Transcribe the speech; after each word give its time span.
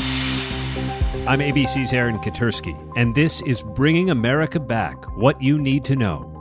I'm 0.00 1.40
ABC's 1.40 1.92
Aaron 1.92 2.18
Katersky, 2.18 2.76
and 2.96 3.16
this 3.16 3.42
is 3.42 3.64
Bringing 3.64 4.10
America 4.10 4.60
Back 4.60 5.04
What 5.16 5.42
You 5.42 5.58
Need 5.58 5.84
to 5.86 5.96
Know. 5.96 6.34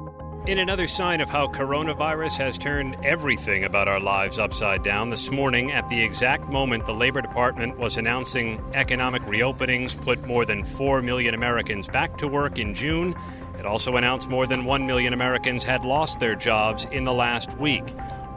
In 0.45 0.59
another 0.59 0.87
sign 0.87 1.21
of 1.21 1.29
how 1.29 1.47
coronavirus 1.47 2.37
has 2.37 2.57
turned 2.59 2.95
everything 3.03 3.63
about 3.63 3.87
our 3.87 3.99
lives 3.99 4.37
upside 4.37 4.83
down, 4.83 5.09
this 5.09 5.31
morning, 5.31 5.71
at 5.71 5.89
the 5.89 6.03
exact 6.03 6.49
moment 6.49 6.85
the 6.85 6.93
Labor 6.93 7.21
Department 7.21 7.79
was 7.79 7.97
announcing 7.97 8.63
economic 8.75 9.23
reopenings 9.23 9.99
put 10.03 10.23
more 10.27 10.45
than 10.45 10.63
4 10.63 11.01
million 11.01 11.33
Americans 11.33 11.87
back 11.87 12.17
to 12.19 12.27
work 12.27 12.59
in 12.59 12.75
June, 12.75 13.15
it 13.57 13.65
also 13.65 13.95
announced 13.95 14.29
more 14.29 14.45
than 14.45 14.65
1 14.65 14.85
million 14.85 15.13
Americans 15.13 15.63
had 15.63 15.83
lost 15.83 16.19
their 16.19 16.35
jobs 16.35 16.85
in 16.91 17.05
the 17.05 17.13
last 17.13 17.57
week. 17.57 17.83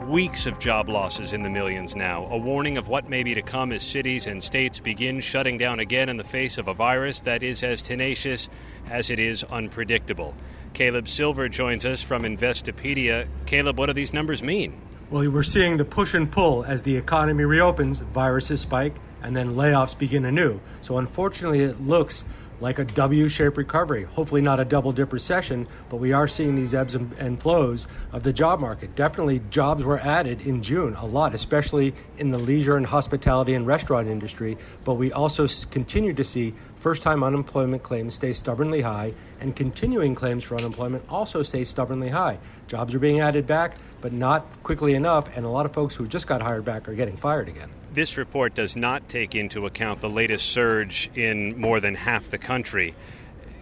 Weeks 0.07 0.47
of 0.47 0.57
job 0.57 0.89
losses 0.89 1.31
in 1.31 1.43
the 1.43 1.49
millions 1.49 1.95
now, 1.95 2.25
a 2.31 2.37
warning 2.37 2.79
of 2.79 2.87
what 2.87 3.07
may 3.07 3.21
be 3.21 3.35
to 3.35 3.43
come 3.43 3.71
as 3.71 3.83
cities 3.83 4.25
and 4.25 4.43
states 4.43 4.79
begin 4.79 5.19
shutting 5.19 5.59
down 5.59 5.79
again 5.79 6.09
in 6.09 6.17
the 6.17 6.23
face 6.23 6.57
of 6.57 6.67
a 6.67 6.73
virus 6.73 7.21
that 7.21 7.43
is 7.43 7.61
as 7.61 7.83
tenacious 7.83 8.49
as 8.89 9.11
it 9.11 9.19
is 9.19 9.43
unpredictable. 9.43 10.33
Caleb 10.73 11.07
Silver 11.07 11.47
joins 11.47 11.85
us 11.85 12.01
from 12.01 12.23
Investopedia. 12.23 13.27
Caleb, 13.45 13.77
what 13.77 13.85
do 13.85 13.93
these 13.93 14.11
numbers 14.11 14.41
mean? 14.41 14.81
Well, 15.11 15.29
we're 15.29 15.43
seeing 15.43 15.77
the 15.77 15.85
push 15.85 16.15
and 16.15 16.31
pull 16.31 16.65
as 16.65 16.81
the 16.81 16.97
economy 16.97 17.43
reopens, 17.43 17.99
viruses 17.99 18.61
spike, 18.61 18.95
and 19.21 19.35
then 19.35 19.53
layoffs 19.53 19.95
begin 19.95 20.25
anew. 20.25 20.59
So, 20.81 20.97
unfortunately, 20.97 21.61
it 21.61 21.79
looks 21.79 22.23
like 22.61 22.79
a 22.79 22.85
W 22.85 23.27
shaped 23.27 23.57
recovery. 23.57 24.03
Hopefully, 24.03 24.41
not 24.41 24.59
a 24.59 24.65
double 24.65 24.91
dip 24.91 25.11
recession, 25.11 25.67
but 25.89 25.97
we 25.97 26.13
are 26.13 26.27
seeing 26.27 26.55
these 26.55 26.73
ebbs 26.73 26.95
and 26.95 27.41
flows 27.41 27.87
of 28.13 28.23
the 28.23 28.31
job 28.31 28.59
market. 28.59 28.95
Definitely, 28.95 29.41
jobs 29.49 29.83
were 29.83 29.99
added 29.99 30.41
in 30.41 30.61
June, 30.63 30.95
a 30.95 31.05
lot, 31.05 31.33
especially 31.35 31.93
in 32.17 32.31
the 32.31 32.37
leisure 32.37 32.77
and 32.77 32.85
hospitality 32.85 33.55
and 33.55 33.65
restaurant 33.67 34.07
industry. 34.07 34.57
But 34.85 34.93
we 34.93 35.11
also 35.11 35.47
continue 35.71 36.13
to 36.13 36.23
see 36.23 36.53
first 36.81 37.03
time 37.03 37.23
unemployment 37.23 37.83
claims 37.83 38.15
stay 38.15 38.33
stubbornly 38.33 38.81
high, 38.81 39.13
and 39.39 39.55
continuing 39.55 40.15
claims 40.15 40.43
for 40.43 40.57
unemployment 40.57 41.03
also 41.07 41.43
stay 41.43 41.63
stubbornly 41.63 42.09
high. 42.09 42.39
Jobs 42.67 42.95
are 42.95 42.99
being 42.99 43.19
added 43.19 43.45
back, 43.45 43.75
but 44.01 44.11
not 44.11 44.45
quickly 44.63 44.95
enough, 44.95 45.29
and 45.35 45.45
a 45.45 45.49
lot 45.49 45.65
of 45.65 45.73
folks 45.73 45.95
who 45.95 46.07
just 46.07 46.25
got 46.25 46.41
hired 46.41 46.65
back 46.65 46.89
are 46.89 46.95
getting 46.95 47.15
fired 47.15 47.47
again. 47.47 47.69
This 47.93 48.17
report 48.17 48.55
does 48.55 48.75
not 48.75 49.07
take 49.07 49.35
into 49.35 49.65
account 49.67 50.01
the 50.01 50.09
latest 50.09 50.47
surge 50.47 51.11
in 51.13 51.59
more 51.59 51.79
than 51.79 51.93
half 51.93 52.29
the 52.29 52.39
country. 52.39 52.95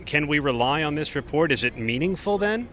Can 0.06 0.28
we 0.28 0.40
rely 0.40 0.84
on 0.84 0.96
this 0.96 1.14
report? 1.14 1.52
Is 1.52 1.64
it 1.64 1.78
meaningful 1.78 2.38
then? 2.38 2.70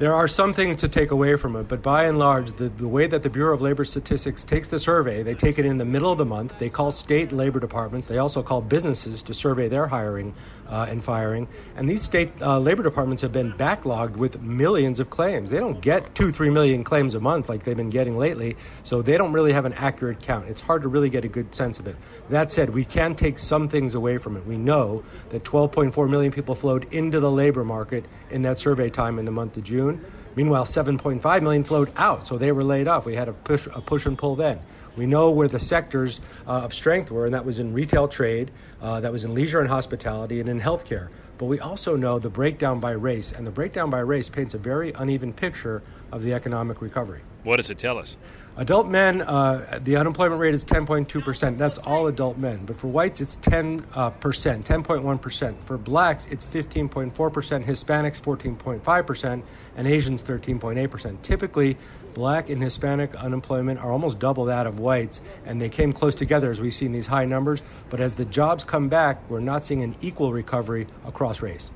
There 0.00 0.14
are 0.14 0.28
some 0.28 0.54
things 0.54 0.76
to 0.76 0.88
take 0.88 1.10
away 1.10 1.36
from 1.36 1.56
it, 1.56 1.68
but 1.68 1.82
by 1.82 2.04
and 2.04 2.18
large, 2.18 2.56
the, 2.56 2.70
the 2.70 2.88
way 2.88 3.06
that 3.06 3.22
the 3.22 3.28
Bureau 3.28 3.52
of 3.52 3.60
Labor 3.60 3.84
Statistics 3.84 4.44
takes 4.44 4.66
the 4.66 4.78
survey, 4.78 5.22
they 5.22 5.34
take 5.34 5.58
it 5.58 5.66
in 5.66 5.76
the 5.76 5.84
middle 5.84 6.10
of 6.10 6.16
the 6.16 6.24
month. 6.24 6.58
They 6.58 6.70
call 6.70 6.90
state 6.90 7.32
labor 7.32 7.60
departments. 7.60 8.06
They 8.06 8.16
also 8.16 8.42
call 8.42 8.62
businesses 8.62 9.20
to 9.20 9.34
survey 9.34 9.68
their 9.68 9.88
hiring 9.88 10.34
uh, 10.70 10.86
and 10.88 11.02
firing. 11.02 11.48
And 11.76 11.88
these 11.88 12.02
state 12.02 12.30
uh, 12.40 12.58
labor 12.58 12.82
departments 12.82 13.22
have 13.22 13.32
been 13.32 13.52
backlogged 13.52 14.16
with 14.16 14.40
millions 14.40 15.00
of 15.00 15.10
claims. 15.10 15.50
They 15.50 15.58
don't 15.58 15.80
get 15.80 16.14
two, 16.14 16.32
three 16.32 16.50
million 16.50 16.84
claims 16.84 17.14
a 17.14 17.20
month 17.20 17.48
like 17.48 17.64
they've 17.64 17.76
been 17.76 17.90
getting 17.90 18.16
lately, 18.16 18.56
so 18.84 19.02
they 19.02 19.18
don't 19.18 19.32
really 19.32 19.52
have 19.52 19.64
an 19.64 19.72
accurate 19.74 20.20
count. 20.20 20.48
It's 20.48 20.60
hard 20.60 20.82
to 20.82 20.88
really 20.88 21.10
get 21.10 21.24
a 21.24 21.28
good 21.28 21.54
sense 21.54 21.78
of 21.78 21.86
it. 21.86 21.96
That 22.30 22.52
said, 22.52 22.70
we 22.70 22.84
can 22.84 23.14
take 23.14 23.38
some 23.38 23.68
things 23.68 23.94
away 23.94 24.18
from 24.18 24.36
it. 24.36 24.46
We 24.46 24.56
know 24.56 25.02
that 25.30 25.44
12.4 25.44 26.08
million 26.08 26.32
people 26.32 26.54
flowed 26.54 26.92
into 26.92 27.18
the 27.18 27.30
labor 27.30 27.64
market 27.64 28.04
in 28.30 28.42
that 28.42 28.58
survey 28.58 28.90
time 28.90 29.18
in 29.18 29.24
the 29.24 29.32
month 29.32 29.56
of 29.56 29.64
June. 29.64 30.04
Meanwhile, 30.36 30.66
7.5 30.66 31.42
million 31.42 31.64
flowed 31.64 31.92
out, 31.96 32.28
so 32.28 32.38
they 32.38 32.52
were 32.52 32.62
laid 32.62 32.86
off. 32.86 33.04
We 33.04 33.16
had 33.16 33.28
a 33.28 33.32
push, 33.32 33.66
a 33.66 33.80
push 33.80 34.06
and 34.06 34.16
pull 34.16 34.36
then. 34.36 34.60
We 35.00 35.06
know 35.06 35.30
where 35.30 35.48
the 35.48 35.58
sectors 35.58 36.20
uh, 36.46 36.50
of 36.60 36.74
strength 36.74 37.10
were, 37.10 37.24
and 37.24 37.32
that 37.32 37.46
was 37.46 37.58
in 37.58 37.72
retail 37.72 38.06
trade, 38.06 38.50
uh, 38.82 39.00
that 39.00 39.10
was 39.10 39.24
in 39.24 39.32
leisure 39.32 39.58
and 39.58 39.66
hospitality, 39.66 40.40
and 40.40 40.46
in 40.46 40.60
healthcare. 40.60 41.08
But 41.38 41.46
we 41.46 41.58
also 41.58 41.96
know 41.96 42.18
the 42.18 42.28
breakdown 42.28 42.80
by 42.80 42.90
race, 42.90 43.32
and 43.32 43.46
the 43.46 43.50
breakdown 43.50 43.88
by 43.88 44.00
race 44.00 44.28
paints 44.28 44.52
a 44.52 44.58
very 44.58 44.92
uneven 44.92 45.32
picture 45.32 45.82
of 46.12 46.22
the 46.22 46.34
economic 46.34 46.82
recovery. 46.82 47.22
What 47.44 47.56
does 47.56 47.70
it 47.70 47.78
tell 47.78 47.96
us? 47.96 48.18
Adult 48.60 48.88
men, 48.88 49.22
uh, 49.22 49.80
the 49.82 49.96
unemployment 49.96 50.38
rate 50.38 50.52
is 50.52 50.66
10.2%. 50.66 51.56
That's 51.56 51.78
all 51.78 52.08
adult 52.08 52.36
men. 52.36 52.66
But 52.66 52.76
for 52.76 52.88
whites, 52.88 53.22
it's 53.22 53.36
10%, 53.36 53.82
uh, 53.94 54.10
10.1%. 54.10 55.62
For 55.62 55.78
blacks, 55.78 56.26
it's 56.30 56.44
15.4%. 56.44 57.64
Hispanics, 57.64 58.20
14.5%. 58.20 59.42
And 59.76 59.88
Asians, 59.88 60.22
13.8%. 60.22 61.22
Typically, 61.22 61.78
black 62.12 62.50
and 62.50 62.62
Hispanic 62.62 63.14
unemployment 63.14 63.80
are 63.80 63.90
almost 63.90 64.18
double 64.18 64.44
that 64.44 64.66
of 64.66 64.78
whites. 64.78 65.22
And 65.46 65.58
they 65.58 65.70
came 65.70 65.94
close 65.94 66.14
together 66.14 66.50
as 66.50 66.60
we've 66.60 66.74
seen 66.74 66.92
these 66.92 67.06
high 67.06 67.24
numbers. 67.24 67.62
But 67.88 68.00
as 68.00 68.16
the 68.16 68.26
jobs 68.26 68.62
come 68.62 68.90
back, 68.90 69.22
we're 69.30 69.40
not 69.40 69.64
seeing 69.64 69.80
an 69.82 69.96
equal 70.02 70.34
recovery 70.34 70.86
across 71.06 71.40
race. 71.40 71.70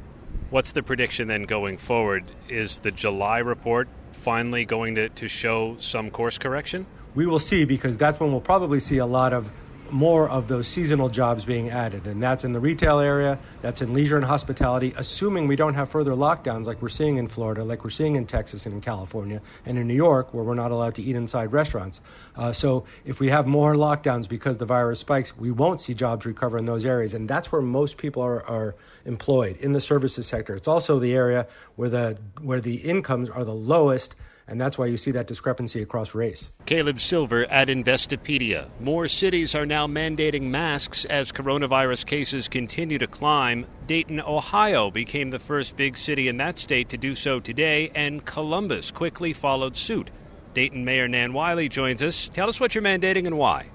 What's 0.50 0.72
the 0.72 0.82
prediction 0.82 1.28
then 1.28 1.44
going 1.44 1.78
forward? 1.78 2.24
Is 2.50 2.80
the 2.80 2.90
July 2.90 3.38
report 3.38 3.88
finally 4.14 4.64
going 4.64 4.94
to, 4.94 5.08
to 5.10 5.28
show 5.28 5.76
some 5.80 6.10
course 6.10 6.38
correction? 6.38 6.86
We 7.14 7.26
will 7.26 7.38
see 7.38 7.64
because 7.64 7.96
that's 7.96 8.18
when 8.18 8.32
we'll 8.32 8.40
probably 8.40 8.80
see 8.80 8.98
a 8.98 9.06
lot 9.06 9.32
of 9.32 9.50
more 9.90 10.28
of 10.28 10.48
those 10.48 10.66
seasonal 10.66 11.08
jobs 11.08 11.44
being 11.44 11.70
added. 11.70 12.06
And 12.06 12.22
that's 12.22 12.44
in 12.44 12.52
the 12.52 12.60
retail 12.60 12.98
area, 12.98 13.38
that's 13.62 13.82
in 13.82 13.92
leisure 13.94 14.16
and 14.16 14.24
hospitality, 14.24 14.94
assuming 14.96 15.46
we 15.46 15.56
don't 15.56 15.74
have 15.74 15.88
further 15.88 16.12
lockdowns 16.12 16.66
like 16.66 16.80
we're 16.82 16.88
seeing 16.88 17.16
in 17.16 17.28
Florida, 17.28 17.64
like 17.64 17.84
we're 17.84 17.90
seeing 17.90 18.16
in 18.16 18.26
Texas 18.26 18.66
and 18.66 18.74
in 18.74 18.80
California, 18.80 19.40
and 19.66 19.78
in 19.78 19.86
New 19.86 19.94
York, 19.94 20.32
where 20.34 20.44
we're 20.44 20.54
not 20.54 20.70
allowed 20.70 20.94
to 20.96 21.02
eat 21.02 21.16
inside 21.16 21.52
restaurants. 21.52 22.00
Uh, 22.36 22.52
so 22.52 22.84
if 23.04 23.20
we 23.20 23.28
have 23.28 23.46
more 23.46 23.74
lockdowns 23.74 24.28
because 24.28 24.58
the 24.58 24.66
virus 24.66 25.00
spikes, 25.00 25.36
we 25.36 25.50
won't 25.50 25.80
see 25.80 25.94
jobs 25.94 26.26
recover 26.26 26.58
in 26.58 26.66
those 26.66 26.84
areas. 26.84 27.14
And 27.14 27.28
that's 27.28 27.52
where 27.52 27.62
most 27.62 27.96
people 27.96 28.22
are, 28.22 28.44
are 28.46 28.74
employed 29.04 29.56
in 29.58 29.72
the 29.72 29.80
services 29.80 30.26
sector. 30.26 30.54
It's 30.54 30.68
also 30.68 30.98
the 30.98 31.14
area 31.14 31.46
where 31.76 31.88
the, 31.88 32.18
where 32.40 32.60
the 32.60 32.76
incomes 32.76 33.28
are 33.28 33.44
the 33.44 33.54
lowest 33.54 34.14
and 34.46 34.60
that's 34.60 34.76
why 34.76 34.86
you 34.86 34.96
see 34.96 35.10
that 35.12 35.26
discrepancy 35.26 35.82
across 35.82 36.14
race. 36.14 36.52
Caleb 36.66 37.00
Silver 37.00 37.50
at 37.50 37.68
Investopedia. 37.68 38.68
More 38.80 39.08
cities 39.08 39.54
are 39.54 39.66
now 39.66 39.86
mandating 39.86 40.42
masks 40.42 41.04
as 41.06 41.32
coronavirus 41.32 42.06
cases 42.06 42.48
continue 42.48 42.98
to 42.98 43.06
climb. 43.06 43.66
Dayton, 43.86 44.20
Ohio 44.20 44.90
became 44.90 45.30
the 45.30 45.38
first 45.38 45.76
big 45.76 45.96
city 45.96 46.28
in 46.28 46.36
that 46.38 46.58
state 46.58 46.88
to 46.90 46.96
do 46.96 47.14
so 47.14 47.40
today, 47.40 47.90
and 47.94 48.24
Columbus 48.24 48.90
quickly 48.90 49.32
followed 49.32 49.76
suit. 49.76 50.10
Dayton 50.52 50.84
Mayor 50.84 51.08
Nan 51.08 51.32
Whaley 51.32 51.68
joins 51.68 52.02
us. 52.02 52.28
Tell 52.28 52.48
us 52.48 52.60
what 52.60 52.74
you're 52.74 52.84
mandating 52.84 53.26
and 53.26 53.38
why. 53.38 53.66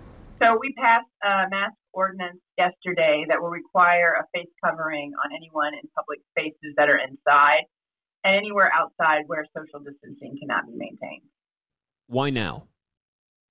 So, 0.42 0.58
we 0.58 0.74
passed 0.78 1.06
a 1.22 1.50
mask 1.50 1.74
ordinance 1.92 2.40
yesterday 2.58 3.26
that 3.28 3.42
will 3.42 3.50
require 3.50 4.14
a 4.14 4.24
face 4.34 4.48
covering 4.64 5.12
on 5.26 5.32
anyone 5.36 5.74
in 5.74 5.90
public 5.96 6.20
spaces 6.32 6.74
that 6.78 6.90
are 6.90 6.98
inside 6.98 7.66
and 8.24 8.36
anywhere 8.36 8.72
outside 8.74 9.24
where 9.28 9.46
social 9.56 9.80
distancing 9.80 10.38
cannot 10.40 10.68
be 10.68 10.74
maintained. 10.76 11.28
Why 12.08 12.30
now? 12.30 12.68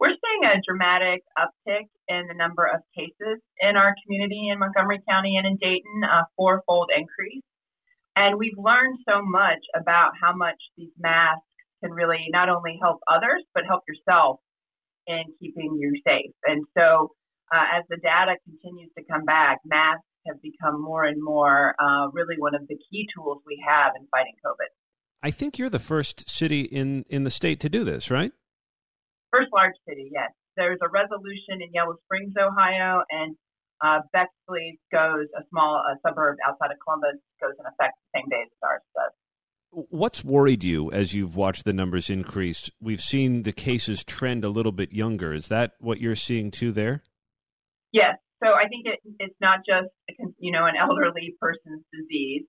We're 0.00 0.14
seeing 0.14 0.52
a 0.52 0.60
dramatic 0.66 1.22
uptick 1.36 1.88
in 2.08 2.28
the 2.28 2.34
number 2.34 2.64
of 2.64 2.80
cases 2.96 3.40
in 3.60 3.76
our 3.76 3.94
community 4.04 4.48
in 4.48 4.58
Montgomery 4.58 5.00
County 5.08 5.36
and 5.36 5.46
in 5.46 5.56
Dayton, 5.56 6.04
a 6.04 6.26
fourfold 6.36 6.90
increase. 6.96 7.42
And 8.14 8.38
we've 8.38 8.56
learned 8.56 8.98
so 9.08 9.22
much 9.22 9.58
about 9.74 10.12
how 10.20 10.34
much 10.34 10.56
these 10.76 10.90
masks 10.98 11.42
can 11.82 11.92
really 11.92 12.26
not 12.30 12.48
only 12.48 12.78
help 12.80 13.00
others, 13.08 13.42
but 13.54 13.64
help 13.66 13.82
yourself 13.88 14.40
in 15.06 15.22
keeping 15.40 15.78
you 15.80 16.00
safe. 16.06 16.32
And 16.44 16.64
so, 16.78 17.12
uh, 17.52 17.64
as 17.78 17.84
the 17.88 17.96
data 17.96 18.36
continues 18.44 18.90
to 18.98 19.04
come 19.10 19.24
back, 19.24 19.58
masks 19.64 20.02
have 20.28 20.41
become 20.43 20.81
more 20.81 21.05
and 21.05 21.22
more 21.22 21.75
uh, 21.78 22.09
really 22.12 22.37
one 22.39 22.55
of 22.55 22.62
the 22.69 22.77
key 22.91 23.06
tools 23.15 23.43
we 23.47 23.62
have 23.66 23.93
in 23.99 24.06
fighting 24.11 24.34
COVID. 24.44 24.71
I 25.22 25.31
think 25.31 25.59
you're 25.59 25.71
the 25.71 25.78
first 25.78 26.28
city 26.31 26.62
in, 26.62 27.05
in 27.09 27.25
the 27.25 27.31
state 27.31 27.61
to 27.61 27.69
do 27.69 27.84
this, 27.84 28.11
right? 28.11 28.33
First 29.33 29.49
large 29.53 29.75
city, 29.89 30.11
yes. 30.12 30.31
There's 30.56 30.78
a 30.83 30.89
resolution 30.89 31.61
in 31.61 31.72
Yellow 31.72 31.97
Springs, 32.05 32.34
Ohio, 32.39 33.03
and 33.11 33.37
uh, 33.84 34.01
Bexley 34.13 34.80
goes, 34.92 35.27
a 35.36 35.42
small 35.51 35.77
a 35.77 35.97
suburb 36.07 36.36
outside 36.47 36.71
of 36.72 36.78
Columbus, 36.84 37.21
goes 37.41 37.54
in 37.59 37.66
effect 37.66 37.95
the 38.13 38.21
same 38.21 38.28
day 38.28 38.42
as 38.42 38.51
ours 38.63 38.83
does. 38.95 39.86
What's 39.91 40.24
worried 40.24 40.65
you 40.65 40.91
as 40.91 41.15
you've 41.15 41.36
watched 41.36 41.65
the 41.65 41.72
numbers 41.72 42.09
increase? 42.09 42.71
We've 42.81 43.03
seen 43.03 43.42
the 43.42 43.53
cases 43.53 44.03
trend 44.03 44.45
a 44.45 44.48
little 44.48 44.72
bit 44.72 44.92
younger. 44.92 45.34
Is 45.34 45.48
that 45.48 45.72
what 45.78 46.01
you're 46.01 46.15
seeing 46.15 46.51
too 46.51 46.72
there? 46.72 47.03
Yes, 47.92 48.16
so 48.42 48.54
I 48.54 48.68
think 48.68 48.86
it, 48.86 49.00
it's 49.18 49.36
not 49.40 49.60
just 49.66 49.88
you 50.38 50.52
know 50.52 50.66
an 50.66 50.74
elderly 50.76 51.34
person's 51.40 51.84
disease, 51.92 52.44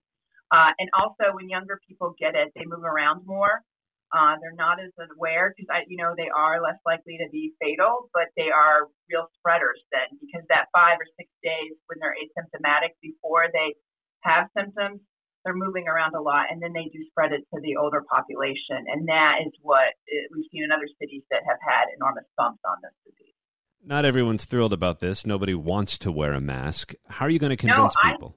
uh, 0.52 0.72
and 0.78 0.90
also 0.98 1.34
when 1.34 1.50
younger 1.50 1.80
people 1.88 2.16
get 2.20 2.36
it, 2.36 2.50
they 2.56 2.66
move 2.66 2.84
around 2.84 3.26
more. 3.26 3.62
Uh, 4.10 4.34
they're 4.42 4.58
not 4.58 4.82
as 4.82 4.90
aware 5.14 5.54
because 5.54 5.70
you 5.88 5.98
know, 5.98 6.14
they 6.18 6.30
are 6.34 6.62
less 6.62 6.82
likely 6.86 7.18
to 7.22 7.30
be 7.32 7.54
fatal, 7.62 8.10
but 8.12 8.26
they 8.36 8.50
are 8.50 8.90
real 9.06 9.30
spreaders 9.38 9.78
then 9.94 10.10
because 10.18 10.42
that 10.50 10.66
five 10.74 10.98
or 10.98 11.06
six 11.14 11.30
days 11.46 11.78
when 11.86 12.02
they're 12.02 12.18
asymptomatic 12.18 12.98
before 13.06 13.46
they 13.54 13.78
have 14.26 14.50
symptoms, 14.58 15.00
they're 15.46 15.54
moving 15.54 15.88
around 15.88 16.16
a 16.16 16.22
lot, 16.22 16.50
and 16.50 16.62
then 16.62 16.74
they 16.74 16.90
do 16.92 17.06
spread 17.14 17.32
it 17.32 17.46
to 17.54 17.62
the 17.62 17.78
older 17.78 18.04
population, 18.12 18.82
and 18.90 19.08
that 19.08 19.46
is 19.46 19.54
what 19.62 19.94
it, 20.10 20.26
we've 20.34 20.50
seen 20.52 20.66
in 20.66 20.72
other 20.72 20.90
cities 21.00 21.24
that 21.30 21.46
have 21.46 21.62
had 21.62 21.94
enormous 21.96 22.26
bumps 22.36 22.60
on 22.66 22.82
this 22.82 22.98
disease. 23.06 23.39
Not 23.84 24.06
everyone's 24.06 24.46
thrilled 24.46 24.74
about 24.74 25.00
this. 25.00 25.26
Nobody 25.26 25.54
wants 25.54 25.98
to 26.00 26.12
wear 26.12 26.34
a 26.34 26.42
mask. 26.42 26.94
How 27.08 27.26
are 27.26 27.30
you 27.30 27.40
going 27.40 27.52
to 27.52 27.58
convince 27.58 27.96
no, 28.04 28.12
I, 28.12 28.12
people? 28.12 28.36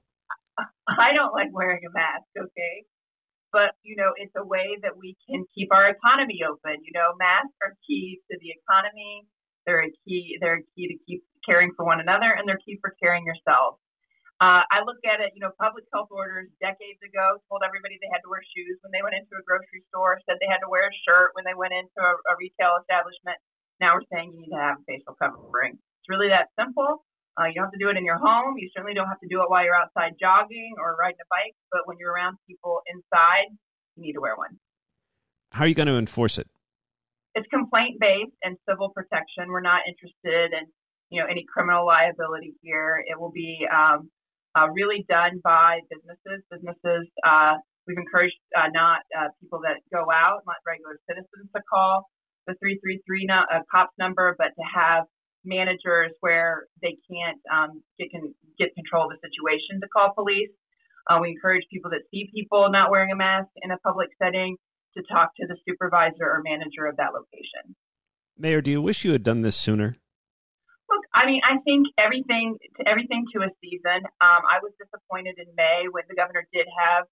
I 0.87 1.13
don't 1.13 1.33
like 1.33 1.49
wearing 1.51 1.81
a 1.85 1.91
mask, 1.93 2.25
okay? 2.37 2.85
But, 3.51 3.75
you 3.83 3.95
know, 3.95 4.11
it's 4.17 4.33
a 4.35 4.45
way 4.45 4.77
that 4.81 4.97
we 4.97 5.15
can 5.29 5.45
keep 5.53 5.73
our 5.73 5.85
economy 5.85 6.41
open. 6.47 6.81
You 6.81 6.91
know, 6.95 7.13
masks 7.19 7.53
are 7.61 7.75
key 7.85 8.19
to 8.31 8.37
the 8.41 8.49
economy. 8.49 9.27
They're 9.65 9.83
a 9.83 9.91
key, 10.07 10.37
they're 10.41 10.63
a 10.63 10.67
key 10.75 10.87
to 10.89 10.97
keep 11.05 11.23
caring 11.47 11.71
for 11.75 11.85
one 11.85 11.99
another 11.99 12.31
and 12.31 12.47
they're 12.47 12.59
key 12.65 12.79
for 12.81 12.95
caring 13.01 13.23
yourself. 13.25 13.77
Uh, 14.41 14.65
I 14.67 14.83
look 14.83 14.99
at 15.07 15.23
it, 15.23 15.31
you 15.37 15.39
know, 15.39 15.55
public 15.55 15.87
health 15.93 16.11
orders 16.11 16.51
decades 16.59 16.99
ago 16.99 17.39
told 17.47 17.63
everybody 17.63 17.95
they 18.01 18.11
had 18.11 18.19
to 18.25 18.29
wear 18.31 18.43
shoes 18.43 18.75
when 18.83 18.91
they 18.91 18.99
went 18.99 19.15
into 19.15 19.39
a 19.39 19.43
grocery 19.45 19.85
store, 19.87 20.19
said 20.27 20.35
they 20.41 20.51
had 20.51 20.59
to 20.65 20.67
wear 20.67 20.89
a 20.89 20.95
shirt 21.07 21.31
when 21.37 21.47
they 21.47 21.55
went 21.55 21.71
into 21.71 21.99
a, 22.01 22.11
a 22.27 22.33
retail 22.35 22.75
establishment. 22.81 23.39
Now 23.83 23.99
we're 23.99 24.07
saying 24.15 24.31
you 24.31 24.47
need 24.47 24.55
to 24.55 24.63
have 24.63 24.79
a 24.79 24.83
facial 24.87 25.11
covering. 25.19 25.75
It's 25.75 26.07
really 26.07 26.29
that 26.29 26.47
simple. 26.57 27.03
Uh, 27.35 27.51
you 27.51 27.55
don't 27.59 27.67
have 27.67 27.75
to 27.75 27.83
do 27.83 27.89
it 27.91 27.97
in 27.97 28.05
your 28.05 28.15
home. 28.15 28.55
You 28.55 28.69
certainly 28.71 28.93
don't 28.95 29.11
have 29.11 29.19
to 29.19 29.27
do 29.27 29.43
it 29.43 29.51
while 29.51 29.59
you're 29.59 29.75
outside 29.75 30.15
jogging 30.15 30.79
or 30.79 30.95
riding 30.95 31.19
a 31.19 31.27
bike. 31.27 31.51
But 31.69 31.81
when 31.83 31.97
you're 31.99 32.13
around 32.13 32.37
people 32.47 32.79
inside, 32.87 33.51
you 33.97 34.03
need 34.07 34.13
to 34.13 34.21
wear 34.21 34.37
one. 34.37 34.55
How 35.51 35.65
are 35.65 35.67
you 35.67 35.75
going 35.75 35.91
to 35.91 35.99
enforce 35.99 36.37
it? 36.37 36.47
It's 37.35 37.45
complaint 37.51 37.99
based 37.99 38.31
and 38.41 38.55
civil 38.69 38.87
protection. 38.87 39.51
We're 39.51 39.59
not 39.59 39.81
interested 39.83 40.55
in 40.55 40.71
you 41.09 41.19
know 41.19 41.27
any 41.27 41.43
criminal 41.43 41.85
liability 41.85 42.55
here. 42.61 43.03
It 43.05 43.19
will 43.19 43.35
be 43.35 43.67
um, 43.67 44.09
uh, 44.55 44.69
really 44.71 45.03
done 45.09 45.41
by 45.43 45.81
businesses. 45.91 46.39
Businesses 46.49 47.11
uh, 47.27 47.55
we've 47.85 47.97
encouraged 47.97 48.39
uh, 48.55 48.71
not 48.71 49.01
uh, 49.11 49.27
people 49.41 49.59
that 49.67 49.83
go 49.91 50.07
out, 50.07 50.47
not 50.47 50.63
regular 50.63 50.95
citizens 51.03 51.51
to 51.51 51.61
call 51.67 52.07
the 52.47 52.55
333 52.55 53.25
no, 53.25 53.43
uh, 53.51 53.59
cops 53.71 53.93
number, 53.97 54.35
but 54.37 54.51
to 54.55 54.63
have 54.73 55.05
managers 55.45 56.11
where 56.21 56.67
they 56.81 56.97
can't 57.09 57.39
um, 57.51 57.81
get, 57.99 58.11
can, 58.11 58.33
get 58.57 58.73
control 58.75 59.05
of 59.05 59.11
the 59.11 59.27
situation 59.27 59.81
to 59.81 59.87
call 59.87 60.13
police. 60.13 60.49
Uh, 61.09 61.19
we 61.21 61.29
encourage 61.29 61.65
people 61.71 61.91
that 61.91 62.01
see 62.11 62.29
people 62.33 62.69
not 62.71 62.89
wearing 62.89 63.11
a 63.11 63.15
mask 63.15 63.49
in 63.61 63.71
a 63.71 63.77
public 63.79 64.09
setting 64.21 64.55
to 64.95 65.03
talk 65.11 65.35
to 65.35 65.47
the 65.47 65.57
supervisor 65.67 66.23
or 66.23 66.41
manager 66.43 66.85
of 66.85 66.95
that 66.97 67.11
location. 67.13 67.75
Mayor, 68.37 68.61
do 68.61 68.71
you 68.71 68.81
wish 68.81 69.03
you 69.03 69.11
had 69.11 69.23
done 69.23 69.41
this 69.41 69.55
sooner? 69.55 69.97
Look, 70.89 71.05
I 71.13 71.25
mean, 71.25 71.41
I 71.43 71.57
think 71.65 71.87
everything 71.97 72.57
to 72.77 72.87
everything 72.87 73.25
to 73.33 73.41
a 73.43 73.49
season. 73.61 74.05
Um, 74.21 74.41
I 74.45 74.59
was 74.61 74.71
disappointed 74.77 75.35
in 75.39 75.47
May 75.55 75.85
when 75.89 76.03
the 76.09 76.15
governor 76.15 76.45
did 76.53 76.67
have 76.85 77.05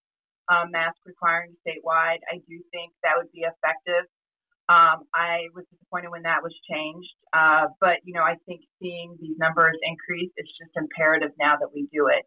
um, 0.49 0.71
mask 0.71 0.97
requiring 1.05 1.55
statewide. 1.65 2.19
I 2.31 2.43
do 2.47 2.59
think 2.71 2.93
that 3.03 3.13
would 3.17 3.31
be 3.31 3.41
effective. 3.41 4.05
Um, 4.69 5.03
I 5.13 5.49
was 5.53 5.65
disappointed 5.71 6.11
when 6.11 6.23
that 6.23 6.43
was 6.43 6.53
changed, 6.69 7.11
uh, 7.33 7.67
but 7.81 7.97
you 8.05 8.13
know, 8.13 8.21
I 8.21 8.35
think 8.45 8.61
seeing 8.81 9.17
these 9.19 9.35
numbers 9.37 9.75
increase, 9.83 10.31
it's 10.37 10.51
just 10.57 10.71
imperative 10.75 11.31
now 11.39 11.57
that 11.57 11.69
we 11.73 11.87
do 11.91 12.07
it. 12.07 12.23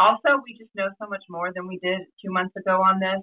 Also, 0.00 0.40
we 0.42 0.56
just 0.56 0.70
know 0.74 0.88
so 1.00 1.08
much 1.08 1.22
more 1.28 1.52
than 1.54 1.68
we 1.68 1.78
did 1.82 2.00
two 2.24 2.32
months 2.32 2.54
ago 2.56 2.80
on 2.80 2.98
this, 2.98 3.20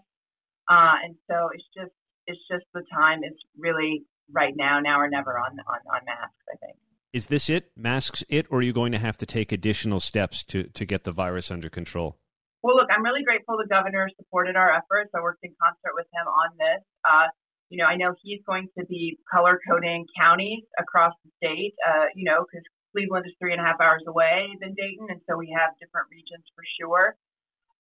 uh, 0.70 0.96
and 1.04 1.16
so 1.30 1.50
it's 1.54 1.66
just 1.76 1.92
it's 2.28 2.42
just 2.52 2.66
the 2.74 2.84
time 2.94 3.24
is 3.24 3.34
really 3.58 4.04
right 4.32 4.54
now, 4.56 4.80
now 4.80 5.00
or 5.00 5.10
never 5.10 5.38
on 5.40 5.58
on, 5.68 5.80
on 5.92 6.02
masks. 6.06 6.46
I 6.54 6.58
think. 6.58 6.78
Is 7.12 7.26
this 7.26 7.50
it? 7.50 7.72
Masks 7.76 8.24
it, 8.30 8.46
or 8.52 8.60
are 8.60 8.62
you 8.62 8.74
going 8.74 8.92
to 8.92 9.00
have 9.00 9.18
to 9.18 9.26
take 9.26 9.52
additional 9.52 10.00
steps 10.00 10.44
to 10.46 10.64
to 10.64 10.86
get 10.86 11.06
the 11.06 11.12
virus 11.12 11.50
under 11.50 11.70
control? 11.70 12.20
Well, 12.62 12.76
look, 12.76 12.90
I'm 12.92 13.04
really 13.04 13.24
grateful 13.24 13.58
the 13.58 13.68
governor 13.68 14.10
supported 14.18 14.56
our 14.56 14.72
efforts. 14.74 15.10
I 15.16 15.22
worked 15.22 15.44
in 15.44 15.56
concert 15.62 15.96
with 15.96 16.08
him 16.14 16.28
on 16.28 16.50
this. 16.60 16.84
Uh, 17.10 17.28
you 17.69 17.77
know, 17.77 17.86
I 17.86 17.95
know 17.95 18.13
he's 18.21 18.42
going 18.45 18.68
to 18.77 18.86
be 18.86 19.18
color 19.31 19.60
coding 19.69 20.06
counties 20.19 20.63
across 20.80 21.13
the 21.24 21.31
state, 21.38 21.74
uh, 21.88 22.06
you 22.16 22.25
know, 22.25 22.45
because 22.45 22.66
Cleveland 22.92 23.25
is 23.27 23.33
three 23.39 23.54
and 23.54 23.62
a 23.62 23.63
half 23.63 23.80
hours 23.80 24.04
away 24.07 24.50
than 24.60 24.74
Dayton, 24.74 25.07
and 25.10 25.21
so 25.30 25.38
we 25.38 25.54
have 25.56 25.77
different 25.80 26.07
regions 26.10 26.44
for 26.56 26.63
sure. 26.80 27.16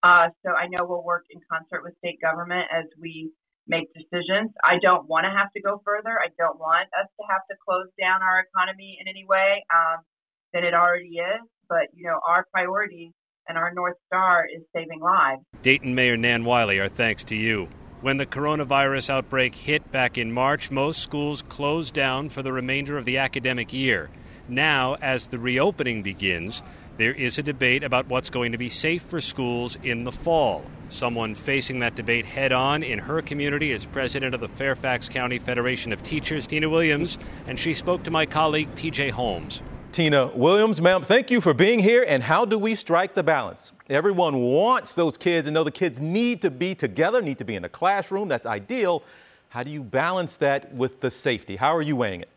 Uh, 0.01 0.29
so 0.45 0.53
I 0.53 0.67
know 0.67 0.85
we'll 0.85 1.03
work 1.03 1.25
in 1.29 1.41
concert 1.51 1.83
with 1.83 1.97
state 1.97 2.21
government 2.21 2.67
as 2.71 2.85
we 3.01 3.31
make 3.67 3.89
decisions. 3.93 4.51
I 4.63 4.79
don't 4.81 5.07
want 5.07 5.25
to 5.25 5.31
have 5.31 5.51
to 5.53 5.61
go 5.61 5.81
further. 5.83 6.17
I 6.19 6.29
don't 6.37 6.59
want 6.59 6.87
us 6.99 7.09
to 7.19 7.25
have 7.29 7.41
to 7.49 7.55
close 7.67 7.87
down 7.99 8.21
our 8.21 8.45
economy 8.45 8.97
in 9.01 9.07
any 9.07 9.25
way 9.27 9.65
um, 9.73 10.01
than 10.53 10.63
it 10.63 10.73
already 10.73 11.17
is. 11.17 11.41
But 11.67 11.89
you 11.93 12.05
know, 12.05 12.19
our 12.27 12.45
priority 12.53 13.13
and 13.47 13.57
our 13.57 13.73
north 13.73 13.97
star 14.07 14.45
is 14.45 14.63
saving 14.75 15.01
lives. 15.01 15.41
Dayton 15.61 15.93
Mayor 15.95 16.17
Nan 16.17 16.45
Whaley, 16.45 16.79
our 16.79 16.89
thanks 16.89 17.23
to 17.25 17.35
you. 17.35 17.67
When 18.01 18.15
the 18.15 18.25
coronavirus 18.25 19.09
outbreak 19.09 19.53
hit 19.53 19.91
back 19.91 20.17
in 20.17 20.31
March, 20.31 20.71
most 20.71 21.03
schools 21.03 21.41
closed 21.41 21.93
down 21.93 22.29
for 22.29 22.41
the 22.41 22.53
remainder 22.53 22.97
of 22.97 23.03
the 23.03 23.17
academic 23.17 23.73
year. 23.73 24.09
Now, 24.47 24.95
as 25.01 25.27
the 25.27 25.37
reopening 25.37 26.01
begins, 26.01 26.63
there 26.95 27.11
is 27.11 27.37
a 27.37 27.43
debate 27.43 27.83
about 27.83 28.07
what's 28.07 28.29
going 28.29 28.53
to 28.53 28.57
be 28.57 28.69
safe 28.69 29.01
for 29.01 29.19
schools 29.19 29.77
in 29.83 30.05
the 30.05 30.13
fall. 30.13 30.63
Someone 30.87 31.35
facing 31.35 31.79
that 31.79 31.95
debate 31.95 32.23
head 32.23 32.53
on 32.53 32.83
in 32.83 32.99
her 32.99 33.21
community 33.21 33.71
is 33.71 33.85
president 33.85 34.33
of 34.33 34.39
the 34.39 34.47
Fairfax 34.47 35.09
County 35.09 35.37
Federation 35.37 35.91
of 35.91 36.01
Teachers, 36.01 36.47
Tina 36.47 36.69
Williams, 36.69 37.17
and 37.47 37.59
she 37.59 37.73
spoke 37.73 38.03
to 38.03 38.11
my 38.11 38.25
colleague 38.25 38.73
TJ 38.75 39.11
Holmes. 39.11 39.61
Tina 39.91 40.27
Williams, 40.27 40.79
ma'am, 40.79 41.01
thank 41.01 41.31
you 41.31 41.41
for 41.41 41.53
being 41.53 41.79
here. 41.79 42.05
And 42.07 42.21
how 42.21 42.45
do 42.45 42.59
we 42.59 42.75
strike 42.75 43.15
the 43.15 43.23
balance? 43.23 43.71
Everyone 43.89 44.41
wants 44.41 44.93
those 44.93 45.17
kids 45.17 45.47
and 45.47 45.55
know 45.55 45.63
the 45.63 45.71
kids 45.71 45.99
need 45.99 46.43
to 46.43 46.51
be 46.51 46.75
together, 46.75 47.21
need 47.23 47.39
to 47.39 47.43
be 47.43 47.55
in 47.55 47.65
a 47.65 47.69
classroom. 47.69 48.27
That's 48.27 48.45
ideal. 48.45 49.01
How 49.49 49.63
do 49.63 49.71
you 49.71 49.81
balance 49.81 50.35
that 50.37 50.71
with 50.73 51.01
the 51.01 51.09
safety? 51.09 51.55
How 51.55 51.75
are 51.75 51.81
you 51.81 51.95
weighing 51.95 52.21
it? 52.21 52.29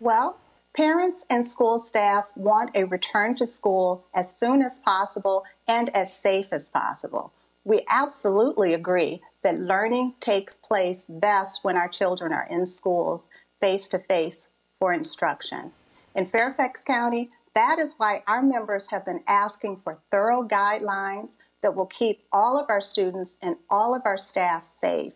Well, 0.00 0.38
parents 0.76 1.24
and 1.30 1.46
school 1.46 1.78
staff 1.78 2.24
want 2.34 2.72
a 2.74 2.84
return 2.84 3.36
to 3.36 3.46
school 3.46 4.04
as 4.12 4.36
soon 4.36 4.60
as 4.60 4.80
possible 4.80 5.44
and 5.68 5.90
as 5.96 6.12
safe 6.12 6.52
as 6.52 6.70
possible. 6.70 7.32
We 7.62 7.84
absolutely 7.88 8.74
agree 8.74 9.22
that 9.42 9.60
learning 9.60 10.14
takes 10.18 10.56
place 10.56 11.04
best 11.08 11.64
when 11.64 11.76
our 11.76 11.88
children 11.88 12.32
are 12.32 12.48
in 12.50 12.66
schools 12.66 13.28
face 13.60 13.86
to 13.88 13.98
face 14.00 14.50
for 14.80 14.92
instruction. 14.92 15.70
In 16.14 16.26
Fairfax 16.26 16.84
County, 16.84 17.30
that 17.54 17.78
is 17.78 17.94
why 17.98 18.22
our 18.26 18.42
members 18.42 18.90
have 18.90 19.04
been 19.04 19.22
asking 19.26 19.78
for 19.78 19.98
thorough 20.10 20.46
guidelines 20.46 21.38
that 21.62 21.74
will 21.74 21.86
keep 21.86 22.24
all 22.32 22.58
of 22.58 22.66
our 22.68 22.80
students 22.80 23.38
and 23.42 23.56
all 23.70 23.94
of 23.94 24.02
our 24.04 24.18
staff 24.18 24.64
safe. 24.64 25.14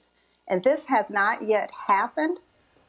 And 0.48 0.64
this 0.64 0.86
has 0.86 1.10
not 1.10 1.42
yet 1.42 1.70
happened, 1.86 2.38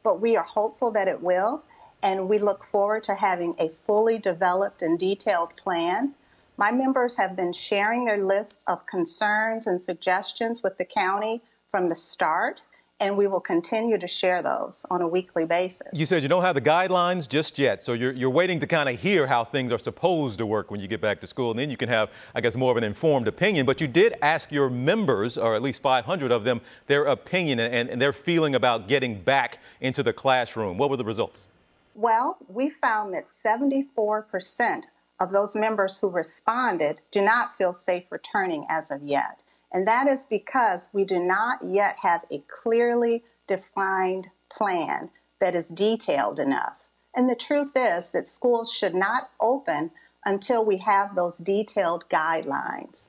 but 0.03 0.21
we 0.21 0.37
are 0.37 0.43
hopeful 0.43 0.91
that 0.93 1.07
it 1.07 1.21
will. 1.21 1.63
And 2.01 2.29
we 2.29 2.39
look 2.39 2.63
forward 2.63 3.03
to 3.03 3.15
having 3.15 3.55
a 3.59 3.69
fully 3.69 4.17
developed 4.17 4.81
and 4.81 4.97
detailed 4.97 5.55
plan. 5.57 6.13
My 6.57 6.71
members 6.71 7.17
have 7.17 7.35
been 7.35 7.53
sharing 7.53 8.05
their 8.05 8.25
lists 8.25 8.63
of 8.67 8.85
concerns 8.85 9.67
and 9.67 9.81
suggestions 9.81 10.63
with 10.63 10.77
the 10.77 10.85
county 10.85 11.41
from 11.67 11.89
the 11.89 11.95
start 11.95 12.61
and 12.99 13.15
we 13.17 13.27
will 13.27 13.39
continue 13.39 13.97
to 13.97 14.07
share 14.07 14.41
those 14.41 14.85
on 14.89 15.01
a 15.01 15.07
weekly 15.07 15.45
basis. 15.45 15.87
You 15.93 16.05
said 16.05 16.21
you 16.21 16.29
don't 16.29 16.43
have 16.43 16.55
the 16.55 16.61
guidelines 16.61 17.27
just 17.27 17.57
yet, 17.57 17.81
so 17.81 17.93
you're, 17.93 18.11
you're 18.11 18.29
waiting 18.29 18.59
to 18.59 18.67
kind 18.67 18.89
of 18.89 18.99
hear 18.99 19.25
how 19.25 19.45
things 19.45 19.71
are 19.71 19.77
supposed 19.77 20.37
to 20.39 20.45
work 20.45 20.69
when 20.69 20.79
you 20.79 20.87
get 20.87 21.01
back 21.01 21.21
to 21.21 21.27
school, 21.27 21.51
and 21.51 21.59
then 21.59 21.69
you 21.69 21.77
can 21.77 21.89
have, 21.89 22.09
I 22.35 22.41
guess, 22.41 22.55
more 22.55 22.71
of 22.71 22.77
an 22.77 22.83
informed 22.83 23.27
opinion. 23.27 23.65
But 23.65 23.79
you 23.79 23.87
did 23.87 24.15
ask 24.21 24.51
your 24.51 24.69
members, 24.69 25.37
or 25.37 25.55
at 25.55 25.61
least 25.61 25.81
500 25.81 26.31
of 26.31 26.43
them, 26.43 26.61
their 26.87 27.05
opinion 27.05 27.59
and, 27.59 27.89
and 27.89 28.01
their 28.01 28.13
feeling 28.13 28.55
about 28.55 28.87
getting 28.87 29.21
back 29.21 29.59
into 29.79 30.03
the 30.03 30.13
classroom. 30.13 30.77
What 30.77 30.89
were 30.89 30.97
the 30.97 31.05
results? 31.05 31.47
Well, 31.95 32.37
we 32.47 32.69
found 32.69 33.13
that 33.13 33.25
74% 33.25 34.83
of 35.19 35.31
those 35.31 35.55
members 35.55 35.99
who 35.99 36.09
responded 36.09 37.01
do 37.11 37.21
not 37.21 37.55
feel 37.57 37.73
safe 37.73 38.05
returning 38.09 38.65
as 38.69 38.89
of 38.91 39.03
yet. 39.03 39.41
And 39.71 39.87
that 39.87 40.07
is 40.07 40.25
because 40.29 40.89
we 40.93 41.05
do 41.05 41.19
not 41.19 41.59
yet 41.63 41.97
have 42.01 42.25
a 42.31 42.43
clearly 42.47 43.23
defined 43.47 44.29
plan 44.51 45.09
that 45.39 45.55
is 45.55 45.69
detailed 45.69 46.39
enough. 46.39 46.77
And 47.15 47.29
the 47.29 47.35
truth 47.35 47.73
is 47.75 48.11
that 48.11 48.27
schools 48.27 48.71
should 48.71 48.95
not 48.95 49.29
open 49.39 49.91
until 50.25 50.65
we 50.65 50.77
have 50.77 51.15
those 51.15 51.37
detailed 51.37 52.05
guidelines. 52.09 53.07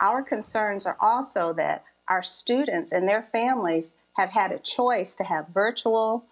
Our 0.00 0.22
concerns 0.22 0.86
are 0.86 0.96
also 1.00 1.52
that 1.54 1.84
our 2.08 2.22
students 2.22 2.92
and 2.92 3.08
their 3.08 3.22
families 3.22 3.94
have 4.14 4.30
had 4.30 4.52
a 4.52 4.58
choice 4.58 5.14
to 5.16 5.24
have 5.24 5.48
virtual 5.48 6.24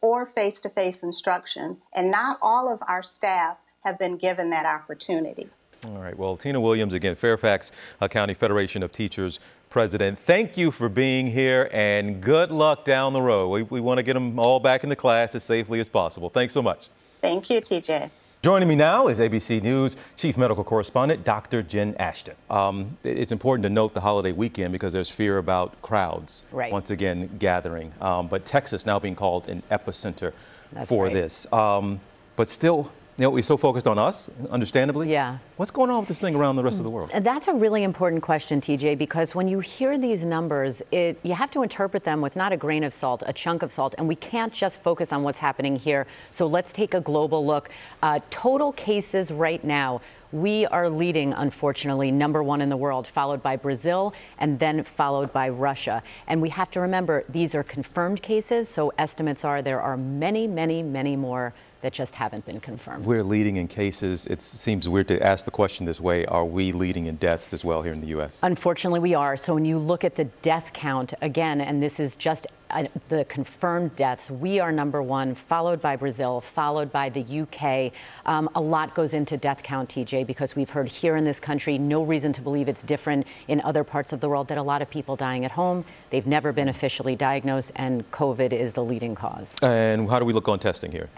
or 0.00 0.26
face 0.26 0.60
to 0.60 0.68
face 0.68 1.02
instruction, 1.02 1.78
and 1.94 2.10
not 2.10 2.38
all 2.42 2.72
of 2.72 2.82
our 2.88 3.02
staff 3.02 3.58
have 3.84 3.98
been 3.98 4.16
given 4.16 4.50
that 4.50 4.66
opportunity. 4.66 5.48
All 5.86 5.98
right. 5.98 6.16
Well, 6.16 6.36
Tina 6.36 6.60
Williams, 6.60 6.94
again, 6.94 7.16
Fairfax 7.16 7.72
uh, 8.00 8.06
County 8.06 8.34
Federation 8.34 8.84
of 8.84 8.92
Teachers 8.92 9.40
president. 9.68 10.16
Thank 10.20 10.56
you 10.56 10.70
for 10.70 10.88
being 10.88 11.26
here 11.26 11.68
and 11.72 12.20
good 12.20 12.52
luck 12.52 12.84
down 12.84 13.12
the 13.12 13.22
road. 13.22 13.48
We, 13.48 13.62
we 13.62 13.80
want 13.80 13.98
to 13.98 14.04
get 14.04 14.12
them 14.12 14.38
all 14.38 14.60
back 14.60 14.84
in 14.84 14.90
the 14.90 14.96
class 14.96 15.34
as 15.34 15.42
safely 15.42 15.80
as 15.80 15.88
possible. 15.88 16.30
Thanks 16.30 16.54
so 16.54 16.62
much. 16.62 16.88
Thank 17.20 17.50
you, 17.50 17.60
TJ. 17.60 18.10
Joining 18.42 18.68
me 18.68 18.76
now 18.76 19.08
is 19.08 19.18
ABC 19.18 19.60
News 19.62 19.96
Chief 20.16 20.36
Medical 20.36 20.62
Correspondent 20.62 21.24
Dr. 21.24 21.62
Jen 21.62 21.96
Ashton. 21.98 22.34
Um, 22.50 22.96
it's 23.02 23.32
important 23.32 23.64
to 23.64 23.70
note 23.70 23.94
the 23.94 24.00
holiday 24.00 24.32
weekend 24.32 24.72
because 24.72 24.92
there's 24.92 25.08
fear 25.08 25.38
about 25.38 25.80
crowds 25.82 26.44
right. 26.52 26.70
once 26.70 26.90
again 26.90 27.28
gathering. 27.38 27.92
Um, 28.00 28.28
but 28.28 28.44
Texas 28.44 28.86
now 28.86 29.00
being 29.00 29.14
called 29.16 29.48
an 29.48 29.62
epicenter 29.70 30.32
That's 30.72 30.88
for 30.88 31.04
right. 31.04 31.14
this. 31.14 31.50
Um, 31.52 32.00
but 32.36 32.48
still 32.48 32.90
you 33.18 33.22
know, 33.22 33.30
we're 33.30 33.42
so 33.42 33.58
focused 33.58 33.86
on 33.86 33.98
us, 33.98 34.30
understandably. 34.50 35.10
Yeah. 35.10 35.36
What's 35.58 35.70
going 35.70 35.90
on 35.90 36.00
with 36.00 36.08
this 36.08 36.20
thing 36.20 36.34
around 36.34 36.56
the 36.56 36.64
rest 36.64 36.78
of 36.78 36.86
the 36.86 36.90
world? 36.90 37.10
That's 37.14 37.46
a 37.46 37.52
really 37.52 37.82
important 37.82 38.22
question, 38.22 38.58
TJ, 38.58 38.96
because 38.96 39.34
when 39.34 39.48
you 39.48 39.60
hear 39.60 39.98
these 39.98 40.24
numbers, 40.24 40.80
it, 40.90 41.18
you 41.22 41.34
have 41.34 41.50
to 41.50 41.62
interpret 41.62 42.04
them 42.04 42.22
with 42.22 42.36
not 42.36 42.52
a 42.52 42.56
grain 42.56 42.82
of 42.84 42.94
salt, 42.94 43.22
a 43.26 43.32
chunk 43.32 43.62
of 43.62 43.70
salt, 43.70 43.94
and 43.98 44.08
we 44.08 44.16
can't 44.16 44.50
just 44.50 44.80
focus 44.80 45.12
on 45.12 45.22
what's 45.24 45.40
happening 45.40 45.76
here. 45.76 46.06
So 46.30 46.46
let's 46.46 46.72
take 46.72 46.94
a 46.94 47.02
global 47.02 47.44
look. 47.44 47.68
Uh, 48.02 48.18
total 48.30 48.72
cases 48.72 49.30
right 49.30 49.62
now. 49.62 50.00
We 50.32 50.64
are 50.64 50.88
leading, 50.88 51.34
unfortunately, 51.34 52.10
number 52.10 52.42
one 52.42 52.62
in 52.62 52.70
the 52.70 52.76
world, 52.78 53.06
followed 53.06 53.42
by 53.42 53.56
Brazil 53.56 54.14
and 54.38 54.58
then 54.58 54.82
followed 54.84 55.30
by 55.30 55.50
Russia. 55.50 56.02
And 56.26 56.40
we 56.40 56.48
have 56.48 56.70
to 56.70 56.80
remember 56.80 57.24
these 57.28 57.54
are 57.54 57.62
confirmed 57.62 58.22
cases, 58.22 58.70
so 58.70 58.94
estimates 58.96 59.44
are 59.44 59.60
there 59.60 59.82
are 59.82 59.98
many, 59.98 60.46
many, 60.46 60.82
many 60.82 61.16
more 61.16 61.52
that 61.82 61.92
just 61.92 62.14
haven't 62.14 62.46
been 62.46 62.60
confirmed. 62.60 63.04
We're 63.04 63.24
leading 63.24 63.56
in 63.56 63.68
cases. 63.68 64.26
It 64.26 64.42
seems 64.42 64.88
weird 64.88 65.08
to 65.08 65.22
ask 65.22 65.44
the 65.44 65.50
question 65.50 65.84
this 65.84 66.00
way. 66.00 66.24
Are 66.26 66.44
we 66.44 66.72
leading 66.72 67.06
in 67.06 67.16
deaths 67.16 67.52
as 67.52 67.64
well 67.64 67.82
here 67.82 67.92
in 67.92 68.00
the 68.00 68.06
U.S.? 68.08 68.38
Unfortunately, 68.42 69.00
we 69.00 69.14
are. 69.14 69.36
So 69.36 69.54
when 69.54 69.64
you 69.64 69.78
look 69.78 70.04
at 70.04 70.14
the 70.14 70.24
death 70.42 70.72
count, 70.72 71.12
again, 71.20 71.60
and 71.60 71.82
this 71.82 71.98
is 71.98 72.14
just 72.14 72.46
uh, 72.70 72.84
the 73.08 73.24
confirmed 73.24 73.96
deaths, 73.96 74.30
we 74.30 74.60
are 74.60 74.70
number 74.70 75.02
one, 75.02 75.34
followed 75.34 75.82
by 75.82 75.96
Brazil, 75.96 76.40
followed 76.40 76.92
by 76.92 77.08
the 77.08 77.40
UK. 77.40 77.92
Um, 78.26 78.48
a 78.54 78.60
lot 78.60 78.94
goes 78.94 79.12
into 79.12 79.36
death 79.36 79.64
count, 79.64 79.90
TJ, 79.90 80.24
because 80.24 80.54
we've 80.54 80.70
heard 80.70 80.88
here 80.88 81.16
in 81.16 81.24
this 81.24 81.40
country 81.40 81.78
no 81.78 82.04
reason 82.04 82.32
to 82.34 82.40
believe 82.40 82.68
it's 82.68 82.82
different 82.82 83.26
in 83.48 83.60
other 83.62 83.82
parts 83.82 84.12
of 84.12 84.20
the 84.20 84.28
world 84.28 84.46
that 84.48 84.58
a 84.58 84.62
lot 84.62 84.82
of 84.82 84.88
people 84.88 85.16
dying 85.16 85.44
at 85.44 85.50
home. 85.50 85.84
They've 86.10 86.26
never 86.26 86.52
been 86.52 86.68
officially 86.68 87.16
diagnosed, 87.16 87.72
and 87.74 88.08
COVID 88.12 88.52
is 88.52 88.72
the 88.72 88.84
leading 88.84 89.16
cause. 89.16 89.58
And 89.62 90.08
how 90.08 90.20
do 90.20 90.24
we 90.24 90.32
look 90.32 90.48
on 90.48 90.60
testing 90.60 90.92
here? 90.92 91.10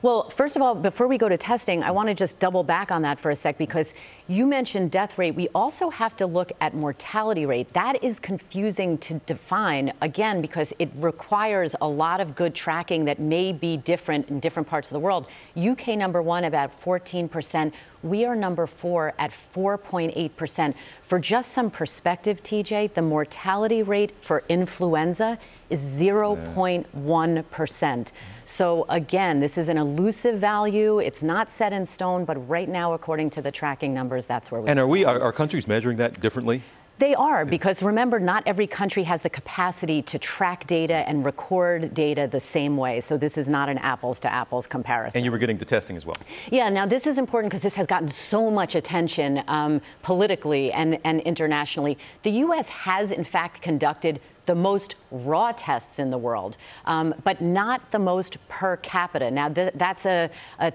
Well, 0.00 0.30
first 0.30 0.54
of 0.54 0.62
all, 0.62 0.76
before 0.76 1.08
we 1.08 1.18
go 1.18 1.28
to 1.28 1.36
testing, 1.36 1.82
I 1.82 1.90
want 1.90 2.08
to 2.08 2.14
just 2.14 2.38
double 2.38 2.62
back 2.62 2.92
on 2.92 3.02
that 3.02 3.18
for 3.18 3.32
a 3.32 3.36
sec 3.36 3.58
because 3.58 3.94
you 4.28 4.46
mentioned 4.46 4.92
death 4.92 5.18
rate. 5.18 5.34
We 5.34 5.48
also 5.56 5.90
have 5.90 6.14
to 6.18 6.26
look 6.26 6.52
at 6.60 6.72
mortality 6.72 7.44
rate. 7.46 7.70
That 7.70 8.04
is 8.04 8.20
confusing 8.20 8.98
to 8.98 9.14
define, 9.26 9.92
again, 10.00 10.40
because 10.40 10.72
it 10.78 10.90
requires 10.94 11.74
a 11.80 11.88
lot 11.88 12.20
of 12.20 12.36
good 12.36 12.54
tracking 12.54 13.06
that 13.06 13.18
may 13.18 13.52
be 13.52 13.76
different 13.76 14.28
in 14.28 14.38
different 14.38 14.68
parts 14.68 14.88
of 14.88 14.92
the 14.92 15.00
world. 15.00 15.26
UK 15.56 15.88
number 15.88 16.22
one, 16.22 16.44
about 16.44 16.80
14%. 16.80 17.72
We 18.04 18.24
are 18.24 18.36
number 18.36 18.68
four 18.68 19.14
at 19.18 19.32
4.8%. 19.32 20.74
For 21.02 21.18
just 21.18 21.50
some 21.50 21.72
perspective, 21.72 22.40
TJ, 22.44 22.94
the 22.94 23.02
mortality 23.02 23.82
rate 23.82 24.12
for 24.20 24.44
influenza 24.48 25.40
is 25.70 25.80
0.1%. 25.80 28.12
So 28.44 28.86
again, 28.88 29.40
this 29.40 29.58
is 29.58 29.68
an 29.68 29.78
elusive 29.78 30.38
value. 30.38 30.98
It's 30.98 31.22
not 31.22 31.50
set 31.50 31.72
in 31.72 31.84
stone, 31.84 32.24
but 32.24 32.36
right 32.48 32.68
now, 32.68 32.94
according 32.94 33.30
to 33.30 33.42
the 33.42 33.50
tracking 33.50 33.92
numbers, 33.92 34.26
that's 34.26 34.50
where 34.50 34.60
we 34.60 34.68
are. 34.68 34.70
And 34.70 34.80
are 34.80 34.82
stand. 34.82 34.92
we, 34.92 35.04
are, 35.04 35.20
are 35.20 35.32
countries 35.32 35.66
measuring 35.66 35.96
that 35.98 36.20
differently? 36.20 36.62
They 36.98 37.14
are, 37.14 37.44
because 37.44 37.80
remember, 37.80 38.18
not 38.18 38.42
every 38.44 38.66
country 38.66 39.04
has 39.04 39.22
the 39.22 39.30
capacity 39.30 40.02
to 40.02 40.18
track 40.18 40.66
data 40.66 41.08
and 41.08 41.24
record 41.24 41.94
data 41.94 42.28
the 42.30 42.40
same 42.40 42.76
way. 42.76 43.00
So 43.00 43.16
this 43.16 43.38
is 43.38 43.48
not 43.48 43.68
an 43.68 43.78
apples 43.78 44.18
to 44.20 44.32
apples 44.32 44.66
comparison. 44.66 45.20
And 45.20 45.24
you 45.24 45.30
were 45.30 45.38
getting 45.38 45.58
the 45.58 45.64
testing 45.64 45.96
as 45.96 46.04
well. 46.04 46.16
Yeah, 46.50 46.68
now 46.70 46.86
this 46.86 47.06
is 47.06 47.16
important 47.16 47.52
because 47.52 47.62
this 47.62 47.76
has 47.76 47.86
gotten 47.86 48.08
so 48.08 48.50
much 48.50 48.74
attention 48.74 49.44
um, 49.46 49.80
politically 50.02 50.72
and, 50.72 50.98
and 51.04 51.20
internationally. 51.20 51.96
The 52.24 52.30
U.S. 52.30 52.68
has, 52.68 53.12
in 53.12 53.22
fact, 53.22 53.62
conducted 53.62 54.20
the 54.48 54.54
most 54.54 54.94
raw 55.10 55.52
tests 55.52 55.98
in 55.98 56.10
the 56.10 56.18
world, 56.18 56.56
um, 56.86 57.14
but 57.22 57.40
not 57.40 57.92
the 57.92 57.98
most 57.98 58.36
per 58.48 58.76
capita. 58.78 59.30
Now, 59.30 59.50
th- 59.50 59.74
that's 59.74 60.06
a, 60.06 60.30
a 60.58 60.72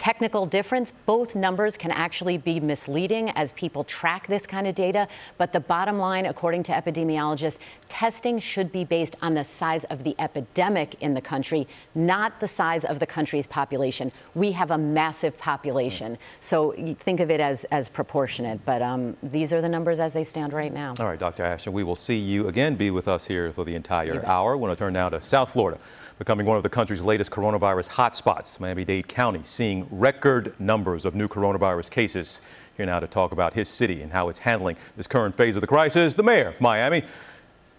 technical 0.00 0.46
difference. 0.46 0.94
Both 1.04 1.36
numbers 1.36 1.76
can 1.76 1.90
actually 1.90 2.38
be 2.38 2.58
misleading 2.58 3.28
as 3.32 3.52
people 3.52 3.84
track 3.84 4.26
this 4.28 4.46
kind 4.46 4.66
of 4.66 4.74
data. 4.74 5.06
But 5.36 5.52
the 5.52 5.60
bottom 5.60 5.98
line, 5.98 6.24
according 6.24 6.62
to 6.64 6.72
epidemiologists, 6.72 7.58
testing 7.86 8.38
should 8.38 8.72
be 8.72 8.82
based 8.82 9.16
on 9.20 9.34
the 9.34 9.44
size 9.44 9.84
of 9.84 10.02
the 10.02 10.16
epidemic 10.18 10.96
in 11.02 11.12
the 11.12 11.20
country, 11.20 11.68
not 11.94 12.40
the 12.40 12.48
size 12.48 12.86
of 12.86 12.98
the 12.98 13.06
country's 13.06 13.46
population. 13.46 14.10
We 14.34 14.52
have 14.52 14.70
a 14.70 14.78
massive 14.78 15.36
population. 15.36 16.16
So 16.40 16.72
think 16.98 17.20
of 17.20 17.30
it 17.30 17.40
as, 17.40 17.64
as 17.64 17.90
proportionate. 17.90 18.64
But 18.64 18.80
um, 18.80 19.18
these 19.22 19.52
are 19.52 19.60
the 19.60 19.68
numbers 19.68 20.00
as 20.00 20.14
they 20.14 20.24
stand 20.24 20.54
right 20.54 20.72
now. 20.72 20.94
All 20.98 21.08
right, 21.08 21.18
Dr. 21.18 21.44
Ashton, 21.44 21.74
we 21.74 21.82
will 21.82 21.94
see 21.94 22.16
you 22.16 22.48
again, 22.48 22.74
be 22.74 22.90
with 22.90 23.06
us 23.06 23.26
here 23.26 23.52
for 23.52 23.66
the 23.66 23.74
entire 23.74 24.24
hour. 24.26 24.56
we 24.56 24.62
want 24.62 24.72
to 24.72 24.78
turn 24.78 24.94
now 24.94 25.10
to 25.10 25.20
South 25.20 25.52
Florida, 25.52 25.78
becoming 26.18 26.46
one 26.46 26.56
of 26.56 26.62
the 26.62 26.70
country's 26.70 27.02
latest 27.02 27.30
coronavirus 27.30 27.90
hotspots. 27.90 28.58
Miami-Dade 28.58 29.06
County 29.06 29.42
seeing 29.44 29.89
record 29.90 30.54
numbers 30.58 31.04
of 31.04 31.14
new 31.14 31.28
coronavirus 31.28 31.90
cases. 31.90 32.40
Here 32.76 32.86
now 32.86 33.00
to 33.00 33.06
talk 33.06 33.32
about 33.32 33.52
his 33.52 33.68
city 33.68 34.02
and 34.02 34.12
how 34.12 34.28
it's 34.28 34.38
handling 34.38 34.76
this 34.96 35.06
current 35.06 35.36
phase 35.36 35.56
of 35.56 35.60
the 35.60 35.66
crisis, 35.66 36.14
the 36.14 36.22
mayor 36.22 36.48
of 36.48 36.60
Miami, 36.60 37.02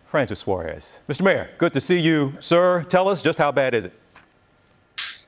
Francis 0.06 0.40
Suarez. 0.40 1.02
Mr. 1.08 1.24
Mayor, 1.24 1.50
good 1.58 1.74
to 1.74 1.82
see 1.82 2.00
you, 2.00 2.34
sir. 2.40 2.84
Tell 2.84 3.08
us 3.08 3.22
just 3.22 3.40
how 3.40 3.52
bad 3.52 3.74
is 3.74 3.86
it? 3.86 3.94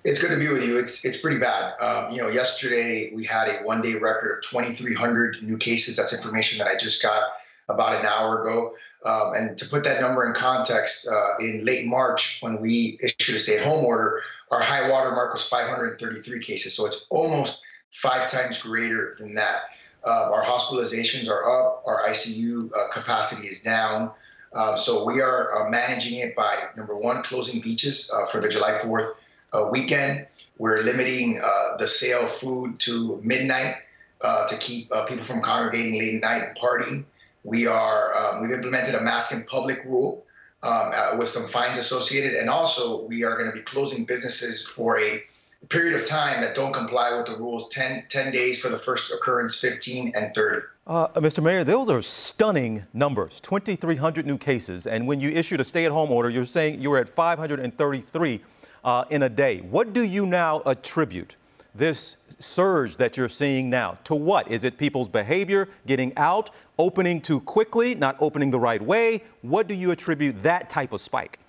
It's 0.04 0.20
good 0.20 0.32
to 0.32 0.38
be 0.38 0.50
with 0.50 0.66
you. 0.66 0.78
It's 0.78 1.06
it's 1.06 1.22
pretty 1.22 1.40
bad. 1.40 1.74
Um, 1.80 2.12
you 2.12 2.18
know, 2.18 2.28
yesterday 2.28 3.14
we 3.16 3.24
had 3.24 3.48
a 3.48 3.64
one-day 3.64 3.96
record 3.96 4.38
of 4.38 4.44
2,300 4.44 5.42
new 5.42 5.58
cases. 5.58 5.96
That's 5.96 6.14
information 6.14 6.60
that 6.60 6.68
I 6.68 6.76
just 6.76 7.02
got 7.02 7.24
about 7.70 8.00
an 8.00 8.06
hour 8.06 8.42
ago. 8.42 8.76
Um, 9.06 9.34
and 9.34 9.58
to 9.58 9.66
put 9.66 9.84
that 9.84 10.02
number 10.02 10.26
in 10.26 10.34
context, 10.34 11.08
uh, 11.08 11.38
in 11.40 11.66
late 11.66 11.86
March, 11.86 12.40
when 12.42 12.62
we 12.62 12.98
issued 13.04 13.36
a 13.36 13.40
stay-at-home 13.40 13.84
order, 13.84 14.22
our 14.54 14.62
high 14.62 14.90
water 14.90 15.12
mark 15.12 15.34
was 15.34 15.48
533 15.48 16.40
cases. 16.40 16.76
So 16.76 16.86
it's 16.86 17.06
almost 17.10 17.64
five 17.92 18.30
times 18.30 18.62
greater 18.62 19.16
than 19.20 19.34
that. 19.36 19.64
Uh, 20.06 20.32
our 20.32 20.44
hospitalizations 20.44 21.30
are 21.30 21.44
up. 21.50 21.84
Our 21.86 22.04
ICU 22.10 22.70
uh, 22.74 22.90
capacity 22.90 23.48
is 23.48 23.64
down. 23.64 24.12
Um, 24.54 24.78
so 24.78 25.06
we 25.06 25.22
are 25.22 25.66
uh, 25.66 25.70
managing 25.70 26.20
it 26.20 26.36
by 26.36 26.56
number 26.78 26.96
one, 26.96 27.24
closing 27.24 27.62
beaches 27.62 28.12
uh, 28.16 28.26
for 28.26 28.40
the 28.40 28.50
July 28.50 28.78
4th 28.84 29.14
uh, 29.54 29.70
weekend. 29.72 30.28
We're 30.60 30.84
limiting 30.84 31.42
uh, 31.44 31.78
the 31.78 31.88
sale 31.88 32.26
of 32.26 32.32
food 32.32 32.80
to 32.82 33.20
midnight 33.24 33.76
uh, 34.22 34.48
to 34.48 34.58
keep 34.58 34.94
uh, 34.94 35.06
people 35.06 35.24
from 35.24 35.42
congregating 35.42 35.98
late 35.98 36.16
at 36.16 36.22
night 36.22 36.44
and 36.44 36.58
partying. 36.58 37.06
We 37.44 37.66
are 37.66 38.16
um, 38.16 38.42
we've 38.42 38.52
implemented 38.52 38.96
a 38.96 39.02
mask 39.02 39.34
in 39.34 39.44
public 39.44 39.84
rule 39.86 40.24
uh, 40.64 41.16
with 41.18 41.30
some 41.30 41.48
fines 41.50 41.78
associated, 41.78 42.34
and 42.34 42.50
also 42.50 43.04
we 43.06 43.24
are 43.24 43.38
going 43.38 43.50
to 43.50 43.56
be 43.56 43.62
closing 43.62 44.06
businesses 44.06 44.66
for 44.66 45.00
a 45.00 45.24
period 45.70 45.96
of 45.96 46.06
time 46.06 46.42
that 46.42 46.56
don't 46.56 46.74
comply 46.74 47.16
with 47.16 47.26
the 47.26 47.36
rules 47.38 47.70
10, 47.70 48.06
10 48.10 48.32
days 48.32 48.60
for 48.60 48.70
the 48.70 48.78
first 48.78 49.14
occurrence, 49.14 49.60
15 49.60 50.14
and 50.16 50.34
30. 50.34 50.62
Uh, 50.86 51.08
Mr. 51.16 51.42
Mayor, 51.42 51.64
those 51.64 51.90
are 51.90 52.02
stunning 52.02 52.84
numbers 52.94 53.40
2,300 53.42 54.26
new 54.26 54.38
cases. 54.38 54.88
And 54.88 55.08
when 55.08 55.20
you 55.20 55.30
issued 55.30 55.62
a 55.62 55.66
stay 55.66 55.86
at 55.86 55.92
home 55.92 56.12
order, 56.12 56.30
you're 56.30 56.46
saying 56.46 56.82
you 56.82 56.90
were 56.90 56.98
at 56.98 57.08
533 57.08 58.42
uh, 58.84 59.06
in 59.10 59.24
a 59.24 59.30
day. 59.30 59.60
What 59.60 59.94
do 59.94 60.02
you 60.02 60.26
now 60.26 60.62
attribute 60.66 61.38
this 61.76 62.18
surge 62.40 62.98
that 62.98 63.18
you're 63.18 63.30
seeing 63.30 63.70
now 63.70 63.98
to 64.04 64.16
what? 64.16 64.50
Is 64.52 64.64
it 64.64 64.78
people's 64.78 65.10
behavior, 65.10 65.70
getting 65.88 66.14
out, 66.18 66.52
opening 66.78 67.22
too 67.22 67.40
quickly, 67.42 67.96
not 67.96 68.16
opening 68.20 68.52
the 68.52 68.60
right 68.60 68.82
way? 68.82 69.24
What 69.42 69.68
do 69.68 69.74
you 69.74 69.92
attribute 69.92 70.42
that 70.44 70.70
type 70.70 70.94
of 70.94 71.02
spike? 71.02 71.40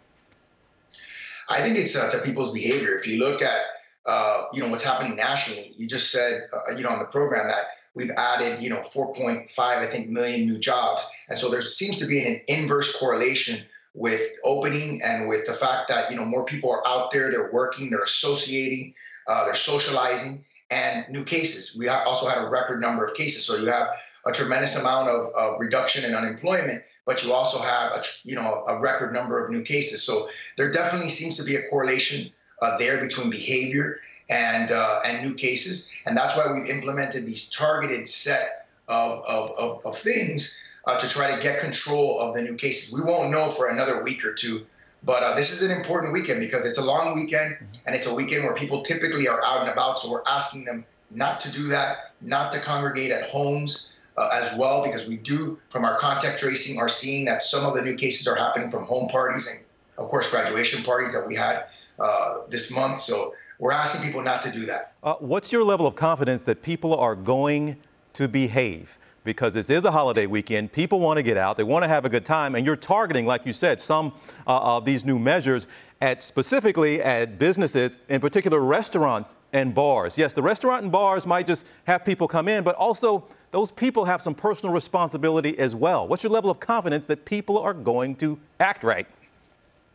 I 1.49 1.61
think 1.61 1.77
it's 1.77 1.97
uh, 1.97 2.11
to 2.11 2.19
people's 2.25 2.53
behavior. 2.53 2.95
If 2.95 3.07
you 3.07 3.19
look 3.19 3.43
at 3.43 3.61
uh, 4.07 4.45
you 4.53 4.63
know 4.63 4.69
what's 4.69 4.85
happening 4.85 5.17
nationally, 5.17 5.73
you 5.77 5.87
just 5.87 6.11
said 6.11 6.49
uh, 6.53 6.73
you 6.75 6.83
know 6.83 6.91
on 6.91 6.99
the 6.99 7.07
program 7.07 7.49
that 7.49 7.65
we've 7.95 8.11
added 8.17 8.63
you 8.63 8.71
know 8.71 8.81
4.5 8.81 9.49
I 9.59 9.87
think 9.87 10.09
million 10.09 10.47
new 10.47 10.59
jobs, 10.59 11.07
and 11.29 11.39
so 11.39 11.51
there 11.51 11.63
seems 11.63 11.99
to 11.99 12.07
be 12.07 12.25
an 12.25 12.41
inverse 12.49 12.99
correlation 12.99 13.65
with 13.95 14.23
opening 14.43 15.01
and 15.05 15.29
with 15.29 15.47
the 15.47 15.53
fact 15.53 15.89
that 15.89 16.11
you 16.11 16.17
know 16.17 16.25
more 16.25 16.45
people 16.45 16.71
are 16.71 16.83
out 16.87 17.11
there, 17.13 17.31
they're 17.31 17.53
working, 17.53 17.91
they're 17.91 18.03
associating, 18.03 18.95
uh, 19.29 19.45
they're 19.45 19.55
socializing, 19.55 20.45
and 20.71 21.07
new 21.09 21.25
cases. 21.25 21.77
We 21.79 21.89
also 21.89 22.29
had 22.29 22.43
a 22.43 22.49
record 22.49 22.81
number 22.81 23.05
of 23.05 23.15
cases, 23.15 23.45
so 23.45 23.57
you 23.57 23.67
have 23.67 23.89
a 24.27 24.33
tremendous 24.33 24.81
amount 24.81 25.09
of, 25.09 25.33
of 25.35 25.61
reduction 25.61 26.05
in 26.05 26.15
unemployment, 26.15 26.83
but 27.05 27.23
you 27.25 27.33
also 27.33 27.61
have 27.61 27.93
a 27.93 28.03
you 28.25 28.35
know 28.35 28.65
a 28.67 28.81
record 28.81 29.13
number 29.13 29.43
of 29.43 29.51
new 29.51 29.63
cases. 29.63 30.03
So 30.03 30.29
there 30.57 30.71
definitely 30.71 31.11
seems 31.11 31.37
to 31.37 31.45
be 31.45 31.57
a 31.57 31.69
correlation 31.69 32.33
uh, 32.63 32.79
there 32.79 33.01
between 33.01 33.31
behavior 33.31 34.01
and 34.31 34.71
uh, 34.71 35.01
and 35.05 35.27
new 35.27 35.35
cases, 35.35 35.93
and 36.07 36.17
that's 36.17 36.37
why 36.37 36.51
we've 36.51 36.69
implemented 36.69 37.27
these 37.27 37.51
targeted 37.51 38.09
set 38.09 38.67
of 38.89 39.23
of, 39.27 39.51
of, 39.59 39.87
of 39.87 39.99
things 39.99 40.63
uh, 40.87 40.99
to 40.99 41.09
try 41.09 41.35
to 41.35 41.43
get 41.43 41.61
control 41.61 42.21
of 42.21 42.35
the 42.35 42.43
new 42.43 42.55
cases. 42.55 42.93
We 42.93 43.01
won't 43.01 43.31
know 43.31 43.49
for 43.49 43.69
another 43.69 44.03
week 44.03 44.25
or 44.25 44.35
two, 44.35 44.67
but 45.05 45.23
uh, 45.23 45.35
this 45.35 45.53
is 45.53 45.63
an 45.69 45.77
important 45.77 46.13
weekend 46.13 46.41
because 46.41 46.65
it's 46.67 46.79
a 46.79 46.85
long 46.85 47.15
weekend 47.15 47.57
and 47.87 47.95
it's 47.95 48.07
a 48.07 48.15
weekend 48.15 48.45
where 48.45 48.55
people 48.55 48.83
typically 48.83 49.29
are 49.29 49.41
out 49.45 49.61
and 49.61 49.71
about. 49.71 49.99
So 49.99 50.11
we're 50.11 50.23
asking 50.27 50.65
them 50.65 50.85
not 51.11 51.41
to 51.41 51.53
do 51.53 51.69
that, 51.69 52.13
not 52.21 52.53
to 52.53 52.61
congregate 52.61 53.11
at 53.11 53.25
homes. 53.25 53.91
Uh, 54.17 54.31
as 54.33 54.57
well, 54.57 54.85
because 54.85 55.09
we 55.09 55.17
do, 55.17 55.59
from 55.71 55.85
our 55.85 55.99
contact 55.99 56.39
tracing, 56.39 56.79
are 56.79 56.89
seeing 56.89 57.25
that 57.25 57.43
some 57.43 57.67
of 57.67 57.75
the 57.75 57.83
new 57.83 57.97
cases 57.97 58.29
are 58.29 58.37
happening 58.37 58.71
from 58.71 58.85
home 58.85 59.09
parties 59.09 59.49
and, 59.49 59.59
of 59.99 60.09
course, 60.09 60.31
graduation 60.31 60.85
parties 60.85 61.13
that 61.13 61.27
we 61.27 61.35
had 61.35 61.65
uh, 61.99 62.43
this 62.49 62.71
month. 62.71 63.01
So 63.01 63.35
We're 63.59 63.73
asking 63.73 64.07
people 64.07 64.23
not 64.23 64.43
to 64.43 64.51
do 64.51 64.67
that. 64.67 64.95
Uh, 65.03 65.15
what's 65.15 65.53
your 65.53 65.65
level 65.65 65.87
of 65.87 65.95
confidence 65.95 66.43
that 66.45 66.63
people 66.63 66.95
are 66.95 67.15
going 67.15 67.77
to 68.15 68.29
behave? 68.29 68.99
Because 69.25 69.55
this 69.55 69.71
is 69.71 69.85
a 69.85 69.91
holiday 69.91 70.27
weekend. 70.27 70.71
People 70.71 71.01
want 71.01 71.17
to 71.17 71.23
get 71.23 71.39
out, 71.39 71.57
they 71.57 71.65
want 71.65 71.83
to 71.83 71.89
have 71.89 72.05
a 72.05 72.11
good 72.11 72.27
time, 72.27 72.55
and 72.55 72.65
you're 72.65 72.77
targeting, 72.77 73.25
like 73.25 73.47
you 73.47 73.55
said, 73.55 73.81
some 73.81 74.13
uh, 74.47 74.77
of 74.77 74.85
these 74.85 75.05
new 75.05 75.19
measures 75.19 75.67
at 76.03 76.23
specifically 76.23 77.03
at 77.03 77.39
businesses, 77.39 77.97
in 78.11 78.21
particular 78.21 78.61
restaurants 78.61 79.35
and 79.55 79.75
bars. 79.75 80.19
Yes, 80.19 80.35
the 80.35 80.43
restaurant 80.43 80.83
and 80.83 80.93
bars 80.93 81.27
might 81.27 81.47
just 81.47 81.67
have 81.85 82.05
people 82.05 82.29
come 82.29 82.49
in, 82.49 82.63
but 82.63 82.75
also 82.77 83.27
those 83.53 83.71
people 83.71 84.05
have 84.05 84.21
some 84.21 84.35
personal 84.35 84.75
responsibility 84.75 85.59
as 85.59 85.75
well. 85.75 86.07
What's 86.07 86.23
your 86.23 86.33
level 86.33 86.51
of 86.51 86.61
confidence 86.61 87.07
that 87.07 87.25
people 87.25 87.59
are 87.59 87.73
going 87.73 88.17
to 88.17 88.39
act 88.61 88.85
right? 88.85 89.07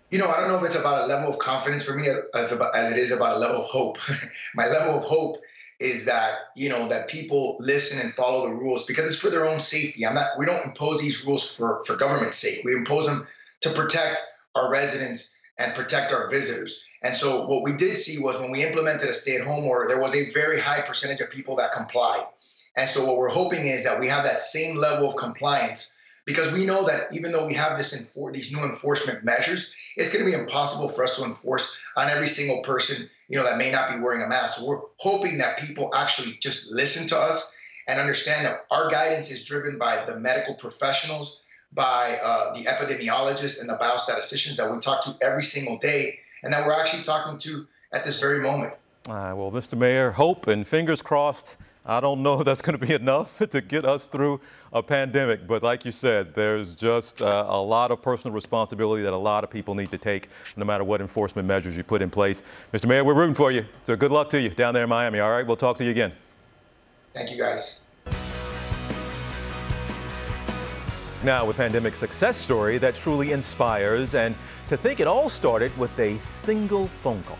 You 0.10 0.18
know, 0.18 0.28
I 0.28 0.40
don't 0.40 0.48
know 0.48 0.58
if 0.58 0.64
it's 0.64 0.80
about 0.80 1.04
a 1.04 1.06
level 1.06 1.32
of 1.32 1.38
confidence 1.38 1.84
for 1.84 1.94
me 1.94 2.08
as, 2.34 2.52
about, 2.52 2.76
as 2.76 2.92
it 2.92 2.98
is 2.98 3.12
about 3.12 3.36
a 3.36 3.40
level 3.40 3.58
of 3.58 3.66
hope. 3.66 4.00
My 4.56 4.68
level 4.68 4.96
of 4.96 5.04
hope 5.04 5.38
is 5.80 6.06
that 6.06 6.50
you 6.56 6.70
know 6.70 6.88
that 6.90 7.08
people 7.08 7.58
listen 7.60 8.00
and 8.04 8.14
follow 8.14 8.48
the 8.48 8.54
rules 8.54 8.86
because 8.86 9.06
it's 9.06 9.16
for 9.16 9.30
their 9.30 9.46
own 9.46 9.60
safety. 9.60 10.06
I'm 10.06 10.16
not. 10.16 10.38
We 10.38 10.46
don't 10.46 10.66
impose 10.66 11.02
these 11.02 11.26
rules 11.26 11.54
for 11.54 11.84
for 11.86 11.96
government's 11.96 12.38
sake. 12.38 12.62
We 12.66 12.74
impose 12.74 13.08
them 13.08 13.26
to 13.62 13.70
protect 13.72 14.20
our 14.56 14.72
residents 14.72 15.40
and 15.58 15.76
protect 15.76 16.14
our 16.14 16.30
visitors. 16.30 16.84
And 17.02 17.16
so 17.16 17.46
what 17.46 17.64
we 17.64 17.74
did 17.74 17.96
see 17.96 18.22
was 18.22 18.40
when 18.40 18.52
we 18.52 18.64
implemented 18.64 19.10
a 19.10 19.14
stay-at-home 19.14 19.66
order, 19.66 19.88
there 19.88 20.02
was 20.02 20.16
a 20.16 20.32
very 20.32 20.60
high 20.60 20.82
percentage 20.82 21.22
of 21.22 21.30
people 21.30 21.56
that 21.58 21.72
complied. 21.72 22.26
And 22.76 22.90
so 22.90 23.06
what 23.06 23.18
we're 23.18 23.30
hoping 23.30 23.66
is 23.66 23.84
that 23.84 24.00
we 24.00 24.08
have 24.08 24.24
that 24.26 24.40
same 24.40 24.78
level 24.78 25.08
of 25.08 25.16
compliance 25.16 25.98
because 26.26 26.54
we 26.54 26.66
know 26.66 26.86
that 26.86 27.14
even 27.14 27.32
though 27.32 27.46
we 27.46 27.54
have 27.56 27.78
this 27.78 27.94
enfor- 27.94 28.34
these 28.34 28.54
new 28.54 28.64
enforcement 28.64 29.24
measures, 29.24 29.74
it's 29.98 30.14
going 30.14 30.24
to 30.24 30.32
be 30.32 30.38
impossible 30.38 30.88
for 30.88 31.04
us 31.04 31.18
to 31.18 31.26
enforce 31.26 31.78
on 31.98 32.10
every 32.10 32.28
single 32.28 32.62
person, 32.62 33.10
you 33.30 33.38
know, 33.38 33.44
that 33.44 33.58
may 33.58 33.72
not 33.72 33.94
be 33.94 34.00
wearing 34.00 34.22
a 34.22 34.28
mask. 34.28 34.60
So 34.60 34.68
we're 34.68 34.82
hoping 34.98 35.38
that 35.38 35.60
people 35.60 35.94
actually 35.96 36.38
just 36.42 36.72
listen 36.72 37.08
to 37.10 37.18
us 37.18 37.54
and 37.88 38.00
understand 38.00 38.46
that 38.46 38.66
our 38.72 38.90
guidance 38.90 39.32
is 39.32 39.46
driven 39.46 39.78
by 39.78 40.04
the 40.06 40.20
medical 40.20 40.56
professionals 40.56 41.42
by 41.72 42.20
uh, 42.24 42.54
the 42.56 42.64
epidemiologists 42.64 43.62
and 43.62 43.70
the 43.70 43.78
biostatisticians 43.78 44.58
that 44.58 44.72
we 44.72 44.80
talk 44.80 45.04
to 45.04 45.16
every 45.22 45.44
single 45.44 45.78
day 45.78 46.18
and 46.44 46.52
that 46.52 46.66
we're 46.66 46.74
actually 46.74 47.04
talking 47.04 47.38
to 47.38 47.68
at 47.94 48.04
this 48.04 48.20
very 48.20 48.40
moment. 48.40 48.74
Right, 49.08 49.34
well, 49.34 49.52
Mr. 49.52 49.78
Mayor, 49.78 50.12
hope 50.12 50.48
and 50.48 50.68
fingers 50.68 51.02
crossed. 51.02 51.58
I 51.90 52.00
don't 52.00 52.22
know 52.22 52.40
if 52.40 52.46
that's 52.46 52.62
going 52.62 52.78
to 52.78 52.86
be 52.86 52.94
enough 53.04 53.40
to 53.40 53.62
get 53.62 53.84
us 53.84 54.06
through 54.06 54.42
a 54.72 54.84
pandemic, 54.84 55.48
but 55.48 55.64
like 55.64 55.86
you 55.86 55.92
said, 55.92 56.36
there's 56.36 56.76
just 56.76 57.24
uh, 57.24 57.48
a 57.50 57.60
lot 57.60 57.90
of 57.90 58.00
personal 58.00 58.32
responsibility 58.36 59.02
that 59.02 59.12
a 59.12 59.18
lot 59.18 59.44
of 59.44 59.50
people 59.50 59.74
need 59.74 59.90
to 59.90 59.98
take, 59.98 60.30
no 60.56 60.66
matter 60.66 60.84
what 60.84 61.02
enforcement 61.02 61.48
measures 61.48 61.76
you 61.76 61.84
put 61.84 62.04
in 62.04 62.12
place. 62.12 62.44
Mr. 62.72 62.88
Mayor, 62.88 63.04
we're 63.04 63.16
rooting 63.16 63.34
for 63.34 63.52
you. 63.52 63.66
So 63.86 63.96
good 63.96 64.12
luck 64.12 64.30
to 64.30 64.40
you 64.40 64.50
down 64.50 64.76
there 64.76 64.84
in 64.84 64.90
Miami. 64.90 65.20
All 65.20 65.32
right, 65.32 65.46
we'll 65.46 65.58
talk 65.58 65.78
to 65.78 65.84
you 65.84 65.90
again. 65.90 66.12
Thank 67.16 67.32
you, 67.32 67.38
guys. 67.40 67.88
Now, 71.24 71.44
with 71.44 71.58
pandemic 71.58 71.96
success 71.96 72.38
story 72.38 72.78
that 72.78 72.94
truly 72.94 73.32
inspires, 73.32 74.14
and 74.14 74.36
to 74.68 74.78
think 74.78 75.00
it 75.00 75.08
all 75.08 75.28
started 75.28 75.76
with 75.76 75.98
a 76.00 76.20
single 76.20 76.88
phone 77.02 77.24
call. 77.24 77.40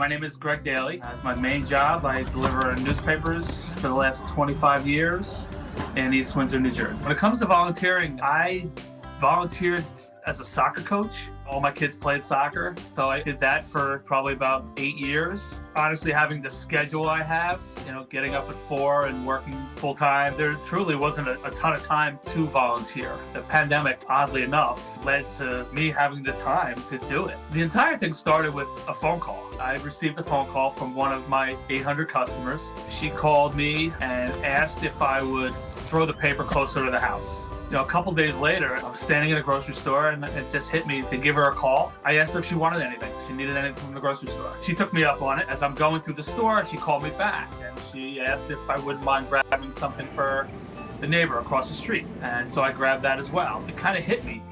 My 0.00 0.08
name 0.08 0.24
is 0.24 0.34
Greg 0.34 0.64
Daly. 0.64 0.96
That's 0.96 1.22
my 1.22 1.34
main 1.34 1.66
job. 1.66 2.06
I 2.06 2.22
deliver 2.22 2.74
newspapers 2.76 3.74
for 3.74 3.88
the 3.88 3.94
last 3.94 4.26
25 4.28 4.86
years 4.86 5.46
in 5.94 6.14
East 6.14 6.34
Windsor, 6.34 6.58
New 6.58 6.70
Jersey. 6.70 7.02
When 7.02 7.12
it 7.12 7.18
comes 7.18 7.40
to 7.40 7.44
volunteering, 7.44 8.18
I 8.22 8.70
volunteered 9.20 9.84
as 10.26 10.40
a 10.40 10.44
soccer 10.44 10.82
coach 10.82 11.28
all 11.50 11.60
my 11.60 11.72
kids 11.72 11.96
played 11.96 12.22
soccer, 12.22 12.74
so 12.92 13.08
I 13.08 13.20
did 13.20 13.38
that 13.40 13.64
for 13.64 14.02
probably 14.04 14.34
about 14.34 14.64
eight 14.76 14.96
years. 14.96 15.58
Honestly, 15.74 16.12
having 16.12 16.40
the 16.40 16.48
schedule 16.48 17.08
I 17.08 17.22
have, 17.22 17.60
you 17.86 17.92
know, 17.92 18.04
getting 18.04 18.34
up 18.36 18.48
at 18.48 18.54
four 18.54 19.06
and 19.06 19.26
working 19.26 19.56
full 19.74 19.94
time, 19.94 20.36
there 20.36 20.52
truly 20.64 20.94
wasn't 20.94 21.26
a, 21.26 21.42
a, 21.44 21.50
ton 21.50 21.72
of 21.72 21.82
time 21.82 22.20
to 22.26 22.46
volunteer. 22.46 23.12
The 23.32 23.40
pandemic, 23.42 24.00
oddly 24.08 24.42
enough, 24.42 25.04
led 25.04 25.28
to 25.30 25.66
me 25.72 25.90
having 25.90 26.22
the 26.22 26.32
time 26.32 26.80
to 26.88 26.98
do 26.98 27.26
it. 27.26 27.36
The 27.50 27.62
entire 27.62 27.96
thing 27.96 28.14
started 28.14 28.54
with 28.54 28.68
a 28.88 28.94
phone 28.94 29.18
call. 29.18 29.44
I 29.60 29.74
received 29.78 30.18
a 30.18 30.22
phone 30.22 30.46
call 30.48 30.70
from 30.70 30.94
one 30.94 31.12
of 31.12 31.28
my 31.28 31.56
800 31.68 32.08
customers. 32.08 32.72
She 32.88 33.10
called 33.10 33.56
me 33.56 33.92
and 34.00 34.30
asked 34.44 34.84
if 34.84 35.02
I 35.02 35.20
would 35.20 35.54
throw 35.90 36.06
the 36.06 36.12
paper 36.12 36.44
closer 36.44 36.84
to 36.84 36.90
the 36.90 37.00
house. 37.00 37.46
You 37.68 37.76
know, 37.76 37.82
a 37.82 37.86
couple 37.86 38.12
days 38.12 38.36
later, 38.36 38.76
I 38.76 38.88
was 38.88 39.00
standing 39.00 39.30
in 39.30 39.38
a 39.38 39.42
grocery 39.42 39.74
store 39.74 40.10
and 40.10 40.24
it 40.24 40.48
just 40.48 40.70
hit 40.70 40.86
me 40.86 41.02
to 41.02 41.16
give 41.16 41.34
her 41.34 41.50
a 41.50 41.52
call. 41.52 41.92
I 42.04 42.18
asked 42.18 42.32
her 42.34 42.38
if 42.38 42.46
she 42.46 42.54
wanted 42.54 42.80
anything. 42.80 43.12
She 43.26 43.32
needed 43.32 43.56
anything 43.56 43.82
from 43.84 43.94
the 43.94 44.00
grocery 44.00 44.28
store. 44.28 44.52
She 44.60 44.72
took 44.72 44.92
me 44.92 45.02
up 45.02 45.20
on 45.20 45.40
it. 45.40 45.48
As 45.48 45.64
I'm 45.64 45.74
going 45.74 46.00
through 46.00 46.14
the 46.14 46.22
store, 46.22 46.64
she 46.64 46.76
called 46.76 47.02
me 47.02 47.10
back 47.10 47.52
and 47.60 47.76
she 47.80 48.20
asked 48.20 48.50
if 48.50 48.70
I 48.70 48.78
wouldn't 48.78 49.04
mind 49.04 49.28
grabbing 49.28 49.72
something 49.72 50.06
for 50.06 50.48
the 51.00 51.08
neighbor 51.08 51.40
across 51.40 51.66
the 51.66 51.74
street. 51.74 52.06
And 52.22 52.48
so 52.48 52.62
I 52.62 52.70
grabbed 52.70 53.02
that 53.02 53.18
as 53.18 53.32
well. 53.32 53.60
It 53.66 53.76
kind 53.76 53.98
of 53.98 54.04
hit 54.04 54.24
me 54.24 54.44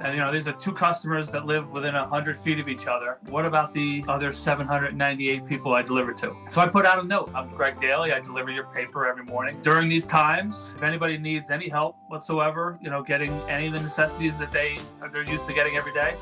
and 0.00 0.14
you 0.14 0.20
know, 0.20 0.32
these 0.32 0.48
are 0.48 0.52
two 0.52 0.72
customers 0.72 1.30
that 1.30 1.44
live 1.44 1.70
within 1.70 1.94
100 1.94 2.36
feet 2.38 2.58
of 2.58 2.68
each 2.68 2.86
other. 2.86 3.18
What 3.28 3.44
about 3.44 3.72
the 3.74 4.02
other 4.08 4.32
798 4.32 5.46
people 5.46 5.74
I 5.74 5.82
deliver 5.82 6.14
to? 6.14 6.34
So 6.48 6.62
I 6.62 6.68
put 6.68 6.86
out 6.86 7.04
a 7.04 7.06
note. 7.06 7.30
I'm 7.34 7.50
Greg 7.50 7.78
Daly. 7.78 8.12
I 8.12 8.20
deliver 8.20 8.50
your 8.50 8.64
paper 8.66 9.06
every 9.06 9.24
morning. 9.24 9.58
During 9.62 9.88
these 9.88 10.06
times, 10.06 10.72
if 10.76 10.82
anybody 10.82 11.18
needs 11.18 11.50
any 11.50 11.68
help 11.68 11.96
whatsoever, 12.08 12.78
you 12.80 12.88
know, 12.88 13.02
getting 13.02 13.30
any 13.48 13.66
of 13.66 13.74
the 13.74 13.80
necessities 13.80 14.38
that 14.38 14.50
they 14.50 14.78
they're 15.12 15.22
used 15.24 15.46
to 15.48 15.52
getting 15.52 15.76
every 15.76 15.92
day, 15.92 16.14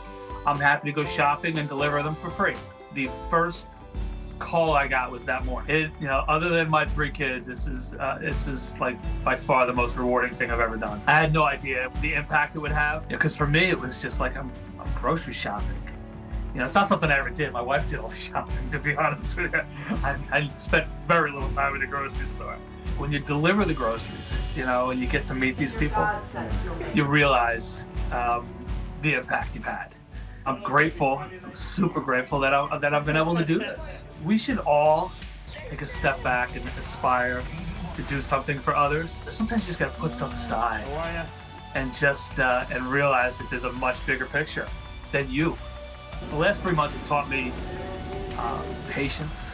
I'm 0.45 0.59
happy 0.59 0.91
to 0.91 0.93
go 0.93 1.05
shopping 1.05 1.59
and 1.59 1.69
deliver 1.69 2.03
them 2.03 2.17
for 2.17 2.31
free. 2.31 2.57
The 2.95 3.09
first 3.31 3.71
call 4.39 4.73
I 4.73 4.89
got 4.89 5.11
was 5.11 5.25
that 5.27 5.45
morning. 5.45 5.75
It, 5.75 5.91
you 6.01 6.07
know, 6.07 6.25
other 6.29 6.49
than 6.49 6.71
my 6.71 6.85
three 6.85 7.11
kids, 7.11 7.47
this 7.47 7.67
is 7.67 7.95
uh, 7.95 8.19
this 8.21 8.47
is 8.49 8.79
like 8.79 8.97
by 9.25 9.37
far 9.37 9.67
the 9.67 9.73
most 9.73 9.97
rewarding 9.97 10.35
thing 10.35 10.51
I've 10.51 10.61
ever 10.61 10.77
done. 10.77 11.03
I 11.07 11.13
had 11.13 11.33
no 11.33 11.45
idea 11.45 11.91
the 12.01 12.15
impact 12.15 12.55
it 12.55 12.61
would 12.61 12.73
have 12.73 13.09
because 13.09 13.37
for 13.37 13.47
me 13.47 13.65
it 13.65 13.79
was 13.79 14.01
just 14.01 14.21
like 14.21 14.37
I'm, 14.37 14.51
I'm 14.79 14.93
grocery 14.95 15.33
shopping. 15.33 15.83
You 16.55 16.61
know, 16.61 16.67
it's 16.67 16.75
not 16.75 16.89
something 16.89 17.11
I 17.11 17.19
ever 17.19 17.31
did. 17.31 17.53
My 17.53 17.61
wife 17.61 17.89
did 17.89 17.99
all 17.99 18.09
the 18.09 18.17
shopping, 18.31 18.71
to 18.71 18.79
be 18.79 18.97
honest 18.97 19.37
with 19.37 19.53
you. 19.53 19.61
I, 20.03 20.19
I 20.33 20.51
spent 20.57 20.89
very 21.07 21.31
little 21.31 21.51
time 21.51 21.75
in 21.75 21.81
the 21.81 21.87
grocery 21.87 22.29
store. 22.29 22.57
When 22.97 23.13
you 23.13 23.21
deliver 23.21 23.65
the 23.65 23.75
groceries, 23.75 24.37
you 24.57 24.65
know, 24.65 24.91
and 24.91 25.01
you 25.01 25.07
get 25.07 25.27
to 25.29 25.35
meet 25.35 25.57
these 25.57 25.75
people, 25.75 26.09
you 26.95 27.05
realize 27.05 27.85
um, 28.11 28.49
the 29.03 29.15
impact 29.15 29.55
you've 29.55 29.65
had. 29.65 29.95
I'm 30.49 30.63
grateful, 30.63 31.19
I'm 31.19 31.53
super 31.53 32.01
grateful 32.01 32.41
that, 32.41 32.55
I, 32.55 32.79
that 32.79 32.95
I've 32.95 33.05
been 33.05 33.19
able 33.19 33.37
to 33.37 33.45
do 33.45 33.59
this. 33.59 34.07
We 34.25 34.39
should 34.39 34.59
all 34.61 35.13
take 35.69 35.83
a 35.83 35.87
step 35.87 36.23
back 36.23 36.57
and 36.57 36.65
aspire 36.65 37.43
to 37.97 38.03
do 38.05 38.23
something 38.23 38.59
for 38.59 38.75
others. 38.75 39.21
Sometimes 39.29 39.65
you 39.65 39.67
just 39.67 39.79
gotta 39.79 39.93
put 40.01 40.11
stuff 40.11 40.33
aside 40.33 40.85
and 41.75 41.93
just 41.93 42.41
uh, 42.41 42.65
and 42.73 42.83
realize 42.87 43.37
that 43.37 43.51
there's 43.51 43.65
a 43.65 43.73
much 43.73 44.05
bigger 44.07 44.25
picture 44.25 44.67
than 45.13 45.31
you. 45.31 45.55
The 46.31 46.37
last 46.37 46.63
three 46.63 46.73
months 46.73 46.97
have 46.97 47.07
taught 47.07 47.29
me 47.29 47.53
uh, 48.39 48.63
patience. 48.89 49.53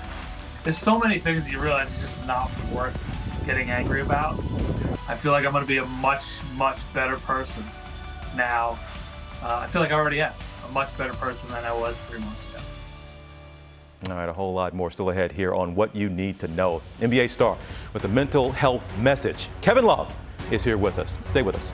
There's 0.62 0.78
so 0.78 0.96
many 0.96 1.18
things 1.18 1.44
that 1.44 1.50
you 1.50 1.60
realize 1.60 1.92
it's 1.92 2.02
just 2.02 2.26
not 2.28 2.52
worth 2.72 3.42
getting 3.46 3.68
angry 3.68 4.00
about. 4.00 4.38
I 5.08 5.16
feel 5.16 5.32
like 5.32 5.44
I'm 5.44 5.52
gonna 5.52 5.66
be 5.66 5.78
a 5.78 5.86
much, 5.86 6.40
much 6.54 6.78
better 6.94 7.16
person 7.16 7.64
now. 8.36 8.78
Uh, 9.42 9.62
I 9.64 9.66
feel 9.66 9.82
like 9.82 9.90
I 9.90 9.96
already 9.96 10.20
am 10.20 10.32
a 10.68 10.72
much 10.72 10.96
better 10.96 11.14
person 11.14 11.48
than 11.50 11.64
I 11.64 11.72
was 11.72 12.00
three 12.02 12.20
months 12.20 12.50
ago. 12.50 12.62
All 14.10 14.16
right, 14.16 14.28
a 14.28 14.32
whole 14.32 14.52
lot 14.52 14.74
more 14.74 14.90
still 14.90 15.10
ahead 15.10 15.32
here 15.32 15.54
on 15.54 15.74
what 15.74 15.94
you 15.94 16.10
need 16.10 16.38
to 16.40 16.48
know. 16.48 16.82
NBA 17.00 17.30
star 17.30 17.56
with 17.92 18.04
a 18.04 18.08
mental 18.08 18.52
health 18.52 18.84
message. 18.98 19.48
Kevin 19.62 19.86
Love 19.86 20.14
is 20.50 20.62
here 20.62 20.76
with 20.76 20.98
us. 20.98 21.16
Stay 21.26 21.42
with 21.42 21.56
us. 21.56 21.72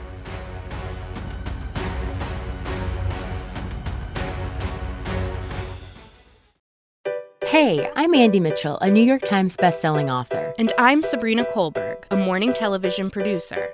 Hey, 7.43 7.91
I'm 7.97 8.15
Andy 8.15 8.39
Mitchell, 8.39 8.77
a 8.79 8.89
New 8.89 9.03
York 9.03 9.23
Times 9.23 9.57
bestselling 9.57 10.09
author. 10.09 10.53
And 10.57 10.71
I'm 10.77 11.03
Sabrina 11.03 11.43
Kohlberg, 11.43 12.05
a 12.09 12.15
morning 12.15 12.53
television 12.53 13.09
producer. 13.09 13.73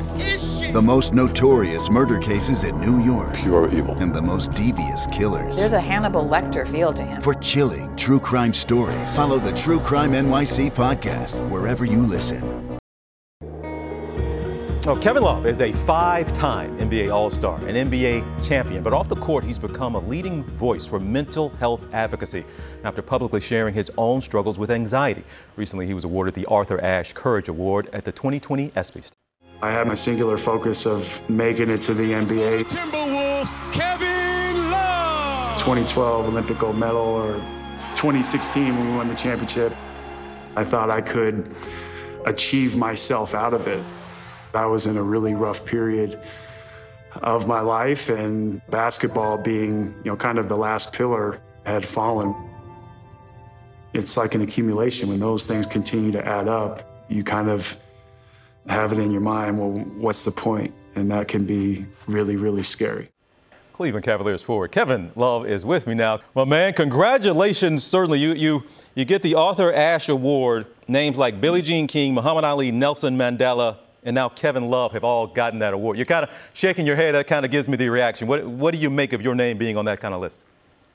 The 0.71 0.81
most 0.81 1.13
notorious 1.13 1.89
murder 1.89 2.17
cases 2.17 2.63
in 2.63 2.79
New 2.79 3.03
York. 3.03 3.33
Pure 3.33 3.73
evil. 3.73 3.93
And 3.95 4.15
the 4.15 4.21
most 4.21 4.53
devious 4.53 5.05
killers. 5.07 5.57
There's 5.57 5.73
a 5.73 5.81
Hannibal 5.81 6.25
Lecter 6.25 6.65
feel 6.65 6.93
to 6.93 7.03
him. 7.03 7.19
For 7.19 7.33
chilling 7.33 7.93
true 7.97 8.21
crime 8.21 8.53
stories, 8.53 9.13
follow 9.13 9.37
the 9.37 9.51
True 9.51 9.81
Crime 9.81 10.13
NYC 10.13 10.71
podcast 10.71 11.45
wherever 11.49 11.83
you 11.83 12.01
listen. 12.01 12.79
Oh, 14.87 14.97
Kevin 15.01 15.23
Love 15.23 15.45
is 15.45 15.59
a 15.59 15.73
five-time 15.73 16.77
NBA 16.79 17.13
All-Star, 17.13 17.57
an 17.67 17.89
NBA 17.91 18.47
champion, 18.47 18.81
but 18.81 18.93
off 18.93 19.09
the 19.09 19.17
court, 19.17 19.43
he's 19.43 19.59
become 19.59 19.95
a 19.95 19.99
leading 19.99 20.45
voice 20.55 20.85
for 20.85 21.01
mental 21.01 21.49
health 21.59 21.83
advocacy 21.91 22.45
after 22.85 23.01
publicly 23.01 23.41
sharing 23.41 23.73
his 23.73 23.91
own 23.97 24.21
struggles 24.21 24.57
with 24.57 24.71
anxiety. 24.71 25.25
Recently, 25.57 25.85
he 25.85 25.93
was 25.93 26.05
awarded 26.05 26.33
the 26.33 26.45
Arthur 26.45 26.79
Ashe 26.79 27.11
Courage 27.11 27.49
Award 27.49 27.89
at 27.91 28.05
the 28.05 28.13
2020 28.13 28.69
ESPYs. 28.69 29.11
I 29.63 29.69
had 29.69 29.85
my 29.85 29.93
singular 29.93 30.39
focus 30.39 30.87
of 30.87 31.21
making 31.29 31.69
it 31.69 31.81
to 31.81 31.93
the 31.93 32.11
NBA. 32.13 32.63
Timberwolves, 32.63 33.53
Kevin 33.71 34.71
Love. 34.71 35.55
2012 35.57 36.29
Olympic 36.29 36.57
gold 36.57 36.77
medal 36.77 36.97
or 36.97 37.33
2016 37.95 38.75
when 38.75 38.89
we 38.89 38.97
won 38.97 39.07
the 39.07 39.13
championship. 39.13 39.71
I 40.55 40.63
thought 40.63 40.89
I 40.89 41.01
could 41.01 41.55
achieve 42.25 42.75
myself 42.75 43.35
out 43.35 43.53
of 43.53 43.67
it. 43.67 43.83
I 44.55 44.65
was 44.65 44.87
in 44.87 44.97
a 44.97 45.03
really 45.03 45.35
rough 45.35 45.63
period 45.63 46.19
of 47.21 47.47
my 47.47 47.59
life, 47.59 48.09
and 48.09 48.65
basketball 48.71 49.37
being, 49.37 49.93
you 50.03 50.11
know, 50.11 50.17
kind 50.17 50.39
of 50.39 50.49
the 50.49 50.57
last 50.57 50.91
pillar 50.91 51.39
had 51.67 51.85
fallen. 51.85 52.33
It's 53.93 54.17
like 54.17 54.33
an 54.33 54.41
accumulation. 54.41 55.09
When 55.09 55.19
those 55.19 55.45
things 55.45 55.67
continue 55.67 56.11
to 56.13 56.25
add 56.25 56.47
up, 56.47 57.05
you 57.09 57.23
kind 57.23 57.49
of 57.49 57.77
have 58.67 58.93
it 58.93 58.99
in 58.99 59.11
your 59.11 59.21
mind, 59.21 59.59
well, 59.59 59.71
what's 59.97 60.23
the 60.23 60.31
point? 60.31 60.73
And 60.95 61.09
that 61.11 61.27
can 61.27 61.45
be 61.45 61.85
really, 62.07 62.35
really 62.35 62.63
scary. 62.63 63.09
Cleveland 63.73 64.05
Cavaliers 64.05 64.43
forward 64.43 64.71
Kevin 64.71 65.11
Love 65.15 65.47
is 65.47 65.65
with 65.65 65.87
me 65.87 65.95
now. 65.95 66.19
Well, 66.33 66.45
man, 66.45 66.73
congratulations. 66.73 67.83
Certainly, 67.83 68.19
you, 68.19 68.33
you, 68.33 68.63
you 68.93 69.05
get 69.05 69.23
the 69.23 69.35
Arthur 69.35 69.73
Ashe 69.73 70.09
Award. 70.09 70.67
Names 70.87 71.17
like 71.17 71.41
Billie 71.41 71.61
Jean 71.61 71.87
King, 71.87 72.13
Muhammad 72.13 72.43
Ali, 72.43 72.71
Nelson 72.71 73.17
Mandela, 73.17 73.77
and 74.03 74.13
now 74.13 74.29
Kevin 74.29 74.69
Love 74.69 74.91
have 74.91 75.03
all 75.03 75.25
gotten 75.25 75.59
that 75.59 75.73
award. 75.73 75.97
You're 75.97 76.05
kind 76.05 76.23
of 76.23 76.29
shaking 76.53 76.85
your 76.85 76.95
head. 76.95 77.15
That 77.15 77.27
kind 77.27 77.45
of 77.45 77.51
gives 77.51 77.67
me 77.67 77.77
the 77.77 77.89
reaction. 77.89 78.27
What, 78.27 78.45
what 78.45 78.73
do 78.73 78.79
you 78.79 78.89
make 78.89 79.13
of 79.13 79.21
your 79.21 79.33
name 79.33 79.57
being 79.57 79.77
on 79.77 79.85
that 79.85 79.99
kind 79.99 80.13
of 80.13 80.21
list? 80.21 80.45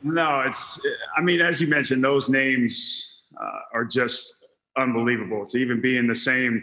No, 0.02 0.42
it's, 0.42 0.80
I 1.16 1.22
mean, 1.22 1.40
as 1.40 1.60
you 1.60 1.66
mentioned, 1.66 2.04
those 2.04 2.28
names 2.28 3.24
uh, 3.40 3.60
are 3.72 3.84
just 3.84 4.46
unbelievable 4.76 5.46
to 5.46 5.58
even 5.58 5.80
be 5.80 5.96
in 5.96 6.06
the 6.06 6.14
same 6.14 6.62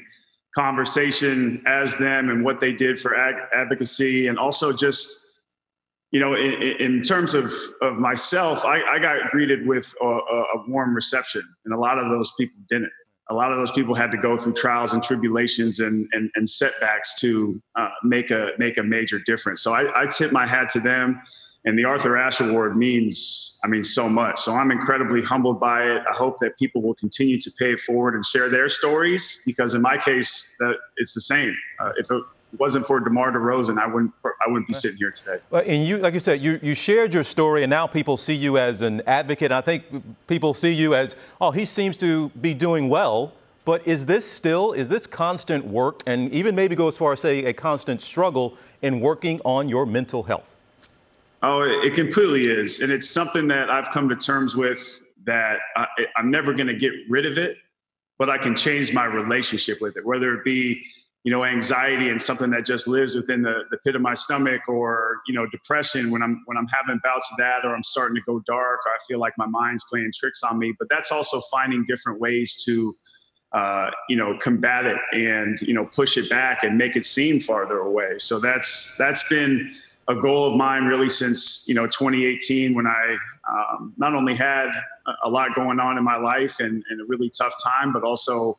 conversation 0.55 1.61
as 1.65 1.97
them 1.97 2.29
and 2.29 2.43
what 2.43 2.59
they 2.59 2.71
did 2.71 2.99
for 2.99 3.15
ag- 3.15 3.47
advocacy. 3.53 4.27
And 4.27 4.37
also 4.37 4.71
just, 4.71 5.19
you 6.11 6.19
know, 6.19 6.35
in, 6.35 6.61
in 6.61 7.01
terms 7.01 7.33
of, 7.33 7.51
of 7.81 7.97
myself, 7.97 8.63
I, 8.63 8.83
I 8.83 8.99
got 8.99 9.31
greeted 9.31 9.65
with 9.67 9.93
a, 10.01 10.05
a 10.05 10.63
warm 10.67 10.93
reception, 10.93 11.43
and 11.65 11.73
a 11.73 11.77
lot 11.77 11.97
of 11.97 12.09
those 12.09 12.31
people 12.37 12.55
didn't 12.69 12.91
a 13.29 13.33
lot 13.33 13.51
of 13.51 13.57
those 13.57 13.71
people 13.71 13.93
had 13.93 14.11
to 14.11 14.17
go 14.17 14.37
through 14.37 14.53
trials 14.53 14.93
and 14.93 15.01
tribulations 15.01 15.79
and, 15.79 16.07
and, 16.11 16.29
and 16.35 16.47
setbacks 16.47 17.19
to 17.21 17.61
uh, 17.75 17.89
make 18.03 18.31
a 18.31 18.49
make 18.57 18.77
a 18.77 18.83
major 18.83 19.19
difference. 19.19 19.63
So 19.63 19.73
I, 19.73 20.03
I 20.03 20.07
tip 20.07 20.31
my 20.31 20.45
hat 20.45 20.69
to 20.69 20.79
them, 20.79 21.21
and 21.65 21.79
the 21.79 21.85
Arthur 21.85 22.17
Ashe 22.17 22.41
Award 22.41 22.75
means 22.75 23.59
I 23.63 23.67
mean 23.67 23.83
so 23.83 24.09
much. 24.09 24.39
So 24.39 24.53
I'm 24.53 24.71
incredibly 24.71 25.21
humbled 25.21 25.59
by 25.59 25.83
it. 25.83 26.03
I 26.09 26.15
hope 26.15 26.39
that 26.39 26.57
people 26.57 26.81
will 26.81 26.95
continue 26.95 27.39
to 27.39 27.51
pay 27.57 27.71
it 27.71 27.79
forward 27.79 28.15
and 28.15 28.25
share 28.25 28.49
their 28.49 28.69
stories 28.69 29.41
because 29.45 29.73
in 29.73 29.81
my 29.81 29.97
case, 29.97 30.55
that 30.59 30.75
it's 30.97 31.13
the 31.13 31.21
same. 31.21 31.55
Uh, 31.79 31.91
if 31.97 32.11
it 32.11 32.23
wasn't 32.59 32.85
for 32.85 32.99
DeMar 32.99 33.31
DeRozan, 33.31 33.79
I 33.79 33.87
wouldn't 33.87 34.13
I 34.25 34.49
wouldn't 34.49 34.67
be 34.67 34.73
sitting 34.73 34.97
here 34.97 35.11
today. 35.11 35.39
Well, 35.49 35.63
and 35.65 35.87
you, 35.87 35.97
like 35.97 36.13
you 36.13 36.19
said, 36.19 36.41
you, 36.41 36.59
you 36.61 36.75
shared 36.75 37.13
your 37.13 37.23
story, 37.23 37.63
and 37.63 37.69
now 37.69 37.87
people 37.87 38.17
see 38.17 38.33
you 38.33 38.57
as 38.57 38.81
an 38.81 39.01
advocate. 39.07 39.51
I 39.51 39.61
think 39.61 39.85
people 40.27 40.53
see 40.53 40.71
you 40.71 40.93
as, 40.95 41.15
oh, 41.39 41.51
he 41.51 41.65
seems 41.65 41.97
to 41.99 42.29
be 42.29 42.53
doing 42.53 42.89
well. 42.89 43.33
But 43.65 43.87
is 43.87 44.05
this 44.05 44.29
still, 44.29 44.73
is 44.73 44.89
this 44.89 45.07
constant 45.07 45.65
work, 45.65 46.03
and 46.05 46.29
even 46.33 46.53
maybe 46.53 46.75
go 46.75 46.89
as 46.89 46.97
far 46.97 47.13
as 47.13 47.21
say 47.21 47.45
a 47.45 47.53
constant 47.53 48.01
struggle 48.01 48.57
in 48.81 48.99
working 48.99 49.39
on 49.45 49.69
your 49.69 49.85
mental 49.85 50.23
health? 50.23 50.52
Oh, 51.43 51.61
it 51.61 51.93
completely 51.93 52.45
is, 52.45 52.79
and 52.79 52.91
it's 52.91 53.09
something 53.09 53.47
that 53.49 53.69
I've 53.69 53.89
come 53.89 54.07
to 54.09 54.15
terms 54.15 54.55
with 54.55 54.99
that 55.25 55.59
I, 55.75 55.87
I'm 56.15 56.31
never 56.31 56.53
going 56.53 56.67
to 56.67 56.75
get 56.75 56.93
rid 57.09 57.25
of 57.25 57.37
it, 57.37 57.57
but 58.17 58.29
I 58.29 58.37
can 58.37 58.55
change 58.55 58.93
my 58.93 59.05
relationship 59.05 59.81
with 59.81 59.97
it, 59.97 60.05
whether 60.05 60.33
it 60.33 60.45
be 60.45 60.83
you 61.23 61.31
know, 61.31 61.45
anxiety 61.45 62.09
and 62.09 62.21
something 62.21 62.49
that 62.49 62.65
just 62.65 62.85
lives 62.85 63.15
within 63.15 63.41
the, 63.41 63.63
the 63.71 63.77
pit 63.77 63.95
of 63.95 64.01
my 64.01 64.13
stomach 64.13 64.67
or, 64.67 65.19
you 65.25 65.33
know, 65.33 65.45
depression 65.47 66.11
when 66.11 66.21
I'm 66.21 66.41
when 66.45 66.57
I'm 66.57 66.67
having 66.67 66.99
bouts 67.01 67.29
of 67.31 67.37
that 67.37 67.63
or 67.63 67.73
I'm 67.73 67.83
starting 67.83 68.15
to 68.15 68.21
go 68.25 68.41
dark 68.45 68.79
or 68.85 68.91
I 68.91 68.97
feel 69.07 69.19
like 69.19 69.33
my 69.37 69.45
mind's 69.45 69.85
playing 69.85 70.11
tricks 70.13 70.43
on 70.43 70.59
me. 70.59 70.73
But 70.77 70.89
that's 70.89 71.13
also 71.13 71.39
finding 71.49 71.85
different 71.87 72.19
ways 72.19 72.61
to 72.65 72.93
uh, 73.53 73.91
you 74.09 74.15
know, 74.15 74.37
combat 74.39 74.85
it 74.85 74.97
and, 75.13 75.61
you 75.61 75.75
know, 75.75 75.85
push 75.85 76.17
it 76.17 76.27
back 76.29 76.63
and 76.63 76.75
make 76.75 76.95
it 76.95 77.05
seem 77.05 77.39
farther 77.39 77.79
away. 77.79 78.17
So 78.17 78.39
that's 78.39 78.97
that's 78.97 79.23
been 79.29 79.73
a 80.07 80.15
goal 80.15 80.51
of 80.51 80.57
mine 80.57 80.85
really 80.85 81.09
since, 81.09 81.65
you 81.67 81.75
know, 81.75 81.85
2018 81.85 82.73
when 82.73 82.87
I 82.87 83.17
um, 83.49 83.93
not 83.97 84.13
only 84.13 84.35
had 84.35 84.69
a 85.23 85.29
lot 85.29 85.55
going 85.55 85.79
on 85.79 85.97
in 85.97 86.03
my 86.03 86.17
life 86.17 86.59
and, 86.59 86.83
and 86.89 87.01
a 87.01 87.05
really 87.05 87.29
tough 87.29 87.53
time, 87.63 87.93
but 87.93 88.03
also 88.03 88.57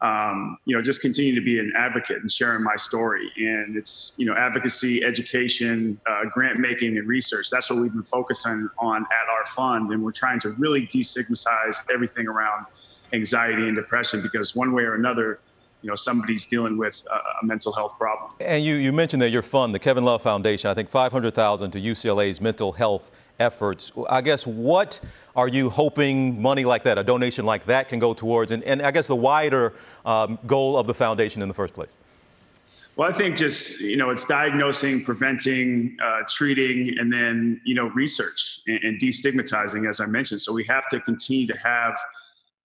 um, 0.00 0.58
you 0.64 0.76
know, 0.76 0.82
just 0.82 1.00
continue 1.00 1.34
to 1.34 1.40
be 1.40 1.58
an 1.58 1.72
advocate 1.76 2.18
and 2.18 2.30
sharing 2.30 2.62
my 2.62 2.76
story. 2.76 3.30
And 3.36 3.76
it's, 3.76 4.14
you 4.16 4.26
know, 4.26 4.34
advocacy, 4.36 5.02
education, 5.02 6.00
uh, 6.06 6.24
grant 6.26 6.60
making, 6.60 6.98
and 6.98 7.08
research. 7.08 7.50
That's 7.50 7.68
what 7.68 7.80
we've 7.80 7.92
been 7.92 8.04
focusing 8.04 8.68
on 8.78 9.02
at 9.02 9.28
our 9.28 9.44
fund. 9.46 9.90
And 9.92 10.04
we're 10.04 10.12
trying 10.12 10.38
to 10.40 10.50
really 10.50 10.86
destigmatize 10.86 11.82
everything 11.92 12.28
around 12.28 12.66
anxiety 13.12 13.66
and 13.66 13.74
depression 13.74 14.22
because 14.22 14.54
one 14.54 14.72
way 14.72 14.84
or 14.84 14.94
another, 14.94 15.40
you 15.88 15.92
know, 15.92 15.96
somebody's 15.96 16.44
dealing 16.44 16.76
with 16.76 17.02
a, 17.10 17.14
a 17.42 17.46
mental 17.46 17.72
health 17.72 17.96
problem. 17.96 18.30
And 18.40 18.62
you, 18.62 18.74
you 18.74 18.92
mentioned 18.92 19.22
that 19.22 19.30
your 19.30 19.40
fund, 19.40 19.74
the 19.74 19.78
Kevin 19.78 20.04
Love 20.04 20.20
Foundation, 20.20 20.68
I 20.68 20.74
think 20.74 20.90
500,000 20.90 21.70
to 21.70 21.80
UCLA's 21.80 22.42
mental 22.42 22.72
health 22.72 23.10
efforts. 23.40 23.90
I 24.10 24.20
guess 24.20 24.46
what 24.46 25.00
are 25.34 25.48
you 25.48 25.70
hoping 25.70 26.42
money 26.42 26.66
like 26.66 26.82
that, 26.82 26.98
a 26.98 27.02
donation 27.02 27.46
like 27.46 27.64
that, 27.64 27.88
can 27.88 27.98
go 28.00 28.12
towards? 28.12 28.52
And, 28.52 28.62
and 28.64 28.82
I 28.82 28.90
guess 28.90 29.06
the 29.06 29.16
wider 29.16 29.76
um, 30.04 30.38
goal 30.46 30.76
of 30.76 30.86
the 30.86 30.92
foundation 30.92 31.40
in 31.40 31.48
the 31.48 31.54
first 31.54 31.72
place? 31.72 31.96
Well, 32.96 33.08
I 33.08 33.12
think 33.14 33.36
just 33.36 33.80
you 33.80 33.96
know 33.96 34.10
it's 34.10 34.24
diagnosing, 34.24 35.04
preventing, 35.04 35.96
uh, 36.02 36.22
treating, 36.28 36.98
and 36.98 37.10
then 37.10 37.60
you 37.64 37.74
know 37.76 37.86
research 37.90 38.60
and, 38.66 38.82
and 38.82 39.00
destigmatizing, 39.00 39.88
as 39.88 40.00
I 40.00 40.06
mentioned. 40.06 40.40
So 40.40 40.52
we 40.52 40.64
have 40.64 40.88
to 40.88 40.98
continue 41.00 41.46
to 41.46 41.56
have 41.58 41.96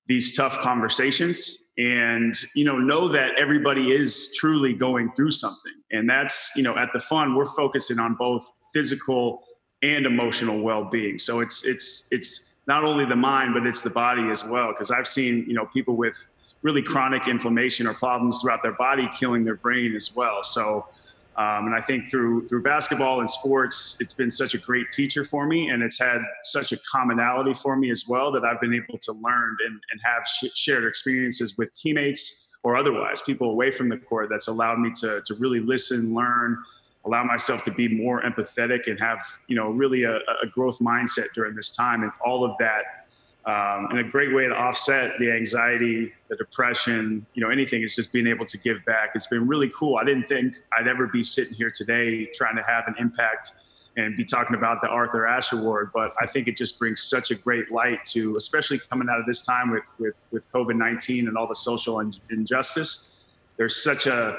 these 0.07 0.35
tough 0.35 0.59
conversations 0.59 1.67
and 1.77 2.35
you 2.55 2.65
know 2.65 2.77
know 2.77 3.07
that 3.07 3.33
everybody 3.35 3.91
is 3.91 4.31
truly 4.37 4.73
going 4.73 5.09
through 5.11 5.31
something 5.31 5.73
and 5.91 6.07
that's 6.07 6.51
you 6.55 6.61
know 6.61 6.75
at 6.77 6.91
the 6.93 6.99
fund 6.99 7.35
we're 7.35 7.47
focusing 7.47 7.97
on 7.99 8.13
both 8.15 8.47
physical 8.73 9.43
and 9.83 10.05
emotional 10.05 10.61
well-being. 10.61 11.19
So 11.19 11.41
it's 11.41 11.63
it's 11.65 12.07
it's 12.11 12.45
not 12.65 12.83
only 12.83 13.05
the 13.05 13.15
mind, 13.15 13.53
but 13.53 13.67
it's 13.67 13.81
the 13.81 13.89
body 13.89 14.29
as 14.29 14.43
well. 14.43 14.69
Because 14.69 14.89
I've 14.89 15.07
seen 15.07 15.45
you 15.47 15.53
know 15.53 15.65
people 15.67 15.95
with 15.95 16.25
really 16.63 16.81
chronic 16.81 17.27
inflammation 17.27 17.85
or 17.85 17.93
problems 17.93 18.41
throughout 18.41 18.63
their 18.63 18.73
body 18.73 19.09
killing 19.17 19.43
their 19.43 19.57
brain 19.57 19.95
as 19.95 20.15
well. 20.15 20.41
So. 20.43 20.87
Um, 21.35 21.65
and 21.65 21.75
I 21.75 21.81
think 21.81 22.11
through 22.11 22.45
through 22.45 22.61
basketball 22.61 23.19
and 23.19 23.29
sports, 23.29 23.97
it's 23.99 24.13
been 24.13 24.29
such 24.29 24.53
a 24.53 24.59
great 24.59 24.91
teacher 24.91 25.23
for 25.23 25.47
me, 25.47 25.69
and 25.69 25.81
it's 25.81 25.99
had 25.99 26.21
such 26.43 26.71
a 26.71 26.77
commonality 26.91 27.53
for 27.53 27.75
me 27.75 27.89
as 27.89 28.05
well 28.07 28.31
that 28.31 28.45
I've 28.45 28.61
been 28.61 28.73
able 28.73 28.99
to 28.99 29.11
learn 29.13 29.57
and, 29.65 29.81
and 29.91 30.01
have 30.03 30.27
sh- 30.27 30.55
shared 30.55 30.85
experiences 30.85 31.57
with 31.57 31.71
teammates 31.73 32.43
or 32.63 32.77
otherwise, 32.77 33.21
people 33.21 33.49
away 33.49 33.71
from 33.71 33.89
the 33.89 33.97
court 33.97 34.29
that's 34.29 34.47
allowed 34.47 34.79
me 34.79 34.89
to, 35.01 35.21
to 35.25 35.35
really 35.35 35.59
listen, 35.59 36.13
learn, 36.13 36.57
allow 37.05 37.23
myself 37.23 37.61
to 37.63 37.71
be 37.71 37.89
more 37.89 38.21
empathetic 38.21 38.87
and 38.87 38.97
have, 38.99 39.19
you 39.47 39.55
know, 39.55 39.69
really 39.69 40.03
a, 40.03 40.15
a 40.41 40.47
growth 40.49 40.79
mindset 40.79 41.27
during 41.35 41.55
this 41.55 41.71
time. 41.71 42.03
And 42.03 42.11
all 42.25 42.45
of 42.45 42.55
that, 42.59 43.02
um, 43.45 43.87
and 43.89 43.99
a 43.99 44.03
great 44.03 44.33
way 44.33 44.47
to 44.47 44.55
offset 44.55 45.11
the 45.19 45.29
anxiety, 45.31 46.13
the 46.29 46.35
depression, 46.37 47.25
you 47.33 47.43
know, 47.43 47.49
anything 47.49 47.81
is 47.81 47.95
just 47.95 48.13
being 48.13 48.27
able 48.27 48.45
to 48.45 48.57
give 48.57 48.83
back. 48.85 49.11
It's 49.15 49.27
been 49.27 49.47
really 49.47 49.69
cool. 49.77 49.97
I 49.97 50.05
didn't 50.05 50.27
think 50.27 50.55
I'd 50.77 50.87
ever 50.87 51.07
be 51.07 51.21
sitting 51.21 51.53
here 51.53 51.71
today 51.71 52.25
trying 52.33 52.55
to 52.55 52.63
have 52.63 52.87
an 52.87 52.95
impact 52.97 53.51
and 53.97 54.15
be 54.15 54.23
talking 54.23 54.55
about 54.55 54.81
the 54.81 54.87
Arthur 54.87 55.27
Ashe 55.27 55.51
Award. 55.51 55.91
But 55.93 56.13
I 56.21 56.25
think 56.25 56.47
it 56.47 56.55
just 56.55 56.79
brings 56.79 57.03
such 57.03 57.31
a 57.31 57.35
great 57.35 57.71
light 57.71 58.03
to, 58.05 58.37
especially 58.37 58.79
coming 58.79 59.09
out 59.09 59.19
of 59.19 59.25
this 59.25 59.41
time 59.41 59.71
with 59.71 59.85
with 59.99 60.23
with 60.31 60.51
COVID 60.51 60.75
nineteen 60.75 61.27
and 61.27 61.37
all 61.37 61.47
the 61.47 61.55
social 61.55 61.99
in- 61.99 62.13
injustice. 62.31 63.09
There's 63.57 63.83
such 63.83 64.07
a 64.07 64.37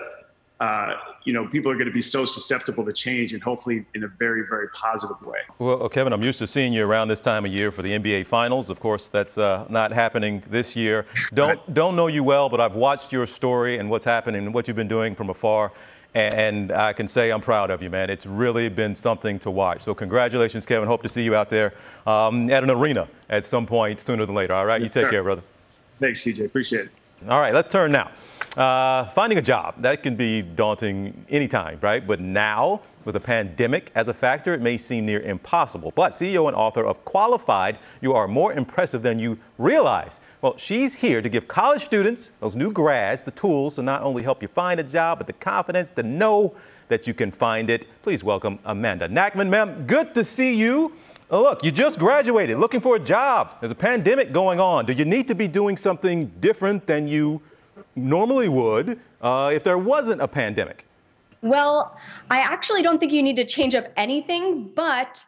uh, 0.65 0.97
you 1.25 1.35
know, 1.35 1.47
people 1.47 1.71
are 1.71 1.75
going 1.75 1.87
to 1.87 1.93
be 1.93 2.01
so 2.01 2.25
susceptible 2.25 2.87
to 2.87 2.93
change 2.93 3.35
and 3.35 3.43
hopefully 3.43 3.85
in 3.95 4.05
a 4.05 4.09
very, 4.09 4.45
very 4.49 4.67
positive 4.71 5.21
way. 5.21 5.41
Well, 5.59 5.91
Kevin, 5.91 6.11
I'm 6.15 6.23
used 6.23 6.39
to 6.39 6.47
seeing 6.47 6.73
you 6.73 6.87
around 6.87 7.09
this 7.09 7.21
time 7.21 7.45
of 7.45 7.53
year 7.53 7.71
for 7.71 7.83
the 7.83 7.91
NBA 7.91 8.27
Finals. 8.27 8.71
Of 8.71 8.81
course, 8.81 9.11
that's 9.11 9.37
uh, 9.37 9.67
not 9.69 9.93
happening 9.93 10.43
this 10.49 10.75
year. 10.75 11.05
Don't 11.35 11.61
don't 11.75 11.97
know 11.97 12.07
you 12.07 12.25
well, 12.25 12.49
but 12.49 12.61
I've 12.61 12.75
watched 12.75 13.13
your 13.13 13.27
story 13.27 13.79
and 13.79 13.91
what's 13.91 14.05
happening 14.05 14.47
and 14.47 14.55
what 14.55 14.67
you've 14.67 14.77
been 14.77 14.89
doing 14.89 15.15
from 15.15 15.29
afar. 15.29 15.73
And 16.15 16.73
I 16.73 16.93
can 16.93 17.09
say 17.09 17.31
I'm 17.31 17.41
proud 17.41 17.71
of 17.71 17.83
you, 17.83 17.91
man. 17.91 18.09
It's 18.09 18.25
really 18.25 18.69
been 18.69 18.95
something 18.95 19.39
to 19.41 19.51
watch. 19.51 19.83
So 19.83 19.95
congratulations, 19.95 20.65
Kevin. 20.65 20.89
Hope 20.89 21.03
to 21.03 21.09
see 21.09 21.25
you 21.25 21.35
out 21.35 21.51
there 21.51 21.75
um, 22.07 22.49
at 22.51 22.63
an 22.63 22.71
arena 22.71 23.09
at 23.29 23.45
some 23.45 23.67
point 23.67 24.01
sooner 24.01 24.25
than 24.25 24.35
later. 24.35 24.55
All 24.55 24.65
right, 24.65 24.81
you 24.81 24.89
take 24.89 25.11
care, 25.11 25.23
brother. 25.23 25.43
Thanks, 25.99 26.23
TJ. 26.23 26.47
Appreciate 26.47 26.87
it. 26.87 27.04
All 27.29 27.41
right, 27.41 27.55
let's 27.55 27.73
turn 27.73 27.91
now. 27.91 28.11
Uh, 28.57 29.07
finding 29.07 29.39
a 29.39 29.43
job, 29.43 29.81
that 29.81 30.03
can 30.03 30.15
be 30.15 30.43
daunting 30.43 31.25
anytime, 31.31 31.79
right? 31.81 32.07
But 32.07 32.21
now, 32.21 32.83
with 33.07 33.17
a 33.17 33.21
pandemic 33.21 33.91
as 33.95 34.09
a 34.09 34.15
factor, 34.15 34.53
it 34.53 34.61
may 34.61 34.77
seem 34.77 35.07
near 35.07 35.21
impossible. 35.21 35.93
But 35.95 36.13
CEO 36.13 36.49
and 36.49 36.57
author 36.57 36.85
of 36.85 37.03
Qualified, 37.07 37.79
you 38.03 38.13
are 38.13 38.29
more 38.29 38.53
impressive 38.53 39.03
than 39.03 39.19
you 39.19 39.39
realize. 39.57 40.21
Well, 40.43 40.57
she's 40.59 40.93
here 40.93 41.23
to 41.23 41.29
give 41.31 41.49
college 41.49 41.83
students, 41.85 42.33
those 42.41 42.57
new 42.57 42.71
grads, 42.71 43.23
the 43.23 43.31
tools 43.31 43.77
to 43.77 43.83
not 43.83 44.03
only 44.03 44.23
help 44.23 44.43
you 44.43 44.49
find 44.49 44.79
a 44.79 44.85
job, 44.85 45.19
but 45.19 45.27
the 45.27 45.33
confidence 45.33 45.91
to 45.91 46.03
know 46.03 46.55
that 46.89 47.07
you 47.07 47.15
can 47.15 47.31
find 47.31 47.71
it. 47.71 47.87
Please 48.03 48.23
welcome 48.23 48.59
Amanda 48.67 49.09
Nachman. 49.09 49.49
Ma'am, 49.49 49.87
good 49.87 50.15
to 50.15 50.25
see 50.25 50.53
you. 50.53 50.93
Oh, 51.31 51.43
look, 51.43 51.65
you 51.65 51.73
just 51.73 51.99
graduated, 51.99 52.59
looking 52.59 52.81
for 52.81 52.97
a 52.97 53.01
job. 53.01 53.57
There's 53.61 53.73
a 53.73 53.75
pandemic 53.75 54.33
going 54.33 54.61
on. 54.61 54.85
Do 54.85 54.93
you 54.93 55.07
need 55.07 55.27
to 55.29 55.35
be 55.35 55.49
doing 55.49 55.79
something 55.79 56.27
different 56.41 56.87
than 56.87 57.09
you 57.09 57.41
normally 57.97 58.49
would 58.49 59.01
uh, 59.23 59.51
if 59.55 59.65
there 59.65 59.79
wasn't 59.79 60.21
a 60.21 60.29
pandemic? 60.29 60.85
Well, 61.41 61.99
I 62.31 62.41
actually 62.41 62.83
don't 62.83 62.99
think 62.99 63.13
you 63.13 63.23
need 63.23 63.37
to 63.37 63.47
change 63.47 63.75
up 63.75 63.87
anything, 63.97 64.69
but 64.75 65.25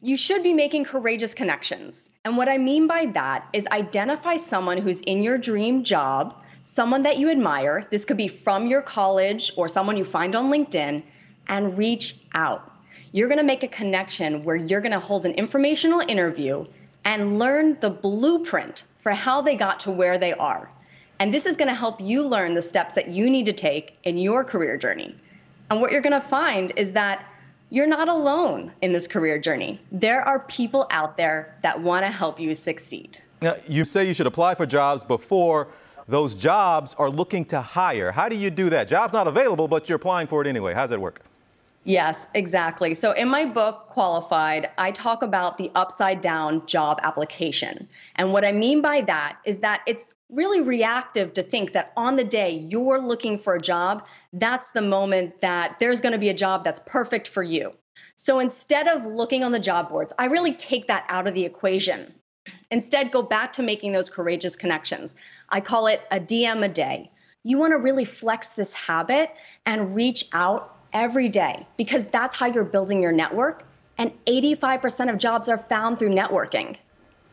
you 0.00 0.16
should 0.16 0.42
be 0.42 0.54
making 0.54 0.84
courageous 0.84 1.34
connections. 1.34 2.08
And 2.24 2.38
what 2.38 2.48
I 2.48 2.56
mean 2.56 2.86
by 2.86 3.06
that 3.06 3.46
is 3.52 3.66
identify 3.68 4.36
someone 4.36 4.78
who's 4.78 5.00
in 5.02 5.22
your 5.22 5.36
dream 5.36 5.84
job, 5.84 6.34
someone 6.62 7.02
that 7.02 7.18
you 7.18 7.30
admire. 7.30 7.84
This 7.90 8.06
could 8.06 8.16
be 8.16 8.28
from 8.28 8.66
your 8.66 8.80
college 8.80 9.52
or 9.56 9.68
someone 9.68 9.98
you 9.98 10.04
find 10.04 10.34
on 10.34 10.50
LinkedIn, 10.50 11.02
and 11.48 11.78
reach 11.78 12.16
out 12.34 12.75
you're 13.16 13.28
going 13.28 13.38
to 13.38 13.44
make 13.44 13.62
a 13.62 13.68
connection 13.68 14.44
where 14.44 14.56
you're 14.56 14.82
going 14.82 14.92
to 14.92 15.00
hold 15.00 15.24
an 15.24 15.32
informational 15.32 16.00
interview 16.00 16.66
and 17.06 17.38
learn 17.38 17.74
the 17.80 17.88
blueprint 17.88 18.84
for 19.00 19.12
how 19.12 19.40
they 19.40 19.54
got 19.54 19.80
to 19.80 19.90
where 19.90 20.18
they 20.18 20.34
are. 20.34 20.70
And 21.18 21.32
this 21.32 21.46
is 21.46 21.56
going 21.56 21.68
to 21.68 21.74
help 21.74 21.98
you 21.98 22.28
learn 22.28 22.52
the 22.52 22.60
steps 22.60 22.92
that 22.92 23.08
you 23.08 23.30
need 23.30 23.46
to 23.46 23.54
take 23.54 23.96
in 24.04 24.18
your 24.18 24.44
career 24.44 24.76
journey. 24.76 25.16
And 25.70 25.80
what 25.80 25.92
you're 25.92 26.02
going 26.02 26.12
to 26.12 26.28
find 26.28 26.74
is 26.76 26.92
that 26.92 27.24
you're 27.70 27.86
not 27.86 28.06
alone 28.08 28.70
in 28.82 28.92
this 28.92 29.08
career 29.08 29.38
journey. 29.38 29.80
There 29.90 30.20
are 30.20 30.40
people 30.40 30.86
out 30.90 31.16
there 31.16 31.56
that 31.62 31.80
want 31.80 32.04
to 32.04 32.10
help 32.10 32.38
you 32.38 32.54
succeed. 32.54 33.18
Now, 33.40 33.56
you 33.66 33.84
say 33.84 34.06
you 34.06 34.12
should 34.12 34.26
apply 34.26 34.56
for 34.56 34.66
jobs 34.66 35.02
before 35.02 35.68
those 36.06 36.34
jobs 36.34 36.92
are 36.98 37.08
looking 37.08 37.46
to 37.46 37.62
hire. 37.62 38.12
How 38.12 38.28
do 38.28 38.36
you 38.36 38.50
do 38.50 38.68
that? 38.68 38.88
Job's 38.88 39.14
not 39.14 39.26
available, 39.26 39.68
but 39.68 39.88
you're 39.88 39.96
applying 39.96 40.26
for 40.26 40.42
it 40.42 40.46
anyway. 40.46 40.74
How 40.74 40.82
does 40.82 40.90
that 40.90 41.00
work? 41.00 41.22
Yes, 41.86 42.26
exactly. 42.34 42.94
So 42.94 43.12
in 43.12 43.28
my 43.28 43.44
book, 43.44 43.86
Qualified, 43.86 44.70
I 44.76 44.90
talk 44.90 45.22
about 45.22 45.56
the 45.56 45.70
upside 45.76 46.20
down 46.20 46.66
job 46.66 46.98
application. 47.04 47.78
And 48.16 48.32
what 48.32 48.44
I 48.44 48.50
mean 48.50 48.82
by 48.82 49.02
that 49.02 49.38
is 49.44 49.60
that 49.60 49.82
it's 49.86 50.12
really 50.28 50.60
reactive 50.60 51.32
to 51.34 51.44
think 51.44 51.74
that 51.74 51.92
on 51.96 52.16
the 52.16 52.24
day 52.24 52.66
you're 52.68 52.98
looking 53.00 53.38
for 53.38 53.54
a 53.54 53.60
job, 53.60 54.04
that's 54.32 54.72
the 54.72 54.82
moment 54.82 55.38
that 55.38 55.76
there's 55.78 56.00
going 56.00 56.10
to 56.10 56.18
be 56.18 56.28
a 56.28 56.34
job 56.34 56.64
that's 56.64 56.80
perfect 56.86 57.28
for 57.28 57.44
you. 57.44 57.72
So 58.16 58.40
instead 58.40 58.88
of 58.88 59.06
looking 59.06 59.44
on 59.44 59.52
the 59.52 59.60
job 59.60 59.88
boards, 59.88 60.12
I 60.18 60.24
really 60.24 60.54
take 60.54 60.88
that 60.88 61.06
out 61.08 61.28
of 61.28 61.34
the 61.34 61.44
equation. 61.44 62.12
Instead, 62.72 63.12
go 63.12 63.22
back 63.22 63.52
to 63.52 63.62
making 63.62 63.92
those 63.92 64.10
courageous 64.10 64.56
connections. 64.56 65.14
I 65.50 65.60
call 65.60 65.86
it 65.86 66.02
a 66.10 66.18
DM 66.18 66.64
a 66.64 66.68
day. 66.68 67.12
You 67.44 67.58
want 67.58 67.74
to 67.74 67.78
really 67.78 68.04
flex 68.04 68.50
this 68.50 68.72
habit 68.72 69.30
and 69.66 69.94
reach 69.94 70.24
out 70.32 70.75
every 70.96 71.28
day 71.28 71.64
because 71.76 72.06
that's 72.06 72.34
how 72.34 72.46
you're 72.46 72.64
building 72.64 73.02
your 73.02 73.12
network. 73.12 73.64
And 73.98 74.10
85% 74.26 75.12
of 75.12 75.18
jobs 75.18 75.48
are 75.48 75.58
found 75.58 75.98
through 75.98 76.14
networking. 76.14 76.76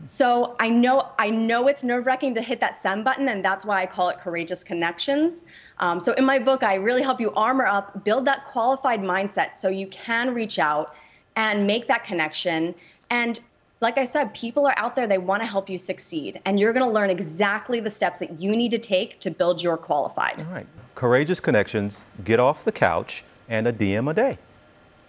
So 0.06 0.58
I 0.60 0.70
know 0.70 1.08
I 1.18 1.30
know 1.30 1.70
it's 1.70 1.82
nerve 1.82 2.06
wracking 2.06 2.34
to 2.34 2.42
hit 2.42 2.60
that 2.60 2.78
send 2.78 3.06
button, 3.06 3.30
and 3.30 3.44
that's 3.44 3.64
why 3.64 3.82
I 3.82 3.86
call 3.86 4.10
it 4.10 4.18
courageous 4.18 4.62
connections. 4.62 5.46
Um, 5.80 6.02
so 6.02 6.12
in 6.14 6.26
my 6.26 6.40
book, 6.40 6.62
I 6.62 6.76
really 6.76 7.02
help 7.02 7.22
you 7.22 7.32
armor 7.36 7.66
up, 7.66 8.04
build 8.04 8.26
that 8.26 8.44
qualified 8.44 9.02
mindset, 9.02 9.56
so 9.56 9.70
you 9.70 9.88
can 9.88 10.34
reach 10.34 10.60
out 10.60 10.96
and 11.38 11.66
make 11.66 11.88
that 11.88 12.04
connection. 12.04 12.76
And 13.10 13.40
like 13.80 13.98
I 13.98 14.04
said, 14.04 14.34
people 14.34 14.66
are 14.66 14.74
out 14.76 14.94
there, 14.96 15.08
they 15.08 15.20
want 15.20 15.42
to 15.42 15.48
help 15.48 15.70
you 15.70 15.78
succeed. 15.78 16.42
And 16.44 16.60
you're 16.60 16.74
going 16.74 16.86
to 16.86 16.92
learn 16.92 17.10
exactly 17.10 17.80
the 17.80 17.90
steps 17.90 18.20
that 18.20 18.42
you 18.42 18.58
need 18.58 18.72
to 18.72 18.80
take 18.80 19.22
to 19.22 19.32
build 19.32 19.64
your 19.64 19.78
qualified. 19.78 20.40
All 20.40 20.54
right. 20.54 20.68
Courageous 20.96 21.40
connections, 21.40 22.04
get 22.26 22.40
off 22.42 22.66
the 22.66 22.72
couch 22.74 23.24
and 23.50 23.68
a 23.68 23.74
DM 23.74 24.10
a 24.10 24.14
day. 24.14 24.38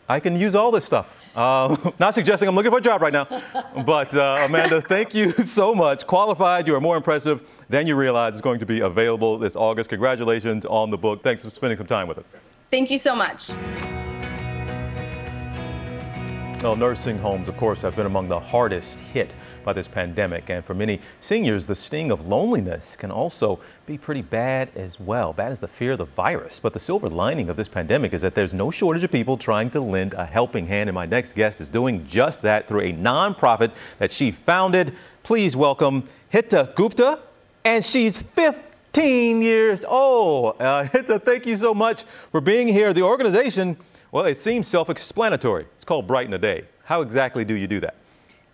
I 0.08 0.20
can 0.20 0.36
use 0.36 0.54
all 0.54 0.70
this 0.70 0.84
stuff. 0.84 1.16
Uh, 1.34 1.76
not 1.98 2.14
suggesting 2.14 2.48
I'm 2.48 2.54
looking 2.54 2.70
for 2.70 2.78
a 2.78 2.82
job 2.82 3.02
right 3.02 3.12
now, 3.12 3.24
but 3.86 4.14
uh, 4.14 4.46
Amanda, 4.46 4.82
thank 4.82 5.14
you 5.14 5.32
so 5.44 5.74
much. 5.74 6.06
Qualified, 6.06 6.66
you 6.66 6.74
are 6.74 6.80
more 6.80 6.96
impressive 6.96 7.42
than 7.68 7.86
you 7.86 7.96
realize. 7.96 8.34
It's 8.34 8.42
going 8.42 8.60
to 8.60 8.66
be 8.66 8.80
available 8.80 9.38
this 9.38 9.56
August. 9.56 9.90
Congratulations 9.90 10.64
on 10.66 10.90
the 10.90 10.98
book. 10.98 11.22
Thanks 11.22 11.42
for 11.44 11.50
spending 11.50 11.76
some 11.76 11.86
time 11.86 12.06
with 12.06 12.18
us. 12.18 12.32
Thank 12.70 12.90
you 12.90 12.98
so 12.98 13.16
much. 13.16 13.50
Well, 16.64 16.76
nursing 16.76 17.18
homes, 17.18 17.46
of 17.48 17.58
course, 17.58 17.82
have 17.82 17.94
been 17.94 18.06
among 18.06 18.28
the 18.28 18.40
hardest 18.40 18.98
hit 18.98 19.34
by 19.64 19.74
this 19.74 19.86
pandemic. 19.86 20.48
And 20.48 20.64
for 20.64 20.72
many 20.72 20.98
seniors, 21.20 21.66
the 21.66 21.74
sting 21.74 22.10
of 22.10 22.26
loneliness 22.26 22.96
can 22.96 23.10
also 23.10 23.60
be 23.84 23.98
pretty 23.98 24.22
bad 24.22 24.70
as 24.74 24.98
well. 24.98 25.34
Bad 25.34 25.52
as 25.52 25.58
the 25.58 25.68
fear 25.68 25.92
of 25.92 25.98
the 25.98 26.06
virus. 26.06 26.60
But 26.60 26.72
the 26.72 26.80
silver 26.80 27.10
lining 27.10 27.50
of 27.50 27.58
this 27.58 27.68
pandemic 27.68 28.14
is 28.14 28.22
that 28.22 28.34
there's 28.34 28.54
no 28.54 28.70
shortage 28.70 29.04
of 29.04 29.12
people 29.12 29.36
trying 29.36 29.68
to 29.72 29.80
lend 29.82 30.14
a 30.14 30.24
helping 30.24 30.66
hand. 30.66 30.88
And 30.88 30.94
my 30.94 31.04
next 31.04 31.34
guest 31.34 31.60
is 31.60 31.68
doing 31.68 32.06
just 32.06 32.40
that 32.40 32.66
through 32.66 32.80
a 32.80 32.94
nonprofit 32.94 33.72
that 33.98 34.10
she 34.10 34.30
founded. 34.30 34.94
Please 35.22 35.54
welcome 35.54 36.08
Hita 36.32 36.74
Gupta. 36.74 37.18
And 37.62 37.84
she's 37.84 38.16
15 38.16 39.42
years 39.42 39.84
old. 39.84 40.56
Uh, 40.58 40.84
Hita, 40.84 41.22
thank 41.22 41.44
you 41.44 41.58
so 41.58 41.74
much 41.74 42.04
for 42.30 42.40
being 42.40 42.68
here. 42.68 42.94
The 42.94 43.02
organization 43.02 43.76
well, 44.14 44.26
it 44.26 44.38
seems 44.38 44.68
self 44.68 44.88
explanatory. 44.88 45.66
It's 45.74 45.84
called 45.84 46.06
Brighten 46.06 46.32
a 46.34 46.38
Day. 46.38 46.66
How 46.84 47.02
exactly 47.02 47.44
do 47.44 47.54
you 47.54 47.66
do 47.66 47.80
that? 47.80 47.96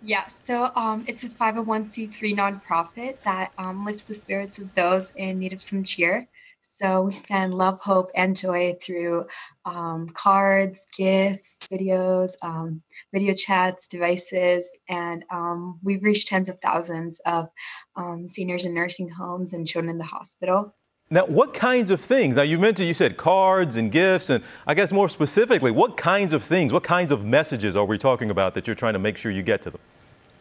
Yeah, 0.01 0.25
so 0.25 0.71
um, 0.75 1.05
it's 1.07 1.23
a 1.23 1.29
501c3 1.29 2.35
nonprofit 2.35 3.17
that 3.25 3.51
um, 3.59 3.85
lifts 3.85 4.01
the 4.01 4.15
spirits 4.15 4.57
of 4.57 4.73
those 4.73 5.11
in 5.11 5.37
need 5.37 5.53
of 5.53 5.61
some 5.61 5.83
cheer. 5.83 6.27
So 6.63 7.03
we 7.03 7.13
send 7.13 7.53
love, 7.53 7.79
hope, 7.81 8.09
and 8.15 8.35
joy 8.35 8.75
through 8.81 9.27
um, 9.63 10.09
cards, 10.09 10.87
gifts, 10.97 11.59
videos, 11.71 12.31
um, 12.41 12.81
video 13.13 13.35
chats, 13.35 13.85
devices, 13.85 14.75
and 14.89 15.23
um, 15.31 15.79
we've 15.83 16.03
reached 16.03 16.27
tens 16.27 16.49
of 16.49 16.59
thousands 16.59 17.21
of 17.27 17.49
um, 17.95 18.27
seniors 18.27 18.65
in 18.65 18.73
nursing 18.73 19.09
homes 19.09 19.53
and 19.53 19.67
children 19.67 19.91
in 19.91 19.99
the 19.99 20.05
hospital. 20.05 20.73
Now, 21.13 21.25
what 21.25 21.53
kinds 21.53 21.91
of 21.91 21.99
things? 21.99 22.37
Now, 22.37 22.43
you 22.43 22.57
mentioned 22.57 22.87
you 22.87 22.93
said 22.93 23.17
cards 23.17 23.75
and 23.75 23.91
gifts, 23.91 24.29
and 24.29 24.41
I 24.65 24.73
guess 24.73 24.93
more 24.93 25.09
specifically, 25.09 25.69
what 25.69 25.97
kinds 25.97 26.31
of 26.33 26.41
things, 26.41 26.71
what 26.71 26.83
kinds 26.83 27.11
of 27.11 27.25
messages 27.25 27.75
are 27.75 27.83
we 27.83 27.97
talking 27.97 28.29
about 28.29 28.53
that 28.53 28.65
you're 28.65 28.77
trying 28.77 28.93
to 28.93 28.99
make 28.99 29.17
sure 29.17 29.29
you 29.29 29.43
get 29.43 29.61
to 29.63 29.71
them? 29.71 29.81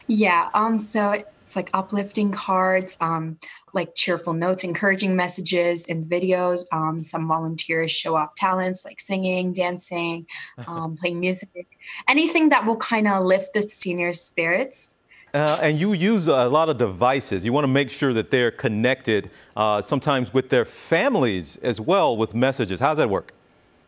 Yeah, 0.06 0.48
um, 0.54 0.78
so 0.78 1.10
it's 1.10 1.56
like 1.56 1.70
uplifting 1.74 2.30
cards, 2.30 2.96
um, 3.00 3.38
like 3.72 3.96
cheerful 3.96 4.32
notes, 4.32 4.62
encouraging 4.62 5.16
messages 5.16 5.86
and 5.88 6.08
videos. 6.08 6.60
Um, 6.70 7.02
some 7.02 7.26
volunteers 7.26 7.90
show 7.90 8.14
off 8.14 8.36
talents 8.36 8.84
like 8.84 9.00
singing, 9.00 9.52
dancing, 9.52 10.26
um, 10.68 10.94
playing 10.96 11.18
music, 11.18 11.66
anything 12.06 12.50
that 12.50 12.64
will 12.64 12.76
kind 12.76 13.08
of 13.08 13.24
lift 13.24 13.54
the 13.54 13.62
seniors' 13.62 14.20
spirits. 14.20 14.94
Uh, 15.32 15.58
and 15.62 15.78
you 15.78 15.92
use 15.92 16.26
a 16.26 16.48
lot 16.48 16.68
of 16.68 16.78
devices. 16.78 17.44
You 17.44 17.52
want 17.52 17.64
to 17.64 17.68
make 17.68 17.90
sure 17.90 18.12
that 18.12 18.30
they're 18.30 18.50
connected, 18.50 19.30
uh, 19.56 19.80
sometimes 19.80 20.34
with 20.34 20.48
their 20.48 20.64
families 20.64 21.56
as 21.58 21.80
well, 21.80 22.16
with 22.16 22.34
messages. 22.34 22.80
How 22.80 22.88
does 22.88 22.98
that 22.98 23.10
work? 23.10 23.32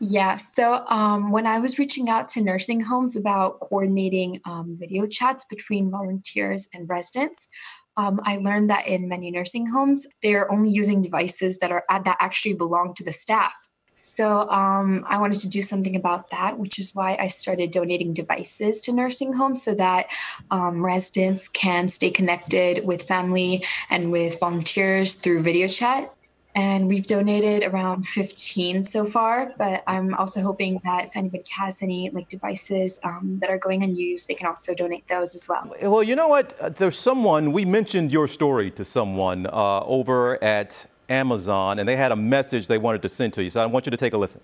Yeah. 0.04 0.36
So 0.36 0.84
um, 0.88 1.30
when 1.30 1.46
I 1.46 1.58
was 1.60 1.78
reaching 1.78 2.08
out 2.08 2.28
to 2.30 2.40
nursing 2.40 2.80
homes 2.80 3.16
about 3.16 3.60
coordinating 3.60 4.40
um, 4.44 4.76
video 4.78 5.06
chats 5.06 5.44
between 5.44 5.90
volunteers 5.90 6.68
and 6.74 6.88
residents, 6.88 7.48
um, 7.96 8.20
I 8.24 8.36
learned 8.36 8.68
that 8.70 8.86
in 8.86 9.08
many 9.08 9.30
nursing 9.30 9.68
homes, 9.68 10.08
they're 10.22 10.50
only 10.50 10.70
using 10.70 11.02
devices 11.02 11.58
that 11.58 11.70
are 11.70 11.84
that 11.88 12.16
actually 12.20 12.54
belong 12.54 12.94
to 12.94 13.04
the 13.04 13.12
staff. 13.12 13.70
So 14.04 14.50
um, 14.50 15.04
I 15.08 15.18
wanted 15.18 15.38
to 15.40 15.48
do 15.48 15.62
something 15.62 15.94
about 15.94 16.30
that, 16.30 16.58
which 16.58 16.76
is 16.76 16.92
why 16.92 17.16
I 17.20 17.28
started 17.28 17.70
donating 17.70 18.12
devices 18.12 18.80
to 18.82 18.92
nursing 18.92 19.34
homes 19.34 19.62
so 19.62 19.76
that 19.76 20.08
um, 20.50 20.84
residents 20.84 21.46
can 21.46 21.88
stay 21.88 22.10
connected 22.10 22.84
with 22.84 23.02
family 23.02 23.64
and 23.90 24.10
with 24.10 24.40
volunteers 24.40 25.14
through 25.14 25.42
video 25.42 25.68
chat. 25.68 26.12
And 26.54 26.88
we've 26.88 27.06
donated 27.06 27.62
around 27.72 28.08
15 28.08 28.82
so 28.82 29.06
far, 29.06 29.54
but 29.56 29.84
I'm 29.86 30.14
also 30.14 30.42
hoping 30.42 30.80
that 30.84 31.06
if 31.06 31.16
anybody 31.16 31.44
has 31.56 31.80
any 31.80 32.10
like 32.10 32.28
devices 32.28 32.98
um, 33.04 33.38
that 33.40 33.50
are 33.50 33.56
going 33.56 33.84
unused, 33.84 34.26
they 34.26 34.34
can 34.34 34.48
also 34.48 34.74
donate 34.74 35.06
those 35.06 35.34
as 35.36 35.48
well. 35.48 35.72
Well, 35.80 36.02
you 36.02 36.16
know 36.16 36.26
what? 36.26 36.76
There's 36.76 36.98
someone, 36.98 37.52
we 37.52 37.64
mentioned 37.64 38.10
your 38.10 38.26
story 38.26 38.72
to 38.72 38.84
someone 38.84 39.46
uh, 39.46 39.80
over 39.84 40.42
at 40.42 40.88
Amazon, 41.08 41.78
and 41.78 41.88
they 41.88 41.96
had 41.96 42.12
a 42.12 42.16
message 42.16 42.66
they 42.68 42.78
wanted 42.78 43.02
to 43.02 43.08
send 43.08 43.32
to 43.34 43.42
you. 43.42 43.50
So 43.50 43.62
I 43.62 43.66
want 43.66 43.86
you 43.86 43.90
to 43.90 43.96
take 43.96 44.12
a 44.12 44.18
listen. 44.18 44.40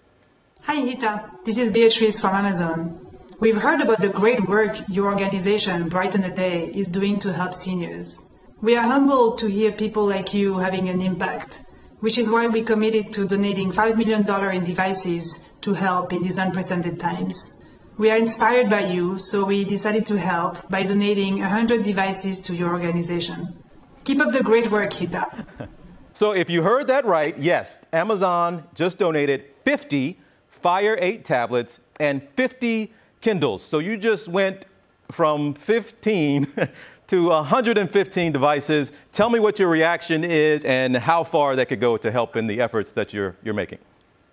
Hi, 0.62 0.76
Hita. 0.76 1.44
This 1.44 1.58
is 1.58 1.70
Beatrice 1.70 2.20
from 2.20 2.34
Amazon. 2.34 3.06
We've 3.40 3.56
heard 3.56 3.80
about 3.80 4.00
the 4.00 4.08
great 4.08 4.48
work 4.48 4.76
your 4.88 5.06
organization, 5.06 5.88
Brighten 5.88 6.24
a 6.24 6.34
Day, 6.34 6.70
is 6.74 6.86
doing 6.88 7.20
to 7.20 7.32
help 7.32 7.54
seniors. 7.54 8.18
We 8.60 8.76
are 8.76 8.82
humbled 8.82 9.38
to 9.38 9.46
hear 9.46 9.70
people 9.70 10.06
like 10.06 10.34
you 10.34 10.58
having 10.58 10.88
an 10.88 11.00
impact, 11.00 11.60
which 12.00 12.18
is 12.18 12.28
why 12.28 12.48
we 12.48 12.62
committed 12.62 13.12
to 13.12 13.28
donating 13.28 13.70
$5 13.70 13.96
million 13.96 14.28
in 14.56 14.64
devices 14.64 15.38
to 15.62 15.72
help 15.72 16.12
in 16.12 16.22
these 16.22 16.38
unprecedented 16.38 16.98
times. 16.98 17.52
We 17.96 18.10
are 18.10 18.16
inspired 18.16 18.68
by 18.68 18.86
you, 18.86 19.18
so 19.18 19.44
we 19.44 19.64
decided 19.64 20.06
to 20.08 20.18
help 20.18 20.68
by 20.68 20.82
donating 20.82 21.38
100 21.38 21.84
devices 21.84 22.40
to 22.40 22.54
your 22.54 22.70
organization. 22.70 23.62
Keep 24.04 24.20
up 24.20 24.32
the 24.32 24.42
great 24.42 24.70
work, 24.70 24.92
Hita. 24.92 25.68
So 26.18 26.32
if 26.32 26.50
you 26.50 26.64
heard 26.64 26.88
that 26.88 27.04
right, 27.04 27.38
yes, 27.38 27.78
Amazon 27.92 28.64
just 28.74 28.98
donated 28.98 29.44
50 29.64 30.18
Fire 30.48 30.98
8 31.00 31.24
tablets 31.24 31.78
and 32.00 32.26
50 32.34 32.92
Kindles. 33.20 33.62
So 33.62 33.78
you 33.78 33.96
just 33.96 34.26
went 34.26 34.66
from 35.12 35.54
15 35.54 36.48
to 37.06 37.28
115 37.28 38.32
devices. 38.32 38.90
Tell 39.12 39.30
me 39.30 39.38
what 39.38 39.60
your 39.60 39.68
reaction 39.68 40.24
is 40.24 40.64
and 40.64 40.96
how 40.96 41.22
far 41.22 41.54
that 41.54 41.68
could 41.68 41.80
go 41.80 41.96
to 41.96 42.10
help 42.10 42.34
in 42.34 42.48
the 42.48 42.60
efforts 42.60 42.94
that 42.94 43.14
you're 43.14 43.36
you're 43.44 43.54
making. 43.54 43.78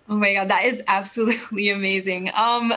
Oh 0.08 0.16
my 0.16 0.34
god, 0.34 0.48
that 0.48 0.64
is 0.64 0.82
absolutely 0.88 1.68
amazing. 1.78 2.32
Um, 2.34 2.74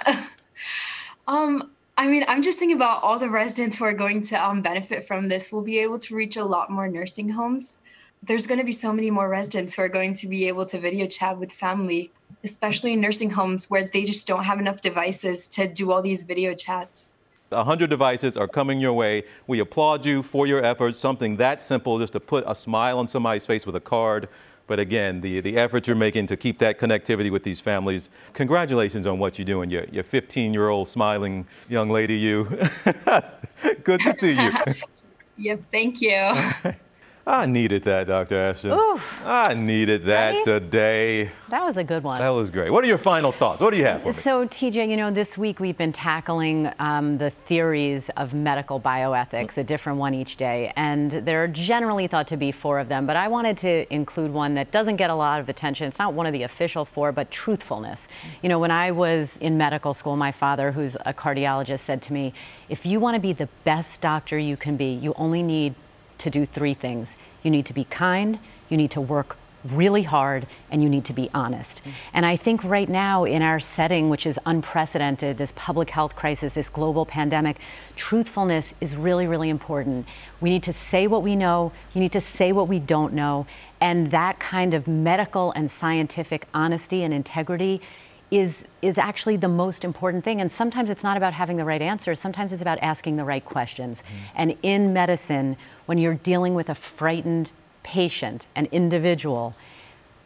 um, 1.28 1.72
I 1.98 2.06
mean, 2.06 2.26
I'm 2.28 2.43
just 2.43 2.60
thinking 2.60 2.78
about 2.78 3.02
all 3.02 3.17
the 3.17 3.32
residents 3.32 3.76
who 3.78 3.86
are 3.86 3.93
going 3.93 4.22
to 4.30 4.36
um, 4.36 4.62
benefit 4.62 5.04
from 5.04 5.30
this. 5.30 5.52
We'll 5.52 5.63
be 5.63 5.80
able 5.80 5.98
to 5.98 6.13
reach 6.13 6.38
a 6.38 6.43
lot 6.43 6.69
more 6.69 6.88
nursing 6.88 7.30
homes 7.30 7.80
there's 8.21 8.47
going 8.47 8.60
to 8.60 8.65
be 8.65 8.71
so 8.71 8.91
many 8.91 9.10
more 9.10 9.29
residents 9.29 9.75
who 9.75 9.82
are 9.82 9.89
going 9.89 10.13
to 10.15 10.27
be 10.27 10.47
able 10.47 10.65
to 10.65 10.79
video 10.79 11.08
chat 11.08 11.38
with 11.38 11.51
family, 11.51 12.12
especially 12.43 12.93
in 12.93 13.01
nursing 13.01 13.32
homes 13.32 13.69
where 13.69 13.84
they 13.84 14.05
just 14.05 14.27
don't 14.27 14.43
have 14.43 14.60
enough 14.60 14.82
devices 14.82 15.47
to 15.47 15.67
do 15.67 15.91
all 15.91 16.01
these 16.01 16.23
video 16.23 16.53
chats. 16.53 17.15
100 17.49 17.89
devices 17.89 18.38
are 18.38 18.47
coming 18.47 18.79
your 18.79 18.93
way. 18.93 19.23
We 19.47 19.60
applaud 19.60 20.05
you 20.05 20.21
for 20.21 20.45
your 20.45 20.63
efforts. 20.63 20.99
Something 20.99 21.38
that 21.38 21.62
simple, 21.62 21.97
just 21.97 22.13
to 22.13 22.19
put 22.19 22.43
a 22.45 22.53
smile 22.53 22.99
on 22.99 23.08
somebody's 23.08 23.45
face 23.45 23.65
with 23.65 23.75
a 23.75 23.79
card. 23.79 24.29
But 24.67 24.79
again, 24.79 25.21
the, 25.21 25.41
the 25.41 25.58
effort 25.58 25.88
you're 25.88 25.95
making 25.95 26.27
to 26.27 26.38
keep 26.38 26.60
that 26.60 26.77
connectivity 26.77 27.32
with 27.32 27.43
these 27.43 27.60
families, 27.60 28.12
congratulations 28.34 29.08
on 29.08 29.17
what 29.17 29.39
you're 29.39 29.45
doing. 29.45 29.71
You're, 29.71 29.86
you're 29.91 30.03
15 30.03 30.53
year 30.53 30.69
old 30.69 30.88
smiling 30.88 31.47
young 31.69 31.89
lady, 31.89 32.15
you. 32.15 32.43
Good 33.84 34.01
to 34.01 34.15
see 34.19 34.34
you. 34.34 34.51
yep, 35.38 35.63
thank 35.71 36.01
you. 36.01 36.36
I 37.29 37.45
needed 37.45 37.83
that, 37.83 38.07
Dr. 38.07 38.37
Ashton. 38.37 38.71
Oof. 38.71 39.21
I 39.23 39.53
needed 39.53 40.05
that 40.05 40.31
Right? 40.33 40.43
today. 40.45 41.29
That 41.49 41.63
was 41.63 41.77
a 41.77 41.83
good 41.83 42.03
one. 42.03 42.17
That 42.17 42.29
was 42.29 42.49
great. 42.49 42.71
What 42.71 42.83
are 42.83 42.87
your 42.87 42.97
final 42.97 43.31
thoughts? 43.31 43.61
What 43.61 43.69
do 43.71 43.77
you 43.77 43.85
have 43.85 44.01
for 44.01 44.07
me? 44.07 44.11
So, 44.13 44.47
TJ, 44.47 44.89
you 44.89 44.97
know, 44.97 45.11
this 45.11 45.37
week 45.37 45.59
we've 45.59 45.77
been 45.77 45.91
tackling 45.93 46.71
um, 46.79 47.19
the 47.19 47.29
theories 47.29 48.09
of 48.17 48.33
medical 48.33 48.79
bioethics, 48.79 49.59
a 49.59 49.63
different 49.63 49.99
one 49.99 50.15
each 50.15 50.37
day. 50.37 50.73
And 50.75 51.11
there 51.11 51.43
are 51.43 51.47
generally 51.47 52.07
thought 52.07 52.27
to 52.29 52.37
be 52.37 52.51
four 52.51 52.79
of 52.79 52.89
them, 52.89 53.05
but 53.05 53.15
I 53.15 53.27
wanted 53.27 53.57
to 53.57 53.93
include 53.93 54.31
one 54.33 54.55
that 54.55 54.71
doesn't 54.71 54.95
get 54.95 55.11
a 55.11 55.15
lot 55.15 55.39
of 55.39 55.49
attention. 55.49 55.87
It's 55.87 55.99
not 55.99 56.13
one 56.13 56.25
of 56.25 56.33
the 56.33 56.41
official 56.41 56.83
four, 56.83 57.11
but 57.11 57.29
truthfulness. 57.29 58.07
You 58.41 58.49
know, 58.49 58.57
when 58.57 58.71
I 58.71 58.89
was 58.89 59.37
in 59.37 59.55
medical 59.55 59.93
school, 59.93 60.15
my 60.17 60.31
father, 60.31 60.71
who's 60.71 60.95
a 61.05 61.13
cardiologist, 61.13 61.81
said 61.81 62.01
to 62.03 62.13
me, 62.13 62.33
if 62.69 62.87
you 62.87 62.99
want 62.99 63.13
to 63.15 63.21
be 63.21 63.33
the 63.33 63.49
best 63.65 64.01
doctor 64.01 64.37
you 64.39 64.57
can 64.57 64.77
be, 64.77 64.91
you 64.93 65.13
only 65.15 65.43
need 65.43 65.75
to 66.19 66.29
do 66.29 66.45
three 66.45 66.73
things. 66.73 67.17
You 67.43 67.51
need 67.51 67.65
to 67.65 67.73
be 67.73 67.84
kind, 67.86 68.39
you 68.69 68.77
need 68.77 68.91
to 68.91 69.01
work 69.01 69.38
really 69.65 70.03
hard, 70.03 70.47
and 70.71 70.82
you 70.82 70.89
need 70.89 71.03
to 71.05 71.13
be 71.13 71.29
honest. 71.34 71.79
Mm-hmm. 71.79 71.89
And 72.13 72.25
I 72.25 72.38
think 72.38 72.63
right 72.63 72.88
now, 72.88 73.25
in 73.25 73.41
our 73.41 73.60
setting, 73.60 74.10
which 74.10 74.25
is 74.25 74.39
unprecedented, 74.45 75.38
this 75.38 75.51
public 75.55 75.89
health 75.89 76.15
crisis, 76.15 76.53
this 76.53 76.69
global 76.69 77.05
pandemic, 77.05 77.58
truthfulness 77.95 78.73
is 78.79 78.95
really, 78.95 79.27
really 79.27 79.49
important. 79.49 80.08
We 80.39 80.49
need 80.49 80.63
to 80.63 80.73
say 80.73 81.08
what 81.08 81.23
we 81.23 81.36
know, 81.36 81.73
we 81.93 81.99
need 81.99 82.13
to 82.13 82.21
say 82.21 82.51
what 82.51 82.67
we 82.67 82.79
don't 82.79 83.13
know, 83.13 83.45
and 83.82 84.12
that 84.12 84.39
kind 84.39 84.73
of 84.73 84.88
medical 84.88 85.51
and 85.51 85.69
scientific 85.69 86.47
honesty 86.53 87.03
and 87.03 87.13
integrity 87.13 87.82
is 88.31 88.65
is 88.81 88.97
actually 88.97 89.37
the 89.37 89.47
most 89.47 89.83
important 89.83 90.23
thing. 90.23 90.39
And 90.39 90.51
sometimes 90.51 90.89
it's 90.89 91.03
not 91.03 91.17
about 91.17 91.33
having 91.33 91.57
the 91.57 91.65
right 91.65 91.81
answers. 91.81 92.19
Sometimes 92.19 92.51
it's 92.51 92.61
about 92.61 92.77
asking 92.81 93.17
the 93.17 93.25
right 93.25 93.43
questions. 93.43 94.03
Mm. 94.03 94.13
And 94.35 94.57
in 94.61 94.93
medicine 94.93 95.57
when 95.85 95.97
you're 95.97 96.15
dealing 96.15 96.53
with 96.53 96.69
a 96.69 96.75
frightened 96.75 97.51
patient 97.83 98.45
an 98.55 98.67
individual 98.71 99.55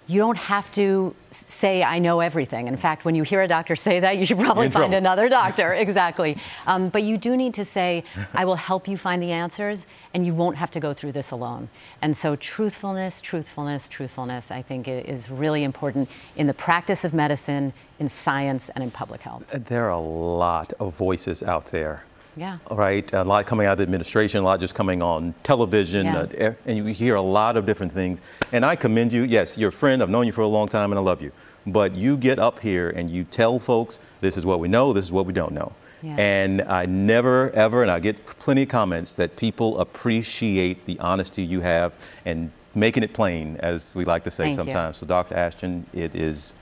you 0.07 0.19
don't 0.19 0.37
have 0.37 0.71
to 0.73 1.15
say 1.31 1.83
I 1.83 1.99
know 1.99 2.19
everything. 2.19 2.67
In 2.67 2.77
fact, 2.77 3.05
when 3.05 3.15
you 3.15 3.23
hear 3.23 3.41
a 3.41 3.47
doctor 3.47 3.75
say 3.75 3.99
that, 4.01 4.17
you 4.17 4.25
should 4.25 4.37
probably 4.37 4.65
find 4.65 4.91
trouble. 4.91 4.95
another 4.95 5.29
doctor. 5.41 5.73
exactly. 5.73 6.37
Um, 6.67 6.89
but 6.89 7.03
you 7.03 7.17
do 7.17 7.37
need 7.37 7.53
to 7.55 7.65
say, 7.65 8.03
I 8.33 8.45
will 8.45 8.55
help 8.55 8.87
you 8.87 8.97
find 8.97 9.21
the 9.21 9.31
answers, 9.31 9.87
and 10.13 10.25
you 10.25 10.33
won't 10.33 10.57
have 10.57 10.71
to 10.71 10.79
go 10.79 10.93
through 10.93 11.13
this 11.13 11.31
alone. 11.31 11.69
And 12.01 12.15
so, 12.15 12.35
truthfulness, 12.35 13.21
truthfulness, 13.21 13.87
truthfulness, 13.87 14.51
I 14.51 14.61
think 14.61 14.87
is 14.87 15.29
really 15.29 15.63
important 15.63 16.09
in 16.35 16.47
the 16.47 16.53
practice 16.53 17.03
of 17.05 17.13
medicine, 17.13 17.73
in 17.99 18.09
science, 18.09 18.69
and 18.69 18.83
in 18.83 18.91
public 18.91 19.21
health. 19.21 19.43
There 19.51 19.85
are 19.85 19.91
a 19.91 19.99
lot 19.99 20.73
of 20.79 20.95
voices 20.95 21.43
out 21.43 21.67
there. 21.67 22.03
Yeah. 22.35 22.57
Right, 22.69 23.11
a 23.13 23.23
lot 23.23 23.45
coming 23.45 23.67
out 23.67 23.73
of 23.73 23.77
the 23.79 23.83
administration, 23.83 24.39
a 24.41 24.43
lot 24.43 24.59
just 24.59 24.75
coming 24.75 25.01
on 25.01 25.33
television, 25.43 26.05
Yeah. 26.05 26.47
uh, 26.47 26.53
and 26.65 26.77
you 26.77 26.85
hear 26.85 27.15
a 27.15 27.21
lot 27.21 27.57
of 27.57 27.65
different 27.65 27.93
things. 27.93 28.21
And 28.51 28.65
I 28.65 28.75
commend 28.75 29.13
you. 29.13 29.23
Yes, 29.23 29.57
you're 29.57 29.69
a 29.69 29.71
friend. 29.71 30.01
I've 30.01 30.09
known 30.09 30.25
you 30.25 30.31
for 30.31 30.41
a 30.41 30.47
long 30.47 30.67
time, 30.67 30.91
and 30.91 30.99
I 30.99 31.01
love 31.01 31.21
you. 31.21 31.31
But 31.65 31.95
you 31.95 32.17
get 32.17 32.39
up 32.39 32.59
here 32.59 32.89
and 32.89 33.09
you 33.09 33.23
tell 33.23 33.57
folks 33.59 33.99
this 34.21 34.35
is 34.35 34.45
what 34.45 34.59
we 34.59 34.67
know, 34.67 34.91
this 34.93 35.05
is 35.05 35.11
what 35.11 35.25
we 35.25 35.33
don't 35.33 35.53
know. 35.53 35.71
Yeah. 36.01 36.15
And 36.17 36.61
I 36.63 36.85
never, 36.85 37.49
ever, 37.51 37.81
and 37.81 37.89
I 37.89 37.99
get 37.99 38.25
plenty 38.25 38.63
of 38.63 38.69
comments 38.69 39.15
that 39.15 39.37
people 39.37 39.79
appreciate 39.79 40.85
the 40.85 40.99
honesty 40.99 41.41
you 41.41 41.61
have 41.61 41.93
and 42.25 42.51
making 42.75 43.03
it 43.03 43.13
plain, 43.13 43.55
as 43.61 43.95
we 43.95 44.03
like 44.03 44.23
to 44.25 44.31
say 44.31 44.45
Thank 44.45 44.57
you. 44.57 44.63
sometimes. 44.65 44.97
So, 44.97 45.05
Dr. 45.05 45.35
Ashton, 45.35 45.85
it 45.93 46.13
is, 46.13 46.55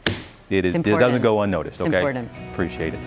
it 0.52 0.66
is, 0.66 0.76
it 0.76 0.84
doesn't 0.84 1.22
go 1.24 1.42
unnoticed. 1.42 1.80
It's 1.80 1.88
okay, 1.88 1.98
important. 1.98 2.30
appreciate 2.52 2.94
it. 2.94 3.00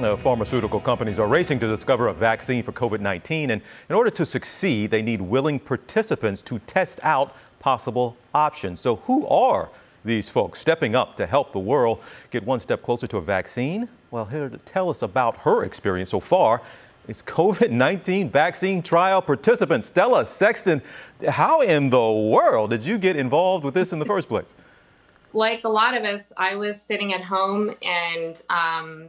Uh, 0.00 0.16
pharmaceutical 0.16 0.78
companies 0.78 1.18
are 1.18 1.26
racing 1.26 1.58
to 1.58 1.66
discover 1.66 2.06
a 2.06 2.14
vaccine 2.14 2.62
for 2.62 2.70
COVID 2.70 3.00
19, 3.00 3.50
and 3.50 3.60
in 3.88 3.96
order 3.96 4.10
to 4.10 4.24
succeed, 4.24 4.92
they 4.92 5.02
need 5.02 5.20
willing 5.20 5.58
participants 5.58 6.40
to 6.42 6.60
test 6.60 7.00
out 7.02 7.34
possible 7.58 8.16
options. 8.32 8.78
So, 8.78 8.96
who 8.96 9.26
are 9.26 9.68
these 10.04 10.30
folks 10.30 10.60
stepping 10.60 10.94
up 10.94 11.16
to 11.16 11.26
help 11.26 11.52
the 11.52 11.58
world 11.58 12.00
get 12.30 12.44
one 12.44 12.60
step 12.60 12.80
closer 12.80 13.08
to 13.08 13.16
a 13.16 13.20
vaccine? 13.20 13.88
Well, 14.12 14.24
here 14.24 14.48
to 14.48 14.58
tell 14.58 14.88
us 14.88 15.02
about 15.02 15.36
her 15.38 15.64
experience 15.64 16.10
so 16.10 16.20
far 16.20 16.62
is 17.08 17.20
COVID 17.22 17.72
19 17.72 18.30
vaccine 18.30 18.82
trial 18.82 19.20
participant 19.20 19.84
Stella 19.84 20.24
Sexton. 20.26 20.80
How 21.26 21.60
in 21.60 21.90
the 21.90 22.12
world 22.12 22.70
did 22.70 22.86
you 22.86 22.98
get 22.98 23.16
involved 23.16 23.64
with 23.64 23.74
this 23.74 23.92
in 23.92 23.98
the 23.98 24.06
first 24.06 24.28
place? 24.28 24.54
like 25.32 25.64
a 25.64 25.68
lot 25.68 25.96
of 25.96 26.04
us, 26.04 26.32
I 26.36 26.54
was 26.54 26.80
sitting 26.80 27.12
at 27.12 27.22
home 27.22 27.74
and 27.82 28.40
um, 28.48 29.08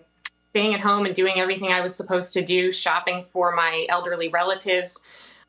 staying 0.52 0.74
at 0.74 0.80
home 0.80 1.06
and 1.06 1.14
doing 1.14 1.34
everything 1.38 1.72
I 1.72 1.82
was 1.82 1.96
supposed 1.96 2.34
to 2.34 2.44
do, 2.44 2.72
shopping 2.72 3.24
for 3.24 3.56
my 3.56 3.86
elderly 3.88 4.30
relatives, 4.30 5.02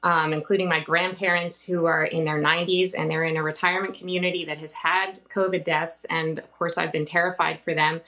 um, 0.02 0.32
including 0.32 0.68
my 0.68 0.80
grandparents 0.80 1.62
who 1.62 1.86
are 1.86 2.04
in 2.04 2.24
their 2.24 2.40
90s 2.40 2.94
and 2.96 3.10
they're 3.10 3.24
in 3.24 3.36
a 3.36 3.42
retirement 3.42 3.94
community 3.94 4.44
that 4.44 4.58
has 4.58 4.74
had 4.74 5.20
COVID 5.30 5.64
deaths. 5.64 6.04
And 6.10 6.38
of 6.38 6.50
course, 6.52 6.76
I've 6.76 6.92
been 6.92 7.06
terrified 7.06 7.60
for 7.60 7.74
them 7.74 8.00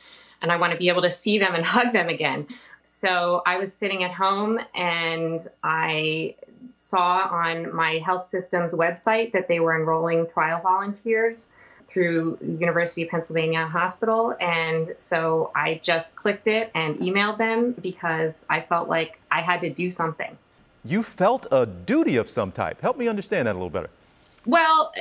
and 0.42 0.52
I 0.52 0.56
want 0.56 0.72
to 0.72 0.78
be 0.78 0.88
able 0.88 1.02
to 1.02 1.10
see 1.10 1.38
them 1.38 1.54
and 1.54 1.64
hug 1.66 1.92
them 1.92 2.08
again. 2.08 2.46
So 2.82 3.42
I 3.46 3.58
was 3.58 3.72
sitting 3.72 4.04
at 4.04 4.12
home 4.12 4.58
and 4.74 5.38
I 5.62 6.34
saw 6.68 7.28
on 7.30 7.74
my 7.74 8.02
health 8.04 8.24
system's 8.24 8.74
website 8.74 9.32
that 9.32 9.48
they 9.48 9.60
were 9.60 9.78
enrolling 9.78 10.26
trial 10.28 10.60
volunteers 10.60 11.52
through 11.86 12.38
University 12.40 13.02
of 13.02 13.10
Pennsylvania 13.10 13.66
Hospital. 13.66 14.34
And 14.40 14.94
so 14.96 15.50
I 15.54 15.80
just 15.82 16.16
clicked 16.16 16.46
it 16.46 16.70
and 16.74 16.96
emailed 16.98 17.38
them 17.38 17.72
because 17.72 18.46
I 18.50 18.60
felt 18.60 18.88
like 18.88 19.20
I 19.30 19.40
had 19.40 19.60
to 19.62 19.70
do 19.70 19.90
something. 19.90 20.36
You 20.84 21.02
felt 21.02 21.46
a 21.50 21.66
duty 21.66 22.16
of 22.16 22.28
some 22.28 22.52
type. 22.52 22.80
Help 22.80 22.96
me 22.96 23.08
understand 23.08 23.46
that 23.46 23.52
a 23.52 23.58
little 23.58 23.70
better. 23.70 23.90
Well, 24.44 24.92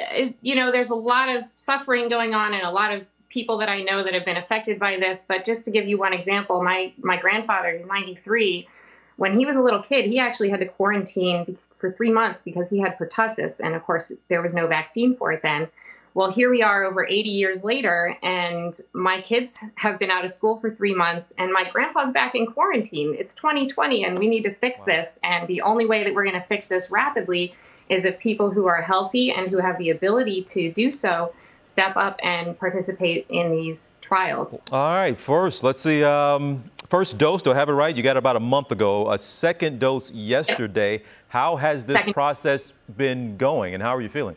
you 0.41 0.55
know, 0.55 0.71
there's 0.71 0.91
a 0.91 0.95
lot 0.95 1.29
of 1.29 1.43
suffering 1.55 2.07
going 2.07 2.35
on 2.35 2.53
and 2.53 2.63
a 2.63 2.69
lot 2.69 2.93
of 2.93 3.07
people 3.29 3.57
that 3.57 3.69
I 3.69 3.81
know 3.81 4.03
that 4.03 4.13
have 4.13 4.25
been 4.25 4.37
affected 4.37 4.77
by 4.77 4.97
this. 4.97 5.25
But 5.27 5.45
just 5.45 5.65
to 5.65 5.71
give 5.71 5.87
you 5.87 5.97
one 5.97 6.13
example, 6.13 6.61
my, 6.63 6.93
my 7.01 7.17
grandfather, 7.17 7.75
he's 7.75 7.87
93. 7.87 8.67
When 9.15 9.39
he 9.39 9.45
was 9.45 9.55
a 9.55 9.61
little 9.61 9.81
kid, 9.81 10.05
he 10.05 10.19
actually 10.19 10.49
had 10.49 10.59
to 10.59 10.67
quarantine 10.67 11.57
for 11.77 11.91
three 11.91 12.11
months 12.11 12.43
because 12.43 12.69
he 12.69 12.79
had 12.79 12.97
pertussis. 12.97 13.59
And 13.59 13.73
of 13.73 13.83
course, 13.83 14.13
there 14.27 14.41
was 14.41 14.53
no 14.53 14.67
vaccine 14.67 15.15
for 15.15 15.31
it 15.31 15.41
then. 15.41 15.67
Well, 16.13 16.29
here 16.29 16.49
we 16.49 16.61
are 16.61 16.83
over 16.83 17.07
80 17.07 17.29
years 17.29 17.63
later, 17.63 18.17
and 18.21 18.73
my 18.91 19.21
kids 19.21 19.63
have 19.75 19.97
been 19.97 20.11
out 20.11 20.25
of 20.25 20.29
school 20.29 20.57
for 20.57 20.69
three 20.69 20.93
months, 20.93 21.33
and 21.37 21.53
my 21.53 21.69
grandpa's 21.69 22.11
back 22.11 22.35
in 22.35 22.45
quarantine. 22.45 23.15
It's 23.17 23.33
2020, 23.35 24.03
and 24.03 24.19
we 24.19 24.27
need 24.27 24.43
to 24.43 24.53
fix 24.53 24.81
wow. 24.81 24.95
this. 24.95 25.19
And 25.23 25.47
the 25.47 25.61
only 25.61 25.85
way 25.85 26.03
that 26.03 26.13
we're 26.13 26.25
going 26.25 26.39
to 26.39 26.45
fix 26.45 26.67
this 26.67 26.91
rapidly 26.91 27.55
is 27.87 28.03
if 28.03 28.19
people 28.19 28.51
who 28.51 28.67
are 28.67 28.81
healthy 28.81 29.31
and 29.31 29.49
who 29.49 29.59
have 29.59 29.77
the 29.77 29.89
ability 29.89 30.43
to 30.43 30.71
do 30.71 30.91
so 30.91 31.33
step 31.61 31.95
up 31.95 32.19
and 32.23 32.57
participate 32.59 33.25
in 33.29 33.51
these 33.51 33.97
trials. 34.01 34.63
All 34.71 34.93
right, 34.93 35.17
first, 35.17 35.63
let's 35.63 35.79
see. 35.79 36.03
Um, 36.03 36.63
first 36.89 37.17
dose, 37.17 37.41
do 37.41 37.51
I 37.51 37.55
have 37.55 37.69
it 37.69 37.73
right? 37.73 37.95
You 37.95 38.03
got 38.03 38.17
about 38.17 38.35
a 38.35 38.41
month 38.41 38.71
ago, 38.71 39.11
a 39.11 39.17
second 39.17 39.79
dose 39.79 40.11
yesterday. 40.11 41.03
How 41.29 41.55
has 41.55 41.85
this 41.85 41.97
second. 41.97 42.13
process 42.13 42.73
been 42.97 43.37
going, 43.37 43.73
and 43.73 43.81
how 43.81 43.95
are 43.95 44.01
you 44.01 44.09
feeling? 44.09 44.35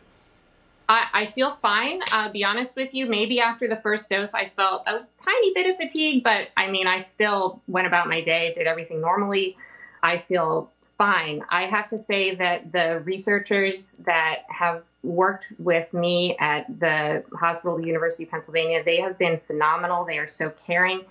I, 0.87 1.07
I 1.13 1.25
feel 1.25 1.51
fine. 1.51 2.01
I'll 2.11 2.31
be 2.31 2.43
honest 2.43 2.75
with 2.75 2.93
you. 2.93 3.07
Maybe 3.07 3.39
after 3.39 3.67
the 3.67 3.77
first 3.77 4.09
dose, 4.09 4.33
I 4.33 4.49
felt 4.49 4.83
a 4.87 4.99
tiny 5.23 5.53
bit 5.53 5.69
of 5.69 5.77
fatigue, 5.77 6.23
but 6.23 6.49
I 6.57 6.69
mean, 6.69 6.87
I 6.87 6.99
still 6.99 7.61
went 7.67 7.87
about 7.87 8.07
my 8.07 8.21
day, 8.21 8.53
did 8.53 8.67
everything 8.67 9.01
normally. 9.01 9.57
I 10.03 10.19
feel 10.19 10.71
fine. 10.97 11.43
I 11.49 11.63
have 11.63 11.87
to 11.87 11.97
say 11.97 12.35
that 12.35 12.71
the 12.71 13.01
researchers 13.03 14.03
that 14.05 14.43
have 14.49 14.83
worked 15.03 15.53
with 15.59 15.93
me 15.93 16.35
at 16.39 16.79
the 16.79 17.23
hospital, 17.33 17.77
the 17.77 17.85
University 17.85 18.23
of 18.23 18.31
Pennsylvania, 18.31 18.83
they 18.83 18.97
have 19.01 19.17
been 19.17 19.37
phenomenal. 19.37 20.05
They 20.05 20.17
are 20.17 20.27
so 20.27 20.51
caring. 20.65 21.01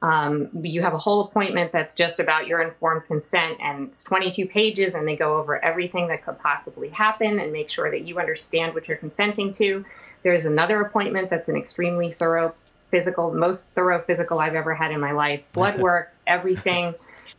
Um, 0.00 0.48
you 0.62 0.82
have 0.82 0.94
a 0.94 0.98
whole 0.98 1.22
appointment 1.22 1.72
that's 1.72 1.94
just 1.94 2.20
about 2.20 2.46
your 2.46 2.60
informed 2.60 3.06
consent, 3.06 3.58
and 3.60 3.88
it's 3.88 4.04
22 4.04 4.46
pages, 4.46 4.94
and 4.94 5.08
they 5.08 5.16
go 5.16 5.38
over 5.38 5.62
everything 5.64 6.08
that 6.08 6.24
could 6.24 6.38
possibly 6.38 6.88
happen 6.88 7.40
and 7.40 7.52
make 7.52 7.68
sure 7.68 7.90
that 7.90 8.06
you 8.06 8.18
understand 8.18 8.74
what 8.74 8.86
you're 8.86 8.96
consenting 8.96 9.50
to. 9.52 9.84
There's 10.22 10.46
another 10.46 10.80
appointment 10.80 11.30
that's 11.30 11.48
an 11.48 11.56
extremely 11.56 12.12
thorough 12.12 12.54
physical, 12.90 13.32
most 13.34 13.72
thorough 13.72 14.00
physical 14.00 14.38
I've 14.38 14.54
ever 14.54 14.74
had 14.74 14.92
in 14.92 15.00
my 15.00 15.12
life. 15.12 15.46
Blood 15.52 15.78
work, 15.78 16.14
everything. 16.26 16.94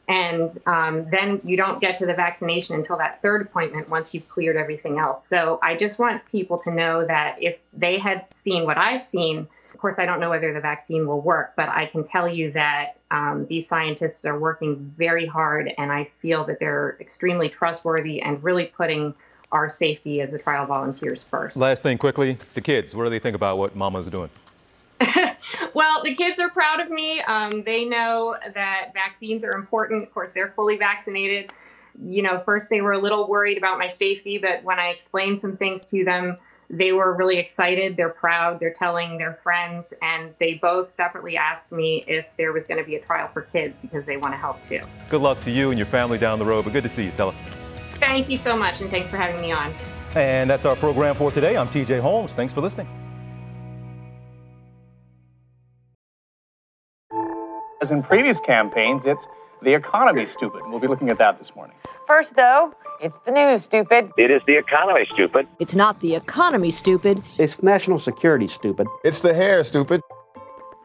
And 0.08 0.50
um, 0.66 1.08
then 1.10 1.40
you 1.44 1.56
don't 1.56 1.80
get 1.80 1.98
to 1.98 2.08
the 2.08 2.16
vaccination 2.16 2.76
until 2.76 2.98
that 2.98 3.22
third 3.22 3.44
appointment 3.44 3.90
once 3.90 4.14
you've 4.14 4.28
cleared 4.28 4.58
everything 4.58 4.98
else. 4.98 5.24
So 5.24 5.60
I 5.62 5.76
just 5.76 6.00
want 6.00 6.26
people 6.26 6.58
to 6.60 6.72
know 6.72 7.06
that 7.06 7.42
if 7.42 7.60
they 7.74 8.00
had 8.00 8.28
seen 8.28 8.66
what 8.66 8.78
I've 8.78 9.04
seen, 9.04 9.48
course, 9.80 10.00
I 10.00 10.06
don't 10.06 10.20
know 10.20 10.30
whether 10.30 10.54
the 10.54 10.60
vaccine 10.60 11.08
will 11.08 11.22
work, 11.22 11.54
but 11.56 11.70
I 11.70 11.86
can 11.86 12.04
tell 12.04 12.28
you 12.28 12.52
that 12.52 12.98
um, 13.12 13.46
these 13.48 13.68
scientists 13.68 14.26
are 14.26 14.38
working 14.38 14.78
very 14.78 15.26
hard, 15.26 15.72
and 15.78 15.92
I 15.92 16.06
feel 16.20 16.44
that 16.46 16.60
they're 16.60 16.98
extremely 17.00 17.50
trustworthy 17.50 18.22
and 18.22 18.44
really 18.44 18.66
putting 18.66 19.16
our 19.52 19.68
safety 19.68 20.22
as 20.22 20.32
the 20.32 20.40
trial 20.40 20.66
volunteers 20.66 21.24
first. 21.24 21.58
Last 21.58 21.84
thing, 21.84 21.98
quickly, 21.98 22.38
the 22.54 22.62
kids. 22.62 22.96
What 22.96 23.06
do 23.06 23.10
they 23.10 23.20
think 23.20 23.36
about 23.36 23.58
what 23.58 23.76
Mama's 23.76 24.08
doing? 24.08 24.30
well, 25.74 26.04
the 26.04 26.14
kids 26.14 26.40
are 26.40 26.50
proud 26.50 26.80
of 26.80 26.90
me. 26.90 27.22
Um, 27.22 27.64
they 27.64 27.86
know 27.86 28.36
that 28.54 28.92
vaccines 28.94 29.44
are 29.44 29.54
important. 29.54 30.04
Of 30.04 30.14
course, 30.14 30.34
they're 30.34 30.50
fully 30.50 30.78
vaccinated. 30.78 31.52
You 32.04 32.22
know, 32.22 32.40
first 32.40 32.70
they 32.70 32.82
were 32.82 32.94
a 32.94 33.00
little 33.00 33.28
worried 33.28 33.58
about 33.58 33.80
my 33.80 33.88
safety, 33.88 34.38
but 34.38 34.64
when 34.64 34.80
I 34.80 34.90
explained 34.90 35.40
some 35.40 35.58
things 35.58 35.86
to 35.86 36.06
them, 36.06 36.38
they 36.70 36.92
were 36.92 37.16
really 37.16 37.38
excited. 37.38 37.98
They're 37.98 38.10
proud. 38.10 38.60
They're 38.60 38.74
telling 38.74 39.18
their 39.18 39.34
friends, 39.34 39.94
and 40.02 40.34
they 40.40 40.56
both 40.56 40.88
separately 40.88 41.36
asked 41.36 41.72
me 41.72 42.04
if 42.08 42.28
there 42.38 42.54
was 42.54 42.66
going 42.66 42.80
to 42.80 42.86
be 42.86 42.96
a 42.96 43.02
trial 43.02 43.28
for 43.28 43.42
kids 43.42 43.80
because 43.80 44.06
they 44.06 44.18
want 44.18 44.34
to 44.34 44.38
help 44.38 44.62
too. 44.62 44.82
Good 45.10 45.22
luck 45.22 45.40
to 45.42 45.52
you 45.52 45.72
and 45.72 45.80
your 45.80 45.88
family 45.88 46.18
down 46.18 46.38
the 46.38 46.46
road, 46.46 46.66
but 46.66 46.74
good 46.74 46.84
to 46.84 46.90
see 46.90 47.06
you, 47.06 47.12
Stella. 47.12 47.34
Thank 47.96 48.30
you 48.30 48.38
so 48.38 48.56
much, 48.56 48.82
and 48.82 48.90
thanks 48.90 49.10
for 49.10 49.18
having 49.18 49.42
me 49.42 49.52
on. 49.52 49.74
And 50.16 50.50
that's 50.50 50.66
our 50.66 50.76
program 50.76 51.16
for 51.16 51.32
today. 51.32 51.58
I'm 51.58 51.68
TJ 51.68 52.00
Holmes. 52.00 52.34
Thanks 52.34 52.54
for 52.54 52.62
listening. 52.62 52.88
As 57.82 57.92
in 57.92 58.04
previous 58.04 58.40
campaigns, 58.42 59.06
it's 59.06 59.26
the 59.62 59.74
economy 59.74 60.26
stupid. 60.26 60.62
We'll 60.68 60.80
be 60.80 60.88
looking 60.88 61.10
at 61.10 61.18
that 61.18 61.40
this 61.40 61.56
morning. 61.56 61.76
First, 62.10 62.36
though, 62.36 62.74
it's 63.00 63.20
the 63.28 63.32
news, 63.32 63.66
stupid. 63.66 64.10
It 64.18 64.32
is 64.32 64.42
the 64.48 64.58
economy, 64.58 65.06
stupid. 65.14 65.48
It's 65.60 65.76
not 65.76 66.00
the 66.00 66.16
economy, 66.16 66.72
stupid. 66.72 67.22
It's 67.38 67.62
national 67.62 68.00
security, 68.00 68.48
stupid. 68.48 68.88
It's 69.04 69.22
the 69.22 69.32
hair, 69.32 69.64
stupid. 69.64 70.02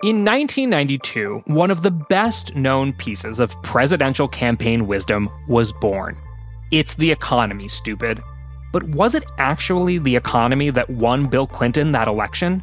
In 0.03 0.23
1992, 0.23 1.45
one 1.47 1.71
of 1.71 1.83
the 1.83 1.91
best 1.91 2.55
known 2.55 2.93
pieces 2.93 3.41
of 3.41 3.51
presidential 3.63 4.29
campaign 4.29 4.87
wisdom 4.87 5.31
was 5.49 5.73
born. 5.73 6.15
It's 6.71 6.95
the 6.95 7.11
economy, 7.11 7.69
stupid. 7.69 8.23
But 8.71 8.85
was 8.91 9.15
it 9.15 9.25
actually 9.39 9.97
the 9.97 10.17
economy 10.17 10.69
that 10.69 10.91
won 10.91 11.29
Bill 11.29 11.47
Clinton 11.47 11.93
that 11.93 12.07
election? 12.07 12.63